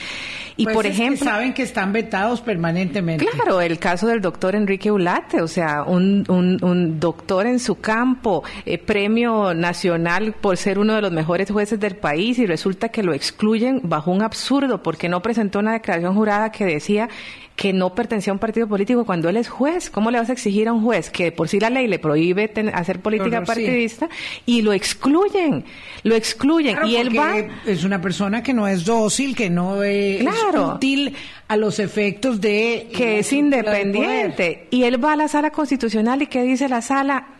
Y 0.56 0.64
pues 0.64 0.74
por 0.74 0.86
ejemplo. 0.86 1.24
saben 1.24 1.52
que 1.52 1.62
están 1.62 1.92
vetados 1.92 2.40
permanentemente. 2.40 3.26
Claro, 3.26 3.60
el 3.60 3.78
caso 3.78 4.06
del 4.06 4.20
doctor 4.20 4.54
Enrique 4.54 4.90
Ulate, 4.90 5.40
o 5.40 5.48
sea, 5.48 5.82
un, 5.82 6.24
un, 6.28 7.00
doctor 7.00 7.46
en 7.46 7.58
su 7.58 7.80
campo, 7.80 8.44
eh, 8.64 8.78
premio 8.78 9.52
nacional 9.54 10.34
por 10.40 10.56
ser 10.64 10.78
uno 10.78 10.94
de 10.94 11.02
los 11.02 11.12
mejores 11.12 11.50
jueces 11.50 11.78
del 11.78 11.94
país 11.94 12.38
y 12.38 12.46
resulta 12.46 12.88
que 12.88 13.02
lo 13.02 13.12
excluyen 13.12 13.80
bajo 13.82 14.10
un 14.10 14.22
absurdo 14.22 14.82
porque 14.82 15.10
no 15.10 15.20
presentó 15.20 15.58
una 15.58 15.74
declaración 15.74 16.14
jurada 16.14 16.50
que 16.50 16.64
decía 16.64 17.10
que 17.54 17.74
no 17.74 17.94
pertenecía 17.94 18.30
a 18.32 18.34
un 18.34 18.40
partido 18.40 18.66
político 18.66 19.04
cuando 19.04 19.28
él 19.28 19.36
es 19.36 19.48
juez. 19.48 19.90
¿Cómo 19.90 20.10
le 20.10 20.18
vas 20.18 20.30
a 20.30 20.32
exigir 20.32 20.66
a 20.66 20.72
un 20.72 20.82
juez 20.82 21.10
que 21.10 21.32
por 21.32 21.48
sí 21.48 21.60
la 21.60 21.68
ley 21.68 21.86
le 21.86 21.98
prohíbe 21.98 22.50
hacer 22.72 23.00
política 23.00 23.44
partidista 23.44 24.08
y 24.46 24.62
lo 24.62 24.72
excluyen? 24.72 25.66
Lo 26.02 26.14
excluyen 26.14 26.78
y 26.86 26.96
él 26.96 27.16
va 27.16 27.34
es 27.66 27.84
una 27.84 28.00
persona 28.00 28.42
que 28.42 28.54
no 28.54 28.66
es 28.66 28.86
dócil, 28.86 29.36
que 29.36 29.50
no 29.50 29.82
es 29.82 30.24
útil 30.56 31.14
a 31.46 31.56
los 31.58 31.78
efectos 31.78 32.40
de 32.40 32.88
que 32.96 33.18
es 33.18 33.32
independiente. 33.34 34.66
Y 34.70 34.84
él 34.84 35.04
va 35.04 35.12
a 35.12 35.16
la 35.16 35.28
sala 35.28 35.50
constitucional 35.50 36.22
y 36.22 36.26
qué 36.26 36.42
dice 36.42 36.70
la 36.70 36.80
sala 36.80 37.33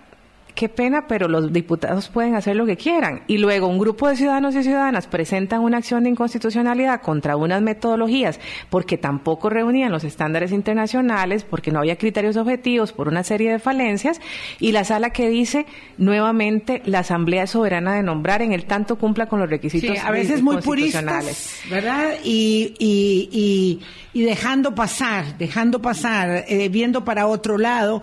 qué 0.55 0.69
pena, 0.69 1.07
pero 1.07 1.29
los 1.29 1.53
diputados 1.53 2.09
pueden 2.09 2.35
hacer 2.35 2.57
lo 2.57 2.67
que 2.67 2.77
quieran. 2.77 3.23
Y 3.27 3.39
luego 3.39 3.67
un 3.67 3.79
grupo 3.79 4.09
de 4.09 4.17
ciudadanos 4.17 4.55
y 4.55 4.63
ciudadanas 4.63 5.07
presentan 5.07 5.61
una 5.61 5.79
acción 5.79 6.05
de 6.05 6.11
inconstitucionalidad 6.11 7.01
contra 7.01 7.37
unas 7.37 7.63
metodologías 7.63 8.39
porque 8.71 8.99
tampoco 8.99 9.51
reunían 9.51 9.91
los 9.91 10.05
estándares 10.05 10.53
internacionales, 10.53 11.45
porque 11.45 11.71
no 11.71 11.81
había 11.81 11.97
criterios 11.97 12.37
objetivos, 12.37 12.93
por 12.93 13.09
una 13.09 13.23
serie 13.25 13.51
de 13.51 13.59
falencias, 13.59 14.21
y 14.61 14.73
la 14.73 14.85
sala 14.85 15.11
que 15.11 15.29
dice 15.29 15.67
nuevamente 15.99 16.83
la 16.85 17.01
Asamblea 17.01 17.45
es 17.45 17.51
soberana 17.51 17.95
de 17.95 18.03
nombrar 18.03 18.43
en 18.43 18.53
el 18.53 18.65
tanto 18.65 18.97
cumpla 18.97 19.27
con 19.27 19.41
los 19.41 19.51
requisitos 19.51 19.99
a 19.99 20.11
veces 20.11 20.43
muy 20.43 20.59
puristas, 20.59 21.63
¿verdad? 21.71 22.15
Y, 22.23 22.75
y, 22.79 23.81
y, 24.13 24.23
dejando 24.23 24.75
pasar, 24.75 25.37
dejando 25.39 25.81
pasar, 25.81 26.45
eh, 26.49 26.69
viendo 26.69 27.05
para 27.05 27.27
otro 27.27 27.59
lado. 27.59 28.03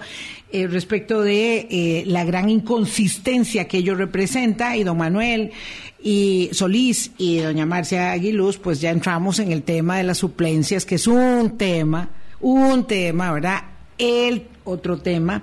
Eh, 0.53 0.67
respecto 0.67 1.21
de 1.21 1.67
eh, 1.69 2.03
la 2.07 2.25
gran 2.25 2.49
inconsistencia 2.49 3.69
que 3.69 3.77
ello 3.77 3.95
representa 3.95 4.75
y 4.75 4.83
don 4.83 4.97
Manuel 4.97 5.51
y 6.03 6.49
Solís 6.51 7.11
y 7.17 7.37
doña 7.37 7.65
Marcia 7.65 8.11
Aguiluz, 8.11 8.57
pues 8.57 8.81
ya 8.81 8.89
entramos 8.89 9.39
en 9.39 9.53
el 9.53 9.63
tema 9.63 9.97
de 9.97 10.03
las 10.03 10.17
suplencias, 10.17 10.85
que 10.85 10.95
es 10.95 11.07
un 11.07 11.57
tema, 11.57 12.09
un 12.41 12.85
tema, 12.85 13.31
¿verdad? 13.31 13.61
El 13.97 14.47
otro 14.65 14.97
tema 14.97 15.41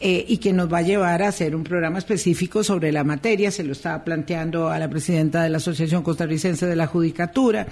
eh, 0.00 0.24
y 0.26 0.38
que 0.38 0.52
nos 0.52 0.72
va 0.72 0.78
a 0.78 0.82
llevar 0.82 1.22
a 1.22 1.28
hacer 1.28 1.54
un 1.54 1.62
programa 1.62 1.98
específico 1.98 2.64
sobre 2.64 2.90
la 2.90 3.04
materia. 3.04 3.52
Se 3.52 3.62
lo 3.62 3.70
estaba 3.70 4.02
planteando 4.02 4.68
a 4.68 4.80
la 4.80 4.90
presidenta 4.90 5.44
de 5.44 5.50
la 5.50 5.58
Asociación 5.58 6.02
Costarricense 6.02 6.66
de 6.66 6.74
la 6.74 6.88
Judicatura, 6.88 7.68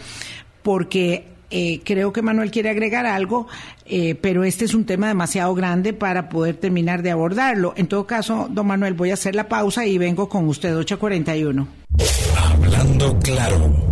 porque 0.62 1.37
eh, 1.50 1.80
creo 1.84 2.12
que 2.12 2.22
Manuel 2.22 2.50
quiere 2.50 2.70
agregar 2.70 3.06
algo, 3.06 3.46
eh, 3.86 4.14
pero 4.14 4.44
este 4.44 4.64
es 4.64 4.74
un 4.74 4.84
tema 4.84 5.08
demasiado 5.08 5.54
grande 5.54 5.92
para 5.92 6.28
poder 6.28 6.56
terminar 6.56 7.02
de 7.02 7.10
abordarlo. 7.10 7.74
En 7.76 7.86
todo 7.86 8.06
caso, 8.06 8.48
don 8.50 8.66
Manuel, 8.66 8.94
voy 8.94 9.10
a 9.10 9.14
hacer 9.14 9.34
la 9.34 9.48
pausa 9.48 9.86
y 9.86 9.98
vengo 9.98 10.28
con 10.28 10.46
usted, 10.46 10.76
841. 10.76 11.66
Hablando 12.36 13.18
claro. 13.20 13.88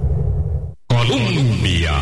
Colombia. 0.87 1.93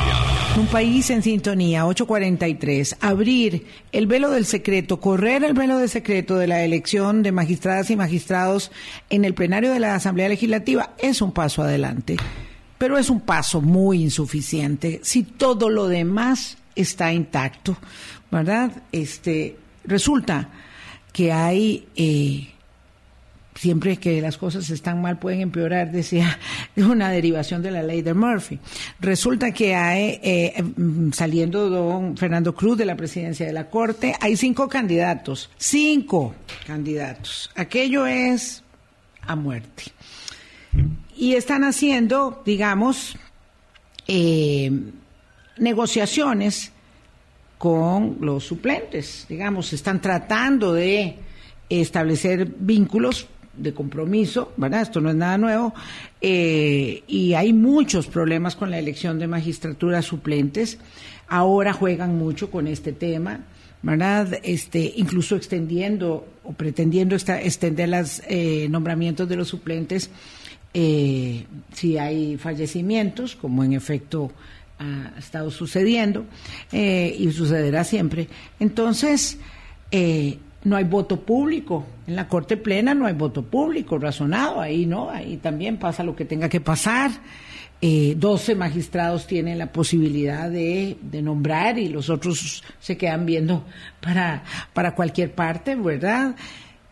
Un 0.57 0.67
país 0.67 1.11
en 1.11 1.23
sintonía, 1.23 1.85
843. 1.85 2.99
Abrir 3.01 3.67
el 3.91 4.07
velo 4.07 4.31
del 4.31 4.47
secreto, 4.47 5.01
correr 5.01 5.43
el 5.43 5.53
velo 5.53 5.79
del 5.79 5.89
secreto 5.89 6.37
de 6.37 6.47
la 6.47 6.63
elección 6.63 7.25
de 7.25 7.33
magistradas 7.33 7.91
y 7.91 7.97
magistrados 7.97 8.71
en 9.11 9.25
el 9.25 9.35
plenario 9.35 9.73
de 9.73 9.81
la 9.81 9.97
Asamblea 9.97 10.29
Legislativa 10.29 10.95
es 10.99 11.23
un 11.23 11.33
paso 11.33 11.63
adelante, 11.63 12.17
pero 12.85 12.99
es 12.99 13.09
un 13.09 13.23
paso 13.23 13.63
muy 13.63 14.03
insuficiente 14.03 15.01
si 15.03 15.23
todo 15.23 15.71
lo 15.71 15.89
demás 15.89 16.59
está 16.77 17.11
intacto, 17.15 17.79
¿verdad? 18.31 18.73
Este, 18.93 19.57
resulta 19.85 20.51
que 21.11 21.33
hay 21.33 21.89
eh, 21.97 22.51
siempre 23.55 23.97
que 23.97 24.21
las 24.21 24.37
cosas 24.37 24.69
están 24.69 25.01
mal 25.01 25.19
pueden 25.19 25.41
empeorar, 25.41 25.93
decía 25.93 26.39
una 26.77 27.09
derivación 27.09 27.63
de 27.63 27.71
la 27.71 27.83
ley 27.83 28.03
de 28.03 28.13
Murphy. 28.13 28.61
Resulta 29.01 29.51
que 29.53 29.75
hay, 29.75 30.21
eh, 30.23 30.63
mm, 30.63 31.13
saliendo 31.13 31.71
don 31.71 32.19
Fernando 32.19 32.55
Cruz 32.55 32.77
de 32.77 32.85
la 32.85 32.97
presidencia 32.97 33.47
de 33.47 33.55
la 33.55 33.71
Corte, 33.71 34.15
hay 34.21 34.37
cinco 34.37 34.69
candidatos, 34.69 35.49
cinco 35.57 36.35
candidatos. 36.67 37.51
Aquello 37.57 38.05
es 38.05 38.63
a 39.23 39.35
muerte. 39.37 39.85
Y 41.17 41.35
están 41.35 41.65
haciendo, 41.65 42.43
digamos, 42.45 43.17
eh, 44.07 44.71
negociaciones 45.59 46.73
con 47.59 48.19
los 48.21 48.45
suplentes, 48.45 49.27
digamos, 49.29 49.73
están 49.73 50.01
tratando 50.01 50.73
de 50.73 51.17
establecer 51.69 52.47
vínculos 52.59 53.29
de 53.57 53.73
compromiso, 53.73 54.53
¿verdad? 54.57 54.83
Esto 54.83 55.01
no 55.01 55.11
es 55.11 55.17
nada 55.17 55.39
nuevo, 55.39 55.75
eh, 56.21 57.03
y 57.07 57.35
hay 57.35 57.53
muchos 57.53 58.07
problemas 58.07 58.57
con 58.57 58.71
la 58.71 58.79
elección 58.79 59.19
de 59.19 59.29
magistraturas 59.29 60.05
suplentes. 60.05 60.79
Ahora 61.29 61.73
juegan 61.73 62.19
mucho 62.19 62.51
con 62.51 62.67
este 62.67 62.93
tema, 62.93 63.41
¿verdad? 63.83 64.41
Este, 64.43 64.93
incluso 64.97 65.37
extendiendo 65.37 66.27
o 66.43 66.53
pretendiendo 66.53 67.15
extender 67.17 67.89
los 67.89 68.23
eh, 68.29 68.67
nombramientos 68.69 69.29
de 69.29 69.37
los 69.37 69.49
suplentes 69.49 70.11
eh, 70.75 71.47
si 71.73 71.97
hay 71.97 72.37
fallecimientos, 72.37 73.37
como 73.37 73.65
en 73.65 73.73
efecto 73.73 74.31
ha 74.79 75.19
estado 75.19 75.53
sucediendo 75.53 76.27
y 76.73 77.31
sucederá 77.31 77.85
siempre. 77.85 78.27
Entonces, 78.59 79.39
no 80.65 80.77
hay 80.77 80.85
voto 80.85 81.21
público. 81.21 81.85
En 82.07 82.17
la 82.17 82.27
Corte 82.27 82.57
Plena 82.57 82.95
no 82.95 83.07
hay 83.07 83.15
voto 83.15 83.43
público 83.43 83.99
razonado, 83.99 84.61
ahí 84.61 84.87
no, 84.87 85.11
ahí 85.11 85.37
también 85.37 85.77
pasa 85.79 86.03
lo 86.03 86.17
que 86.17 86.25
tenga 86.25 86.49
que 86.49 86.61
pasar. 86.61 87.11
Eh, 87.81 88.15
12 88.17 88.55
magistrados 88.55 89.27
tienen 89.27 89.59
la 89.59 89.71
posibilidad 89.71 90.49
de, 90.49 90.97
de, 91.03 91.21
nombrar 91.21 91.79
y 91.79 91.89
los 91.89 92.09
otros 92.09 92.65
se 92.81 92.97
quedan 92.97 93.27
viendo 93.27 93.65
para, 94.01 94.43
para 94.73 94.95
cualquier 94.95 95.33
parte, 95.33 95.75
¿verdad? 95.75 96.35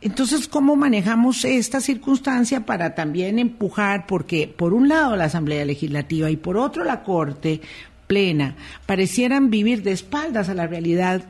Entonces, 0.04 0.48
¿cómo 0.48 0.74
manejamos 0.74 1.44
esta 1.44 1.80
circunstancia 1.80 2.66
para 2.66 2.96
también 2.96 3.38
empujar? 3.38 4.04
Porque 4.08 4.48
por 4.48 4.74
un 4.74 4.88
lado 4.88 5.14
la 5.14 5.26
Asamblea 5.26 5.64
Legislativa 5.64 6.28
y 6.28 6.36
por 6.36 6.56
otro 6.56 6.82
la 6.82 7.04
Corte 7.04 7.60
Plena 8.08 8.56
parecieran 8.84 9.48
vivir 9.48 9.84
de 9.84 9.92
espaldas 9.92 10.48
a 10.48 10.54
la 10.54 10.66
realidad 10.66 11.22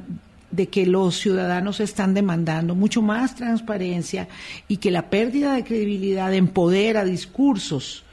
de 0.50 0.68
que 0.68 0.86
los 0.86 1.18
ciudadanos 1.18 1.80
están 1.80 2.14
demandando 2.14 2.74
mucho 2.74 3.02
más 3.02 3.34
transparencia 3.36 4.28
y 4.68 4.78
que 4.78 4.90
la 4.90 5.10
pérdida 5.10 5.54
de 5.54 5.64
credibilidad 5.64 6.32
empodera 6.32 7.04
discursos 7.04 8.04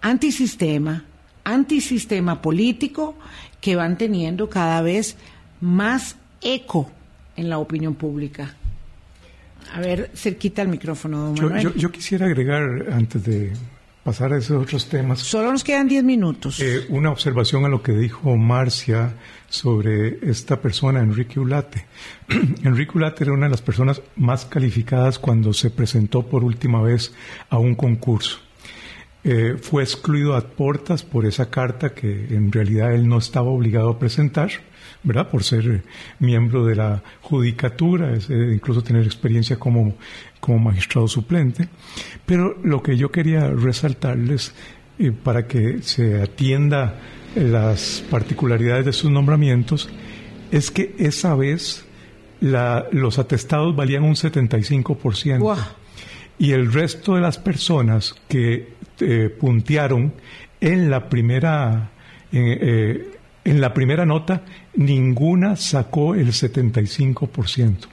antisistema, 0.00 1.04
antisistema 1.42 2.40
político 2.40 3.16
que 3.60 3.74
van 3.74 3.98
teniendo 3.98 4.48
cada 4.48 4.80
vez 4.80 5.16
más 5.60 6.14
eco 6.40 6.88
en 7.34 7.48
la 7.48 7.58
opinión 7.58 7.96
pública. 7.96 8.54
A 9.72 9.80
ver, 9.80 10.10
cerquita 10.14 10.62
el 10.62 10.68
micrófono, 10.68 11.32
Manuel. 11.32 11.74
yo 11.74 11.90
quisiera 11.90 12.26
agregar, 12.26 12.86
antes 12.90 13.24
de 13.24 13.52
pasar 14.08 14.32
a 14.32 14.38
esos 14.38 14.62
otros 14.62 14.88
temas. 14.88 15.18
Solo 15.18 15.52
nos 15.52 15.62
quedan 15.62 15.86
diez 15.86 16.02
minutos. 16.02 16.60
Eh, 16.60 16.86
una 16.88 17.10
observación 17.10 17.66
a 17.66 17.68
lo 17.68 17.82
que 17.82 17.92
dijo 17.92 18.34
Marcia 18.38 19.12
sobre 19.50 20.18
esta 20.30 20.62
persona, 20.62 21.00
Enrique 21.00 21.38
Ulate. 21.38 21.84
Enrique 22.64 22.92
Ulate 22.94 23.24
era 23.24 23.34
una 23.34 23.46
de 23.46 23.50
las 23.50 23.60
personas 23.60 24.00
más 24.16 24.46
calificadas 24.46 25.18
cuando 25.18 25.52
se 25.52 25.68
presentó 25.68 26.22
por 26.22 26.42
última 26.42 26.80
vez 26.80 27.12
a 27.50 27.58
un 27.58 27.74
concurso. 27.74 28.38
Eh, 29.24 29.56
fue 29.60 29.82
excluido 29.82 30.36
a 30.36 30.40
portas 30.40 31.02
por 31.02 31.26
esa 31.26 31.50
carta 31.50 31.92
que 31.92 32.28
en 32.34 32.50
realidad 32.50 32.94
él 32.94 33.06
no 33.08 33.18
estaba 33.18 33.50
obligado 33.50 33.90
a 33.90 33.98
presentar 33.98 34.50
¿verdad? 35.02 35.28
Por 35.30 35.44
ser 35.44 35.82
miembro 36.18 36.64
de 36.64 36.76
la 36.76 37.02
judicatura, 37.20 38.14
incluso 38.28 38.82
tener 38.82 39.04
experiencia 39.04 39.58
como, 39.58 39.94
como 40.40 40.58
magistrado 40.58 41.08
suplente. 41.08 41.68
Pero 42.26 42.58
lo 42.62 42.82
que 42.82 42.96
yo 42.96 43.10
quería 43.10 43.48
resaltarles, 43.48 44.54
eh, 44.98 45.12
para 45.12 45.46
que 45.46 45.82
se 45.82 46.20
atienda 46.20 46.98
las 47.34 48.04
particularidades 48.10 48.86
de 48.86 48.92
sus 48.92 49.10
nombramientos, 49.10 49.88
es 50.50 50.70
que 50.70 50.94
esa 50.98 51.34
vez 51.34 51.84
la, 52.40 52.86
los 52.92 53.18
atestados 53.18 53.74
valían 53.74 54.04
un 54.04 54.14
75%. 54.14 55.56
Y 56.38 56.52
el 56.52 56.72
resto 56.72 57.16
de 57.16 57.20
las 57.20 57.38
personas 57.38 58.14
que 58.28 58.74
eh, 59.00 59.28
puntearon 59.28 60.12
en 60.60 60.90
la 60.90 61.08
primera, 61.08 61.90
eh, 62.32 63.17
en 63.44 63.60
la 63.60 63.72
primera 63.74 64.04
nota, 64.04 64.42
ninguna 64.74 65.56
sacó 65.56 66.14
el 66.14 66.28
75%. 66.28 67.86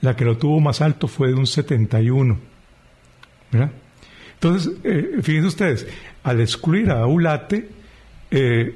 La 0.00 0.14
que 0.14 0.24
lo 0.24 0.36
tuvo 0.36 0.60
más 0.60 0.80
alto 0.80 1.08
fue 1.08 1.28
de 1.28 1.34
un 1.34 1.46
71%. 1.46 2.36
¿verdad? 3.50 3.72
Entonces, 4.34 4.72
eh, 4.84 5.18
fíjense 5.22 5.48
ustedes, 5.48 5.86
al 6.22 6.40
excluir 6.40 6.90
a 6.90 7.06
Ulate, 7.06 7.68
eh, 8.30 8.74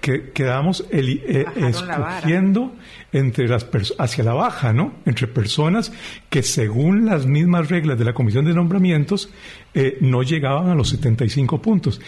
que, 0.00 0.30
quedamos 0.30 0.84
eh, 0.90 1.46
escogiendo 1.56 2.74
entre 3.12 3.48
las 3.48 3.66
hacia 3.98 4.24
la 4.24 4.34
baja, 4.34 4.72
¿no? 4.72 4.94
Entre 5.04 5.26
personas 5.26 5.92
que 6.30 6.42
según 6.42 7.06
las 7.06 7.26
mismas 7.26 7.68
reglas 7.68 7.98
de 7.98 8.04
la 8.04 8.12
Comisión 8.12 8.44
de 8.44 8.54
Nombramientos 8.54 9.30
eh, 9.74 9.98
no 10.00 10.22
llegaban 10.22 10.68
a 10.68 10.74
los 10.74 10.90
75 10.90 11.60
puntos. 11.60 12.00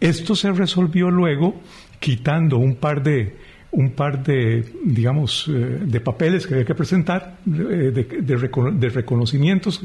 Esto 0.00 0.36
se 0.36 0.52
resolvió 0.52 1.10
luego 1.10 1.60
quitando 2.00 2.58
un 2.58 2.76
par 2.76 3.02
de 3.02 3.46
un 3.76 3.90
par 3.90 4.22
de, 4.22 4.64
digamos, 4.84 5.48
eh, 5.48 5.52
de 5.52 6.00
papeles 6.00 6.46
que 6.46 6.54
había 6.54 6.64
que 6.64 6.74
presentar, 6.74 7.36
eh, 7.46 7.92
de, 8.20 8.88
reconocimientos, 8.88 9.82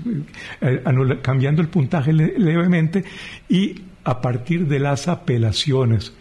eh, 0.61 0.81
cambiando 1.21 1.61
el 1.61 1.67
puntaje 1.67 2.13
levemente 2.13 3.03
y 3.49 3.81
a 4.05 4.21
partir 4.21 4.67
de 4.67 4.79
las 4.79 5.09
apelaciones. 5.09 6.13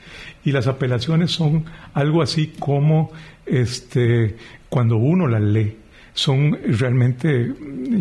Y 0.44 0.50
las 0.50 0.66
apelaciones 0.66 1.30
son 1.30 1.64
algo 1.94 2.22
así 2.22 2.52
como 2.58 3.12
este, 3.46 4.36
cuando 4.68 4.96
uno 4.96 5.28
las 5.28 5.42
lee 5.42 5.76
son 6.14 6.58
realmente, 6.64 7.52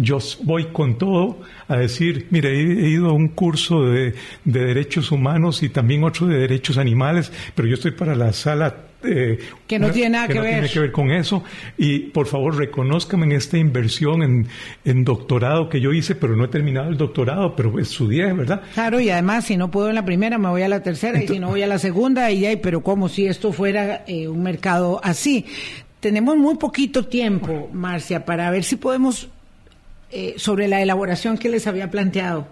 yo 0.02 0.20
voy 0.44 0.66
con 0.72 0.98
todo 0.98 1.42
a 1.68 1.78
decir, 1.78 2.28
mire, 2.32 2.52
he, 2.52 2.90
ido 2.90 3.10
a 3.10 3.14
un 3.14 3.30
curso 3.30 3.84
de, 3.84 4.14
derechos 4.44 5.12
humanos 5.12 5.64
y 5.64 5.70
también 5.70 6.04
otro 6.04 6.28
de 6.28 6.38
derechos 6.38 6.78
animales, 6.78 7.32
pero 7.56 7.68
yo 7.68 7.76
estoy 7.76 7.92
para 7.92 8.16
la 8.16 8.34
sala 8.34 8.86
eh, 9.02 9.40
que 9.66 9.80
no 9.80 9.92
tiene 9.92 10.10
nada 10.10 10.28
que, 10.28 10.40
ver. 10.42 10.54
tiene 10.54 10.70
que 10.70 10.80
ver 10.80 10.92
con 10.92 11.12
eso. 11.12 11.44
Y 11.78 12.00
por 12.00 12.28
favor, 12.28 12.58
reconózcame 12.58 13.28
en 13.28 13.32
esta 13.32 13.58
inversión 13.58 14.24
en, 14.24 14.48
en, 14.84 15.06
doctorado 15.06 15.70
que 15.70 15.80
yo 15.80 15.94
hice, 15.94 16.16
pero 16.16 16.36
no 16.36 16.46
he 16.46 16.48
terminado 16.50 16.90
el 16.90 16.98
doctorado, 16.98 17.56
pero 17.56 17.80
estudié, 17.80 18.34
¿verdad? 18.34 18.62
Claro, 18.74 19.00
y 19.00 19.10
además, 19.10 19.46
si 19.46 19.56
no 19.56 19.72
puedo 19.72 19.88
en 19.90 19.96
la 19.96 20.04
primera, 20.04 20.38
me 20.38 20.50
voy 20.50 20.64
a 20.64 20.68
la 20.68 20.84
tercera, 20.84 21.22
y 21.24 21.28
si 21.28 21.40
no 21.40 21.48
voy 21.48 21.62
a 21.62 21.68
la 21.68 21.80
segunda, 21.80 22.30
y 22.32 22.46
hay, 22.46 22.58
pero 22.58 22.82
como 22.82 23.08
si 23.08 23.26
esto 23.26 23.54
fuera 23.54 24.04
eh, 24.06 24.28
un 24.28 24.44
mercado 24.44 25.00
así. 25.02 25.46
Tenemos 26.00 26.38
muy 26.38 26.56
poquito 26.56 27.06
tiempo, 27.06 27.70
Marcia, 27.74 28.26
para 28.26 28.50
ver 28.52 28.64
si 28.64 28.78
podemos, 28.78 29.30
eh, 30.12 30.36
sobre 30.38 30.68
la 30.68 30.82
elaboración 30.82 31.38
que 31.38 31.50
les 31.50 31.68
había 31.68 31.92
planteado. 31.92 32.48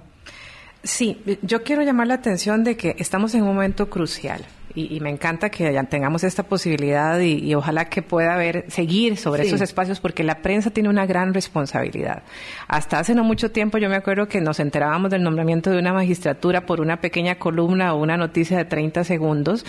Sí, 0.84 1.22
yo 1.42 1.64
quiero 1.64 1.82
llamar 1.82 2.08
la 2.08 2.16
atención 2.16 2.64
de 2.64 2.78
que 2.78 2.96
estamos 3.00 3.34
en 3.34 3.42
un 3.42 3.48
momento 3.48 3.90
crucial 3.90 4.46
y, 4.78 5.00
me 5.00 5.10
encanta 5.10 5.50
que 5.50 5.74
ya 5.74 5.84
tengamos 5.84 6.24
esta 6.24 6.44
posibilidad 6.44 7.20
y, 7.20 7.54
ojalá 7.56 7.86
que 7.86 8.04
pueda 8.04 8.36
haber, 8.36 8.66
seguir 8.70 9.18
sobre 9.18 9.44
esos 9.44 9.62
espacios 9.62 10.00
porque 10.00 10.24
la 10.24 10.42
prensa 10.42 10.70
tiene 10.70 10.90
una 10.90 11.06
gran 11.06 11.34
responsabilidad. 11.34 12.24
Hasta 12.68 13.00
hace 13.00 13.16
no 13.16 13.24
mucho 13.24 13.52
tiempo 13.52 13.80
yo 13.80 13.90
me 13.90 13.96
acuerdo 13.96 14.28
que 14.28 14.40
nos 14.40 14.60
enterábamos 14.60 15.10
del 15.10 15.24
nombramiento 15.24 15.72
de 15.72 15.80
una 15.80 15.94
magistratura 15.94 16.66
por 16.66 16.80
una 16.80 17.02
pequeña 17.02 17.36
columna 17.36 17.94
o 17.94 18.02
una 18.02 18.18
noticia 18.18 18.58
de 18.58 18.66
30 18.66 19.04
segundos 19.04 19.66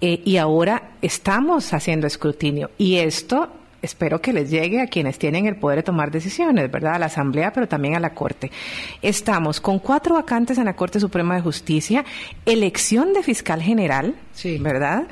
eh, 0.00 0.20
y 0.24 0.36
ahora 0.36 0.90
estamos 1.02 1.72
haciendo 1.72 2.06
escrutinio 2.06 2.70
y 2.78 2.96
esto 2.96 3.50
espero 3.82 4.20
que 4.20 4.32
les 4.32 4.50
llegue 4.50 4.80
a 4.80 4.86
quienes 4.86 5.18
tienen 5.18 5.46
el 5.46 5.56
poder 5.56 5.78
de 5.78 5.82
tomar 5.82 6.10
decisiones, 6.10 6.70
¿verdad? 6.70 6.94
A 6.94 6.98
la 6.98 7.06
Asamblea, 7.06 7.52
pero 7.52 7.68
también 7.68 7.96
a 7.96 8.00
la 8.00 8.14
Corte. 8.14 8.50
Estamos 9.02 9.60
con 9.60 9.80
cuatro 9.80 10.14
vacantes 10.14 10.56
en 10.58 10.64
la 10.64 10.76
Corte 10.76 11.00
Suprema 11.00 11.34
de 11.34 11.42
Justicia, 11.42 12.04
elección 12.46 13.12
de 13.12 13.22
fiscal 13.22 13.60
general, 13.60 14.14
¿verdad? 14.60 15.04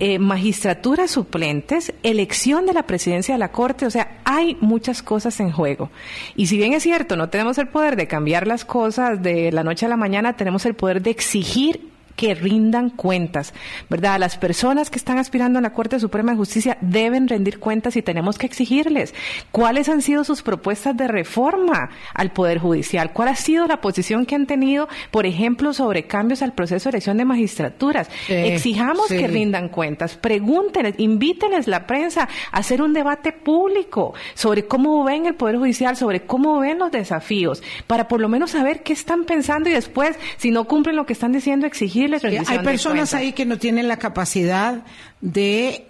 Eh, 0.00 0.18
magistraturas 0.18 1.10
suplentes, 1.10 1.92
elección 2.02 2.66
de 2.66 2.72
la 2.72 2.84
presidencia 2.84 3.34
de 3.34 3.38
la 3.38 3.50
Corte, 3.50 3.86
o 3.86 3.90
sea, 3.90 4.18
hay 4.24 4.56
muchas 4.60 5.02
cosas 5.02 5.40
en 5.40 5.50
juego. 5.50 5.90
Y 6.36 6.46
si 6.46 6.56
bien 6.56 6.72
es 6.72 6.82
cierto, 6.82 7.16
no 7.16 7.30
tenemos 7.30 7.58
el 7.58 7.68
poder 7.68 7.96
de 7.96 8.06
cambiar 8.06 8.46
las 8.46 8.64
cosas 8.64 9.22
de 9.22 9.50
la 9.52 9.64
noche 9.64 9.86
a 9.86 9.88
la 9.88 9.96
mañana, 9.96 10.36
tenemos 10.36 10.66
el 10.66 10.74
poder 10.74 11.02
de 11.02 11.10
exigir 11.10 11.97
que 12.18 12.34
rindan 12.34 12.90
cuentas, 12.90 13.54
¿verdad? 13.88 14.18
Las 14.18 14.36
personas 14.36 14.90
que 14.90 14.98
están 14.98 15.18
aspirando 15.18 15.60
a 15.60 15.62
la 15.62 15.72
Corte 15.72 16.00
Suprema 16.00 16.32
de 16.32 16.36
Justicia 16.36 16.76
deben 16.80 17.28
rendir 17.28 17.60
cuentas 17.60 17.94
y 17.94 18.02
tenemos 18.02 18.38
que 18.38 18.46
exigirles 18.46 19.14
cuáles 19.52 19.88
han 19.88 20.02
sido 20.02 20.24
sus 20.24 20.42
propuestas 20.42 20.96
de 20.96 21.06
reforma 21.06 21.90
al 22.12 22.32
Poder 22.32 22.58
Judicial, 22.58 23.12
cuál 23.12 23.28
ha 23.28 23.36
sido 23.36 23.68
la 23.68 23.80
posición 23.80 24.26
que 24.26 24.34
han 24.34 24.46
tenido, 24.46 24.88
por 25.12 25.26
ejemplo, 25.26 25.72
sobre 25.72 26.08
cambios 26.08 26.42
al 26.42 26.54
proceso 26.54 26.88
de 26.88 26.96
elección 26.96 27.18
de 27.18 27.24
magistraturas. 27.24 28.10
Exijamos 28.28 29.06
que 29.06 29.28
rindan 29.28 29.68
cuentas, 29.68 30.16
pregúntenles, 30.16 30.96
invítenles 30.98 31.68
la 31.68 31.86
prensa 31.86 32.28
a 32.50 32.58
hacer 32.58 32.82
un 32.82 32.94
debate 32.94 33.30
público 33.30 34.14
sobre 34.34 34.66
cómo 34.66 35.04
ven 35.04 35.26
el 35.26 35.36
Poder 35.36 35.56
Judicial, 35.58 35.96
sobre 35.96 36.22
cómo 36.22 36.58
ven 36.58 36.80
los 36.80 36.90
desafíos, 36.90 37.62
para 37.86 38.08
por 38.08 38.20
lo 38.20 38.28
menos 38.28 38.50
saber 38.50 38.82
qué 38.82 38.92
están 38.92 39.22
pensando 39.22 39.70
y 39.70 39.72
después, 39.72 40.16
si 40.36 40.50
no 40.50 40.64
cumplen 40.64 40.96
lo 40.96 41.06
que 41.06 41.12
están 41.12 41.30
diciendo, 41.30 41.64
exigir 41.64 42.07
hay 42.46 42.58
personas 42.60 43.14
ahí 43.14 43.32
que 43.32 43.44
no 43.44 43.58
tienen 43.58 43.88
la 43.88 43.98
capacidad 43.98 44.84
de 45.20 45.86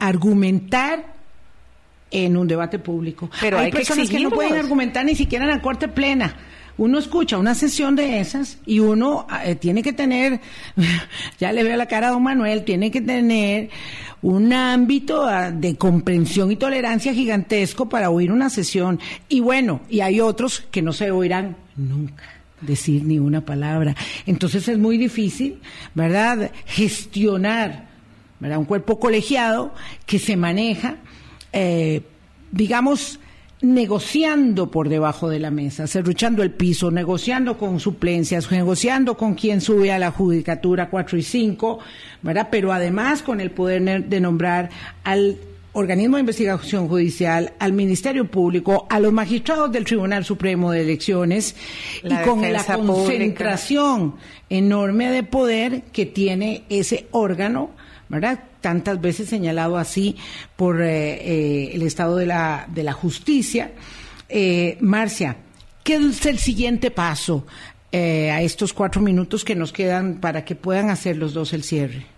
argumentar 0.00 1.12
en 2.10 2.36
un 2.36 2.46
debate 2.46 2.78
público. 2.78 3.30
Pero 3.40 3.58
hay, 3.58 3.72
personas 3.72 4.08
que, 4.08 4.20
no 4.20 4.30
pueden 4.30 4.54
argumentar 4.54 5.04
ni 5.04 5.14
siquiera 5.14 5.44
en 5.44 5.50
la 5.50 5.60
corte 5.60 5.88
plena. 5.88 6.36
Uno 6.78 6.98
escucha 6.98 7.36
una 7.36 7.54
sesión 7.54 7.96
de 7.96 8.20
esas 8.20 8.58
y 8.64 8.80
uno 8.80 9.26
eh, 9.44 9.56
tiene 9.56 9.82
que 9.82 9.92
tener, 9.92 10.40
ya 11.38 11.52
le 11.52 11.64
veo 11.64 11.76
la 11.76 11.86
cara 11.86 12.08
a 12.08 12.10
don 12.12 12.22
Manuel, 12.22 12.64
tiene 12.64 12.90
que 12.90 13.00
tener 13.00 13.68
un 14.22 14.52
ámbito 14.52 15.26
ah, 15.26 15.50
de 15.50 15.76
comprensión 15.76 16.50
y 16.50 16.56
tolerancia 16.56 17.12
gigantesco 17.12 17.88
para 17.88 18.10
oír 18.10 18.32
una 18.32 18.48
sesión. 18.48 19.00
Y 19.28 19.40
bueno, 19.40 19.82
y 19.90 20.00
hay 20.00 20.20
otros 20.20 20.60
que 20.70 20.80
no 20.80 20.92
se 20.92 21.10
oirán 21.10 21.56
nunca 21.76 22.41
decir 22.62 23.04
ni 23.04 23.18
una 23.18 23.44
palabra. 23.44 23.94
Entonces 24.26 24.66
es 24.68 24.78
muy 24.78 24.96
difícil, 24.96 25.60
¿verdad?, 25.94 26.50
gestionar, 26.66 27.88
¿verdad?, 28.40 28.58
un 28.58 28.64
cuerpo 28.64 28.98
colegiado 28.98 29.74
que 30.06 30.18
se 30.18 30.36
maneja, 30.36 30.96
eh, 31.52 32.02
digamos, 32.50 33.18
negociando 33.62 34.70
por 34.70 34.88
debajo 34.88 35.28
de 35.28 35.38
la 35.38 35.50
mesa, 35.50 35.86
cerruchando 35.86 36.42
el 36.42 36.50
piso, 36.50 36.90
negociando 36.90 37.56
con 37.56 37.78
suplencias, 37.78 38.50
negociando 38.50 39.16
con 39.16 39.34
quien 39.34 39.60
sube 39.60 39.92
a 39.92 40.00
la 40.00 40.10
judicatura 40.10 40.90
4 40.90 41.18
y 41.18 41.22
5, 41.22 41.78
¿verdad? 42.22 42.48
Pero 42.50 42.72
además 42.72 43.22
con 43.22 43.40
el 43.40 43.52
poder 43.52 44.08
de 44.08 44.20
nombrar 44.20 44.70
al 45.04 45.38
organismo 45.74 46.16
de 46.16 46.20
investigación 46.20 46.88
judicial, 46.88 47.54
al 47.58 47.72
Ministerio 47.72 48.30
Público, 48.30 48.86
a 48.90 49.00
los 49.00 49.12
magistrados 49.12 49.72
del 49.72 49.84
Tribunal 49.84 50.24
Supremo 50.24 50.70
de 50.70 50.82
Elecciones 50.82 51.56
y 52.02 52.14
con 52.24 52.40
la 52.52 52.62
concentración 52.64 54.16
enorme 54.50 55.10
de 55.10 55.22
poder 55.22 55.82
que 55.92 56.06
tiene 56.06 56.64
ese 56.68 57.06
órgano, 57.12 57.70
¿verdad? 58.08 58.44
Tantas 58.60 59.00
veces 59.00 59.28
señalado 59.28 59.78
así 59.78 60.16
por 60.56 60.82
eh, 60.82 61.14
eh, 61.14 61.70
el 61.74 61.82
Estado 61.82 62.16
de 62.16 62.26
la, 62.26 62.66
de 62.72 62.82
la 62.82 62.92
Justicia. 62.92 63.72
Eh, 64.28 64.76
Marcia, 64.80 65.36
¿qué 65.82 65.94
es 65.94 66.26
el 66.26 66.38
siguiente 66.38 66.90
paso 66.90 67.46
a 67.94 68.40
estos 68.40 68.72
cuatro 68.72 69.02
minutos 69.02 69.44
que 69.44 69.54
nos 69.54 69.70
quedan 69.70 70.14
para 70.14 70.46
que 70.46 70.54
puedan 70.54 70.88
hacer 70.88 71.18
los 71.18 71.34
dos 71.34 71.52
el 71.52 71.62
cierre? 71.62 72.11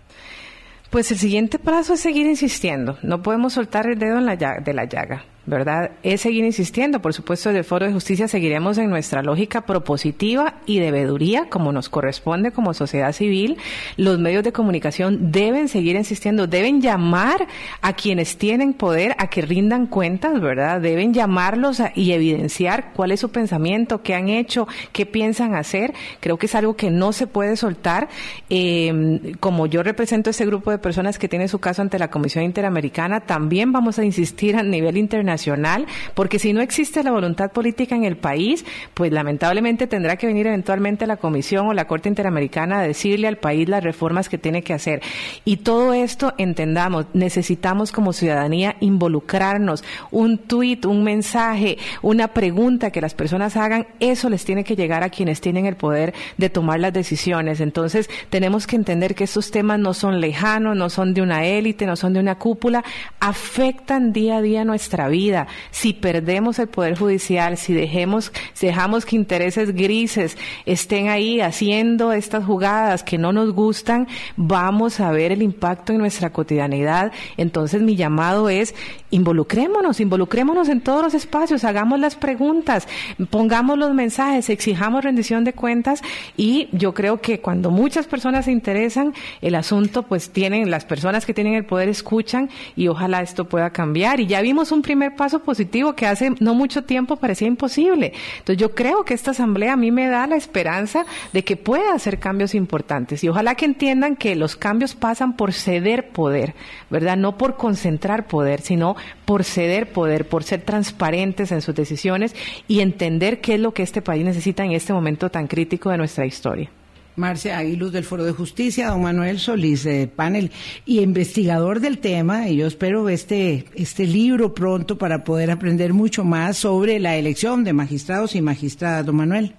Pues 0.89 1.11
el 1.11 1.17
siguiente 1.17 1.59
paso 1.59 1.93
es 1.93 1.99
seguir 1.99 2.25
insistiendo. 2.27 2.97
No 3.01 3.21
podemos 3.21 3.53
soltar 3.53 3.87
el 3.87 3.99
dedo 3.99 4.17
en 4.17 4.25
la 4.25 4.35
de 4.35 4.73
la 4.73 4.85
llaga. 4.85 5.25
¿Verdad? 5.45 5.91
Es 6.03 6.21
seguir 6.21 6.43
insistiendo. 6.43 7.01
Por 7.01 7.13
supuesto, 7.13 7.49
desde 7.49 7.59
el 7.59 7.65
Foro 7.65 7.85
de 7.85 7.93
Justicia 7.93 8.27
seguiremos 8.27 8.77
en 8.77 8.89
nuestra 8.89 9.21
lógica 9.21 9.61
propositiva 9.61 10.55
y 10.65 10.79
de 10.79 10.91
veeduría, 10.91 11.49
como 11.49 11.71
nos 11.71 11.89
corresponde 11.89 12.51
como 12.51 12.73
sociedad 12.73 13.11
civil. 13.11 13.57
Los 13.97 14.19
medios 14.19 14.43
de 14.43 14.51
comunicación 14.51 15.31
deben 15.31 15.67
seguir 15.67 15.95
insistiendo, 15.95 16.47
deben 16.47 16.81
llamar 16.81 17.47
a 17.81 17.93
quienes 17.93 18.37
tienen 18.37 18.73
poder 18.73 19.15
a 19.19 19.27
que 19.27 19.41
rindan 19.41 19.87
cuentas, 19.87 20.41
¿verdad? 20.41 20.81
Deben 20.81 21.13
llamarlos 21.13 21.81
y 21.93 22.11
evidenciar 22.11 22.93
cuál 22.93 23.11
es 23.11 23.19
su 23.19 23.29
pensamiento, 23.29 24.01
qué 24.01 24.15
han 24.15 24.29
hecho, 24.29 24.67
qué 24.91 25.05
piensan 25.05 25.55
hacer. 25.55 25.93
Creo 26.19 26.37
que 26.37 26.47
es 26.47 26.55
algo 26.55 26.75
que 26.75 26.89
no 26.89 27.13
se 27.13 27.27
puede 27.27 27.55
soltar. 27.55 28.09
Eh, 28.49 29.35
como 29.39 29.67
yo 29.67 29.83
represento 29.83 30.31
ese 30.31 30.45
grupo 30.45 30.71
de 30.71 30.77
personas 30.79 31.19
que 31.19 31.27
tiene 31.27 31.47
su 31.47 31.59
caso 31.59 31.81
ante 31.81 31.99
la 31.99 32.09
Comisión 32.09 32.43
Interamericana, 32.43 33.21
también 33.21 33.71
vamos 33.71 33.99
a 33.99 34.05
insistir 34.05 34.55
a 34.55 34.63
nivel 34.63 34.97
internacional 34.97 35.34
nacional, 35.35 35.85
porque 36.13 36.39
si 36.39 36.53
no 36.53 36.61
existe 36.61 37.03
la 37.03 37.11
voluntad 37.11 37.51
política 37.51 37.95
en 37.95 38.05
el 38.05 38.15
país, 38.15 38.65
pues 38.93 39.11
lamentablemente 39.11 39.85
tendrá 39.85 40.15
que 40.15 40.27
venir 40.27 40.47
eventualmente 40.47 41.05
la 41.05 41.17
Comisión 41.17 41.67
o 41.67 41.73
la 41.73 41.87
Corte 41.87 42.07
Interamericana 42.07 42.79
a 42.79 42.87
decirle 42.87 43.27
al 43.27 43.37
país 43.37 43.67
las 43.67 43.83
reformas 43.83 44.29
que 44.29 44.37
tiene 44.37 44.63
que 44.63 44.73
hacer. 44.73 45.01
Y 45.43 45.57
todo 45.57 45.93
esto, 45.93 46.33
entendamos, 46.37 47.07
necesitamos 47.13 47.91
como 47.91 48.13
ciudadanía 48.13 48.77
involucrarnos. 48.79 49.83
Un 50.11 50.37
tuit, 50.37 50.85
un 50.85 51.03
mensaje, 51.03 51.77
una 52.01 52.29
pregunta 52.29 52.91
que 52.91 53.01
las 53.01 53.13
personas 53.13 53.57
hagan, 53.57 53.87
eso 53.99 54.29
les 54.29 54.45
tiene 54.45 54.63
que 54.63 54.75
llegar 54.75 55.03
a 55.03 55.09
quienes 55.09 55.41
tienen 55.41 55.65
el 55.65 55.75
poder 55.75 56.13
de 56.37 56.49
tomar 56.49 56.79
las 56.79 56.93
decisiones. 56.93 57.59
Entonces, 57.59 58.09
tenemos 58.29 58.67
que 58.67 58.77
entender 58.77 59.15
que 59.15 59.25
estos 59.25 59.51
temas 59.51 59.79
no 59.79 59.93
son 59.93 60.21
lejanos, 60.21 60.77
no 60.77 60.89
son 60.89 61.13
de 61.13 61.21
una 61.21 61.45
élite, 61.45 61.85
no 61.85 61.95
son 61.95 62.13
de 62.13 62.19
una 62.19 62.35
cúpula, 62.35 62.83
afectan 63.19 64.13
día 64.13 64.37
a 64.37 64.41
día 64.41 64.63
nuestra 64.63 65.09
vida 65.09 65.24
si 65.71 65.93
perdemos 65.93 66.59
el 66.59 66.67
Poder 66.67 66.97
Judicial, 66.97 67.57
si, 67.57 67.73
dejemos, 67.73 68.31
si 68.53 68.67
dejamos 68.67 69.05
que 69.05 69.15
intereses 69.15 69.73
grises 69.73 70.37
estén 70.65 71.09
ahí 71.09 71.41
haciendo 71.41 72.11
estas 72.11 72.45
jugadas 72.45 73.03
que 73.03 73.17
no 73.17 73.31
nos 73.31 73.53
gustan, 73.53 74.07
vamos 74.35 74.99
a 74.99 75.11
ver 75.11 75.31
el 75.31 75.41
impacto 75.41 75.93
en 75.93 75.99
nuestra 75.99 76.31
cotidianidad. 76.31 77.11
Entonces 77.37 77.81
mi 77.81 77.95
llamado 77.95 78.49
es 78.49 78.75
involucrémonos, 79.15 80.01
involucrémonos 80.01 80.67
en 80.67 80.81
todos 80.81 81.01
los 81.01 81.13
espacios, 81.13 81.63
hagamos 81.63 81.99
las 81.99 82.15
preguntas, 82.15 82.87
pongamos 83.29 83.77
los 83.77 83.93
mensajes, 83.93 84.49
exijamos 84.49 85.03
rendición 85.03 85.45
de 85.45 85.53
cuentas 85.53 86.01
y 86.35 86.67
yo 86.73 86.93
creo 86.93 87.21
que 87.21 87.39
cuando 87.39 87.71
muchas 87.71 88.07
personas 88.07 88.45
se 88.45 88.51
interesan, 88.51 89.13
el 89.41 89.55
asunto 89.55 90.03
pues 90.03 90.31
tienen, 90.31 90.69
las 90.69 90.83
personas 90.83 91.25
que 91.25 91.33
tienen 91.33 91.53
el 91.53 91.65
poder 91.65 91.87
escuchan 91.87 92.49
y 92.75 92.89
ojalá 92.89 93.21
esto 93.21 93.45
pueda 93.45 93.69
cambiar. 93.69 94.19
Y 94.19 94.27
ya 94.27 94.41
vimos 94.41 94.73
un 94.73 94.81
primer 94.81 95.15
paso 95.15 95.39
positivo 95.39 95.93
que 95.93 96.05
hace 96.05 96.31
no 96.41 96.53
mucho 96.53 96.83
tiempo 96.83 97.15
parecía 97.15 97.47
imposible. 97.47 98.11
Entonces 98.39 98.57
yo 98.57 98.75
creo 98.75 99.05
que 99.05 99.13
esta 99.13 99.31
asamblea 99.31 99.73
a 99.73 99.77
mí 99.77 99.91
me 99.91 100.07
da 100.09 100.27
la 100.27 100.35
esperanza 100.35 101.05
de 101.31 101.43
que 101.45 101.55
pueda 101.55 101.93
hacer 101.93 102.19
cambios 102.19 102.53
importantes 102.53 103.23
y 103.23 103.29
ojalá 103.29 103.55
que 103.55 103.65
entiendan 103.65 104.17
que 104.17 104.35
los 104.35 104.57
cambios 104.57 104.93
pasan 104.93 105.37
por 105.37 105.53
ceder 105.53 106.09
poder, 106.09 106.53
¿verdad? 106.89 107.15
No 107.15 107.37
por 107.37 107.55
concentrar 107.55 108.27
poder, 108.27 108.59
sino 108.59 108.97
por 109.25 109.43
ceder 109.43 109.91
poder, 109.91 110.27
por 110.27 110.43
ser 110.43 110.61
transparentes 110.61 111.51
en 111.51 111.61
sus 111.61 111.75
decisiones 111.75 112.35
y 112.67 112.79
entender 112.79 113.41
qué 113.41 113.55
es 113.55 113.59
lo 113.59 113.73
que 113.73 113.83
este 113.83 114.01
país 114.01 114.25
necesita 114.25 114.63
en 114.63 114.71
este 114.71 114.93
momento 114.93 115.29
tan 115.29 115.47
crítico 115.47 115.89
de 115.89 115.97
nuestra 115.97 116.25
historia. 116.25 116.69
Marcia 117.15 117.57
Aguiluz 117.57 117.93
del 117.93 118.03
Foro 118.03 118.25
de 118.25 118.33
Justicia, 118.33 118.89
don 118.89 119.01
Manuel 119.01 119.39
Solís 119.39 119.83
de 119.83 120.07
panel 120.07 120.51
y 120.85 120.99
investigador 120.99 121.79
del 121.79 121.99
tema. 121.99 122.49
Y 122.49 122.57
yo 122.57 122.67
espero 122.67 123.07
este, 123.07 123.65
este 123.73 124.05
libro 124.05 124.53
pronto 124.53 124.97
para 124.97 125.23
poder 125.23 125.49
aprender 125.51 125.93
mucho 125.93 126.25
más 126.25 126.57
sobre 126.57 126.99
la 126.99 127.15
elección 127.15 127.63
de 127.63 127.73
magistrados 127.73 128.35
y 128.35 128.41
magistradas, 128.41 129.05
don 129.05 129.15
Manuel. 129.15 129.55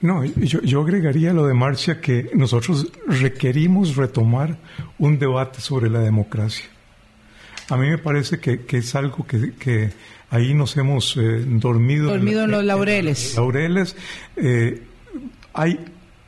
No, 0.00 0.24
yo, 0.24 0.80
agregaría 0.80 1.32
lo 1.32 1.46
de 1.46 1.54
Marcia 1.54 2.00
que 2.00 2.28
nosotros 2.34 2.90
requerimos 3.06 3.94
retomar 3.94 4.58
un 4.98 5.18
debate 5.18 5.60
sobre 5.60 5.88
la 5.88 6.00
democracia. 6.00 6.66
A 7.72 7.78
mí 7.78 7.88
me 7.88 7.96
parece 7.96 8.38
que, 8.38 8.60
es 8.76 8.94
algo 8.94 9.26
que, 9.26 9.90
ahí 10.28 10.52
nos 10.52 10.76
hemos 10.76 11.16
eh, 11.16 11.42
dormido. 11.46 12.10
Dormido 12.10 12.44
en, 12.44 12.50
los 12.50 12.62
laureles. 12.62 13.34
laureles. 13.34 13.96
Eh, 14.36 14.82
hay 15.54 15.80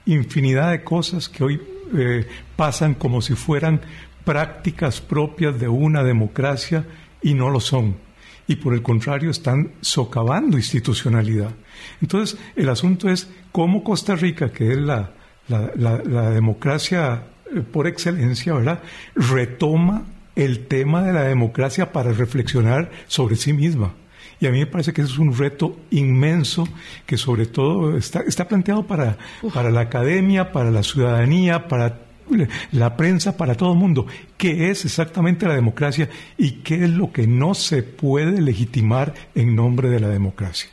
infinidad 0.07 0.71
de 0.71 0.83
cosas 0.83 1.29
que 1.29 1.45
hoy 1.45 1.61
eh, 1.95 2.27
pasan 2.57 2.95
como 2.95 3.21
si 3.21 3.35
fueran 3.35 3.83
prácticas 4.25 5.03
propias 5.03 5.61
de 5.61 5.69
una 5.69 6.03
democracia 6.03 6.87
y 7.21 7.35
no 7.35 7.51
lo 7.51 7.61
son. 7.61 7.97
Y 8.47 8.57
por 8.57 8.73
el 8.73 8.81
contrario 8.81 9.29
están 9.29 9.73
socavando 9.83 10.57
institucionalidad. 10.57 11.51
Entonces, 12.01 12.39
el 12.57 12.71
asunto 12.71 13.11
es 13.11 13.29
cómo 13.53 13.85
Costa 13.85 14.17
Rica, 14.17 14.51
que 14.51 14.73
es 14.73 14.79
la, 14.79 15.13
la, 15.49 16.31
democracia 16.31 17.25
eh, 17.55 17.61
por 17.61 17.87
excelencia, 17.87 18.55
¿verdad?, 18.55 18.83
retoma 19.15 20.07
el 20.37 20.67
tema 20.67 21.03
de 21.03 21.13
la 21.13 21.23
democracia 21.25 21.93
para 21.93 22.13
reflexionar 22.13 22.91
sobre 23.07 23.37
sí 23.37 23.53
misma. 23.53 23.95
Y 24.41 24.47
a 24.47 24.51
mí 24.51 24.59
me 24.59 24.67
parece 24.67 24.93
que 24.93 25.03
es 25.03 25.19
un 25.19 25.37
reto 25.37 25.77
inmenso 25.91 26.69
que 27.07 27.17
sobre 27.17 27.47
todo 27.47 27.97
está, 27.97 28.21
está 28.21 28.49
planteado 28.49 28.87
para, 28.87 29.17
para 29.53 29.71
la 29.71 29.83
academia, 29.83 30.53
para 30.53 30.71
la 30.71 30.83
ciudadanía, 30.83 31.69
para 31.69 32.01
la 32.73 32.97
prensa, 32.97 33.37
para 33.37 33.55
todo 33.55 33.73
el 33.73 33.79
mundo. 33.79 34.07
¿Qué 34.37 34.71
es 34.71 34.85
exactamente 34.85 35.47
la 35.47 35.55
democracia 35.55 36.09
y 36.37 36.53
qué 36.63 36.85
es 36.85 36.91
lo 36.91 37.13
que 37.13 37.27
no 37.27 37.55
se 37.55 37.83
puede 37.83 38.41
legitimar 38.41 39.15
en 39.35 39.55
nombre 39.55 39.89
de 39.89 40.01
la 40.01 40.09
democracia? 40.09 40.71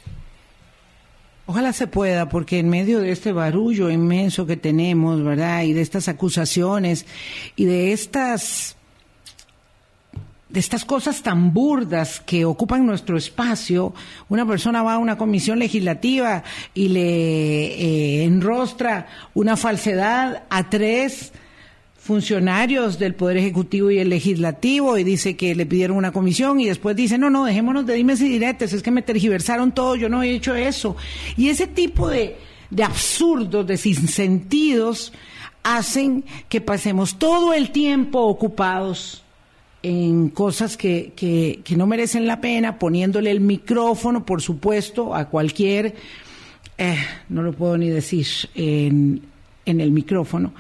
Ojalá 1.46 1.74
se 1.74 1.88
pueda, 1.88 2.30
porque 2.30 2.60
en 2.60 2.70
medio 2.70 3.00
de 3.00 3.12
este 3.12 3.32
barullo 3.32 3.90
inmenso 3.90 4.46
que 4.46 4.58
tenemos, 4.58 5.24
¿verdad? 5.24 5.64
Y 5.64 5.74
de 5.74 5.82
estas 5.82 6.08
acusaciones 6.08 7.06
y 7.56 7.66
de 7.66 7.92
estas 7.92 8.78
de 10.52 10.60
estas 10.60 10.84
cosas 10.84 11.22
tan 11.24 11.54
burdas 11.54 12.20
que 12.20 12.44
ocupan 12.44 12.86
nuestro 12.86 13.18
espacio, 13.18 13.94
una 14.28 14.46
persona 14.46 14.84
va 14.84 14.96
a 14.96 14.98
una 14.98 15.18
comisión 15.18 15.60
legislativa 15.60 16.44
y 16.74 16.90
le 16.90 17.02
eh, 17.02 18.24
enrostra 18.26 19.08
una 19.34 19.56
falsedad 19.56 20.44
a 20.50 20.70
tres 20.70 21.32
funcionarios 21.98 23.00
del 23.00 23.16
Poder 23.16 23.38
Ejecutivo 23.38 23.92
y 23.92 24.00
el 24.00 24.10
Legislativo 24.10 24.98
y 24.98 25.04
dice 25.04 25.38
que 25.38 25.56
le 25.56 25.66
pidieron 25.66 25.98
una 25.98 26.12
comisión 26.12 26.60
y 26.60 26.66
después 26.66 26.96
dice, 26.96 27.18
no, 27.18 27.30
no, 27.30 27.46
dejémonos 27.46 27.86
de 27.86 27.94
dimes 27.94 28.20
y 28.22 28.28
diretes, 28.28 28.74
es 28.74 28.84
que 28.84 28.92
me 28.92 29.04
tergiversaron 29.04 29.72
todo, 29.72 29.96
yo 29.96 30.10
no 30.10 30.22
he 30.22 30.32
hecho 30.32 30.56
eso. 30.56 30.98
Y 31.38 31.50
ese 31.50 31.68
tipo 31.68 32.10
de, 32.10 32.38
de 32.72 32.84
absurdos, 32.84 33.66
de 33.68 33.78
sinsentidos, 33.78 35.14
hacen 35.64 36.26
que 36.50 36.60
pasemos 36.60 37.18
todo 37.20 37.54
el 37.54 37.72
tiempo 37.72 38.22
ocupados 38.22 39.24
en 39.84 40.30
cosas 40.30 40.78
que, 40.78 41.14
que, 41.16 41.62
que 41.64 41.76
no 41.76 41.88
merecen 41.88 42.28
la 42.28 42.40
pena, 42.40 42.78
poniéndole 42.78 43.32
el 43.32 43.42
micrófono, 43.42 44.26
por 44.26 44.42
supuesto, 44.42 45.16
a 45.16 45.30
cualquier, 45.30 45.96
eh, 46.78 46.98
no 47.30 47.42
lo 47.42 47.54
puedo 47.54 47.78
ni 47.78 47.90
decir 47.90 48.28
en, 48.54 49.22
en 49.66 49.82
el 49.82 49.92
micrófono, 49.92 50.54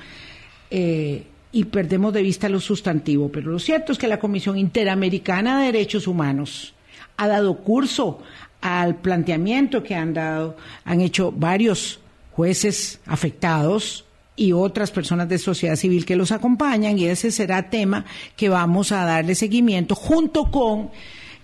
eh, 0.69 1.23
y 1.51 1.65
perdemos 1.65 2.13
de 2.13 2.21
vista 2.21 2.49
lo 2.49 2.59
sustantivo. 2.59 3.29
Pero 3.29 3.51
lo 3.51 3.59
cierto 3.59 3.91
es 3.91 3.97
que 3.97 4.07
la 4.07 4.19
Comisión 4.19 4.57
Interamericana 4.57 5.59
de 5.59 5.65
Derechos 5.67 6.07
Humanos 6.07 6.73
ha 7.17 7.27
dado 7.27 7.57
curso 7.57 8.21
al 8.61 8.95
planteamiento 8.95 9.83
que 9.83 9.95
han 9.95 10.13
dado, 10.13 10.55
han 10.85 11.01
hecho 11.01 11.31
varios 11.31 11.99
jueces 12.31 12.99
afectados 13.05 14.05
y 14.41 14.53
otras 14.53 14.89
personas 14.89 15.29
de 15.29 15.37
sociedad 15.37 15.75
civil 15.75 16.03
que 16.03 16.15
los 16.15 16.31
acompañan 16.31 16.97
y 16.97 17.05
ese 17.05 17.29
será 17.29 17.69
tema 17.69 18.05
que 18.35 18.49
vamos 18.49 18.91
a 18.91 19.05
darle 19.05 19.35
seguimiento 19.35 19.93
junto 19.93 20.49
con 20.49 20.89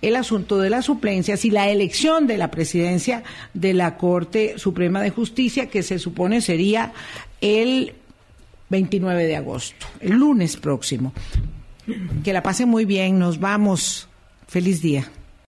el 0.02 0.16
asunto 0.16 0.58
de 0.58 0.68
las 0.68 0.86
suplencias 0.86 1.44
y 1.44 1.50
la 1.50 1.68
elección 1.68 2.26
de 2.26 2.38
la 2.38 2.50
presidencia 2.50 3.22
de 3.54 3.72
la 3.72 3.96
Corte 3.96 4.58
Suprema 4.58 5.00
de 5.00 5.10
Justicia 5.10 5.68
que 5.68 5.84
se 5.84 6.00
supone 6.00 6.40
sería 6.40 6.92
el 7.40 7.94
29 8.68 9.26
de 9.26 9.36
agosto, 9.36 9.86
el 10.00 10.14
lunes 10.14 10.56
próximo. 10.56 11.12
Que 12.24 12.32
la 12.32 12.42
pasen 12.42 12.68
muy 12.68 12.84
bien, 12.84 13.20
nos 13.20 13.38
vamos. 13.38 14.08
Feliz 14.48 14.82
día. 14.82 15.08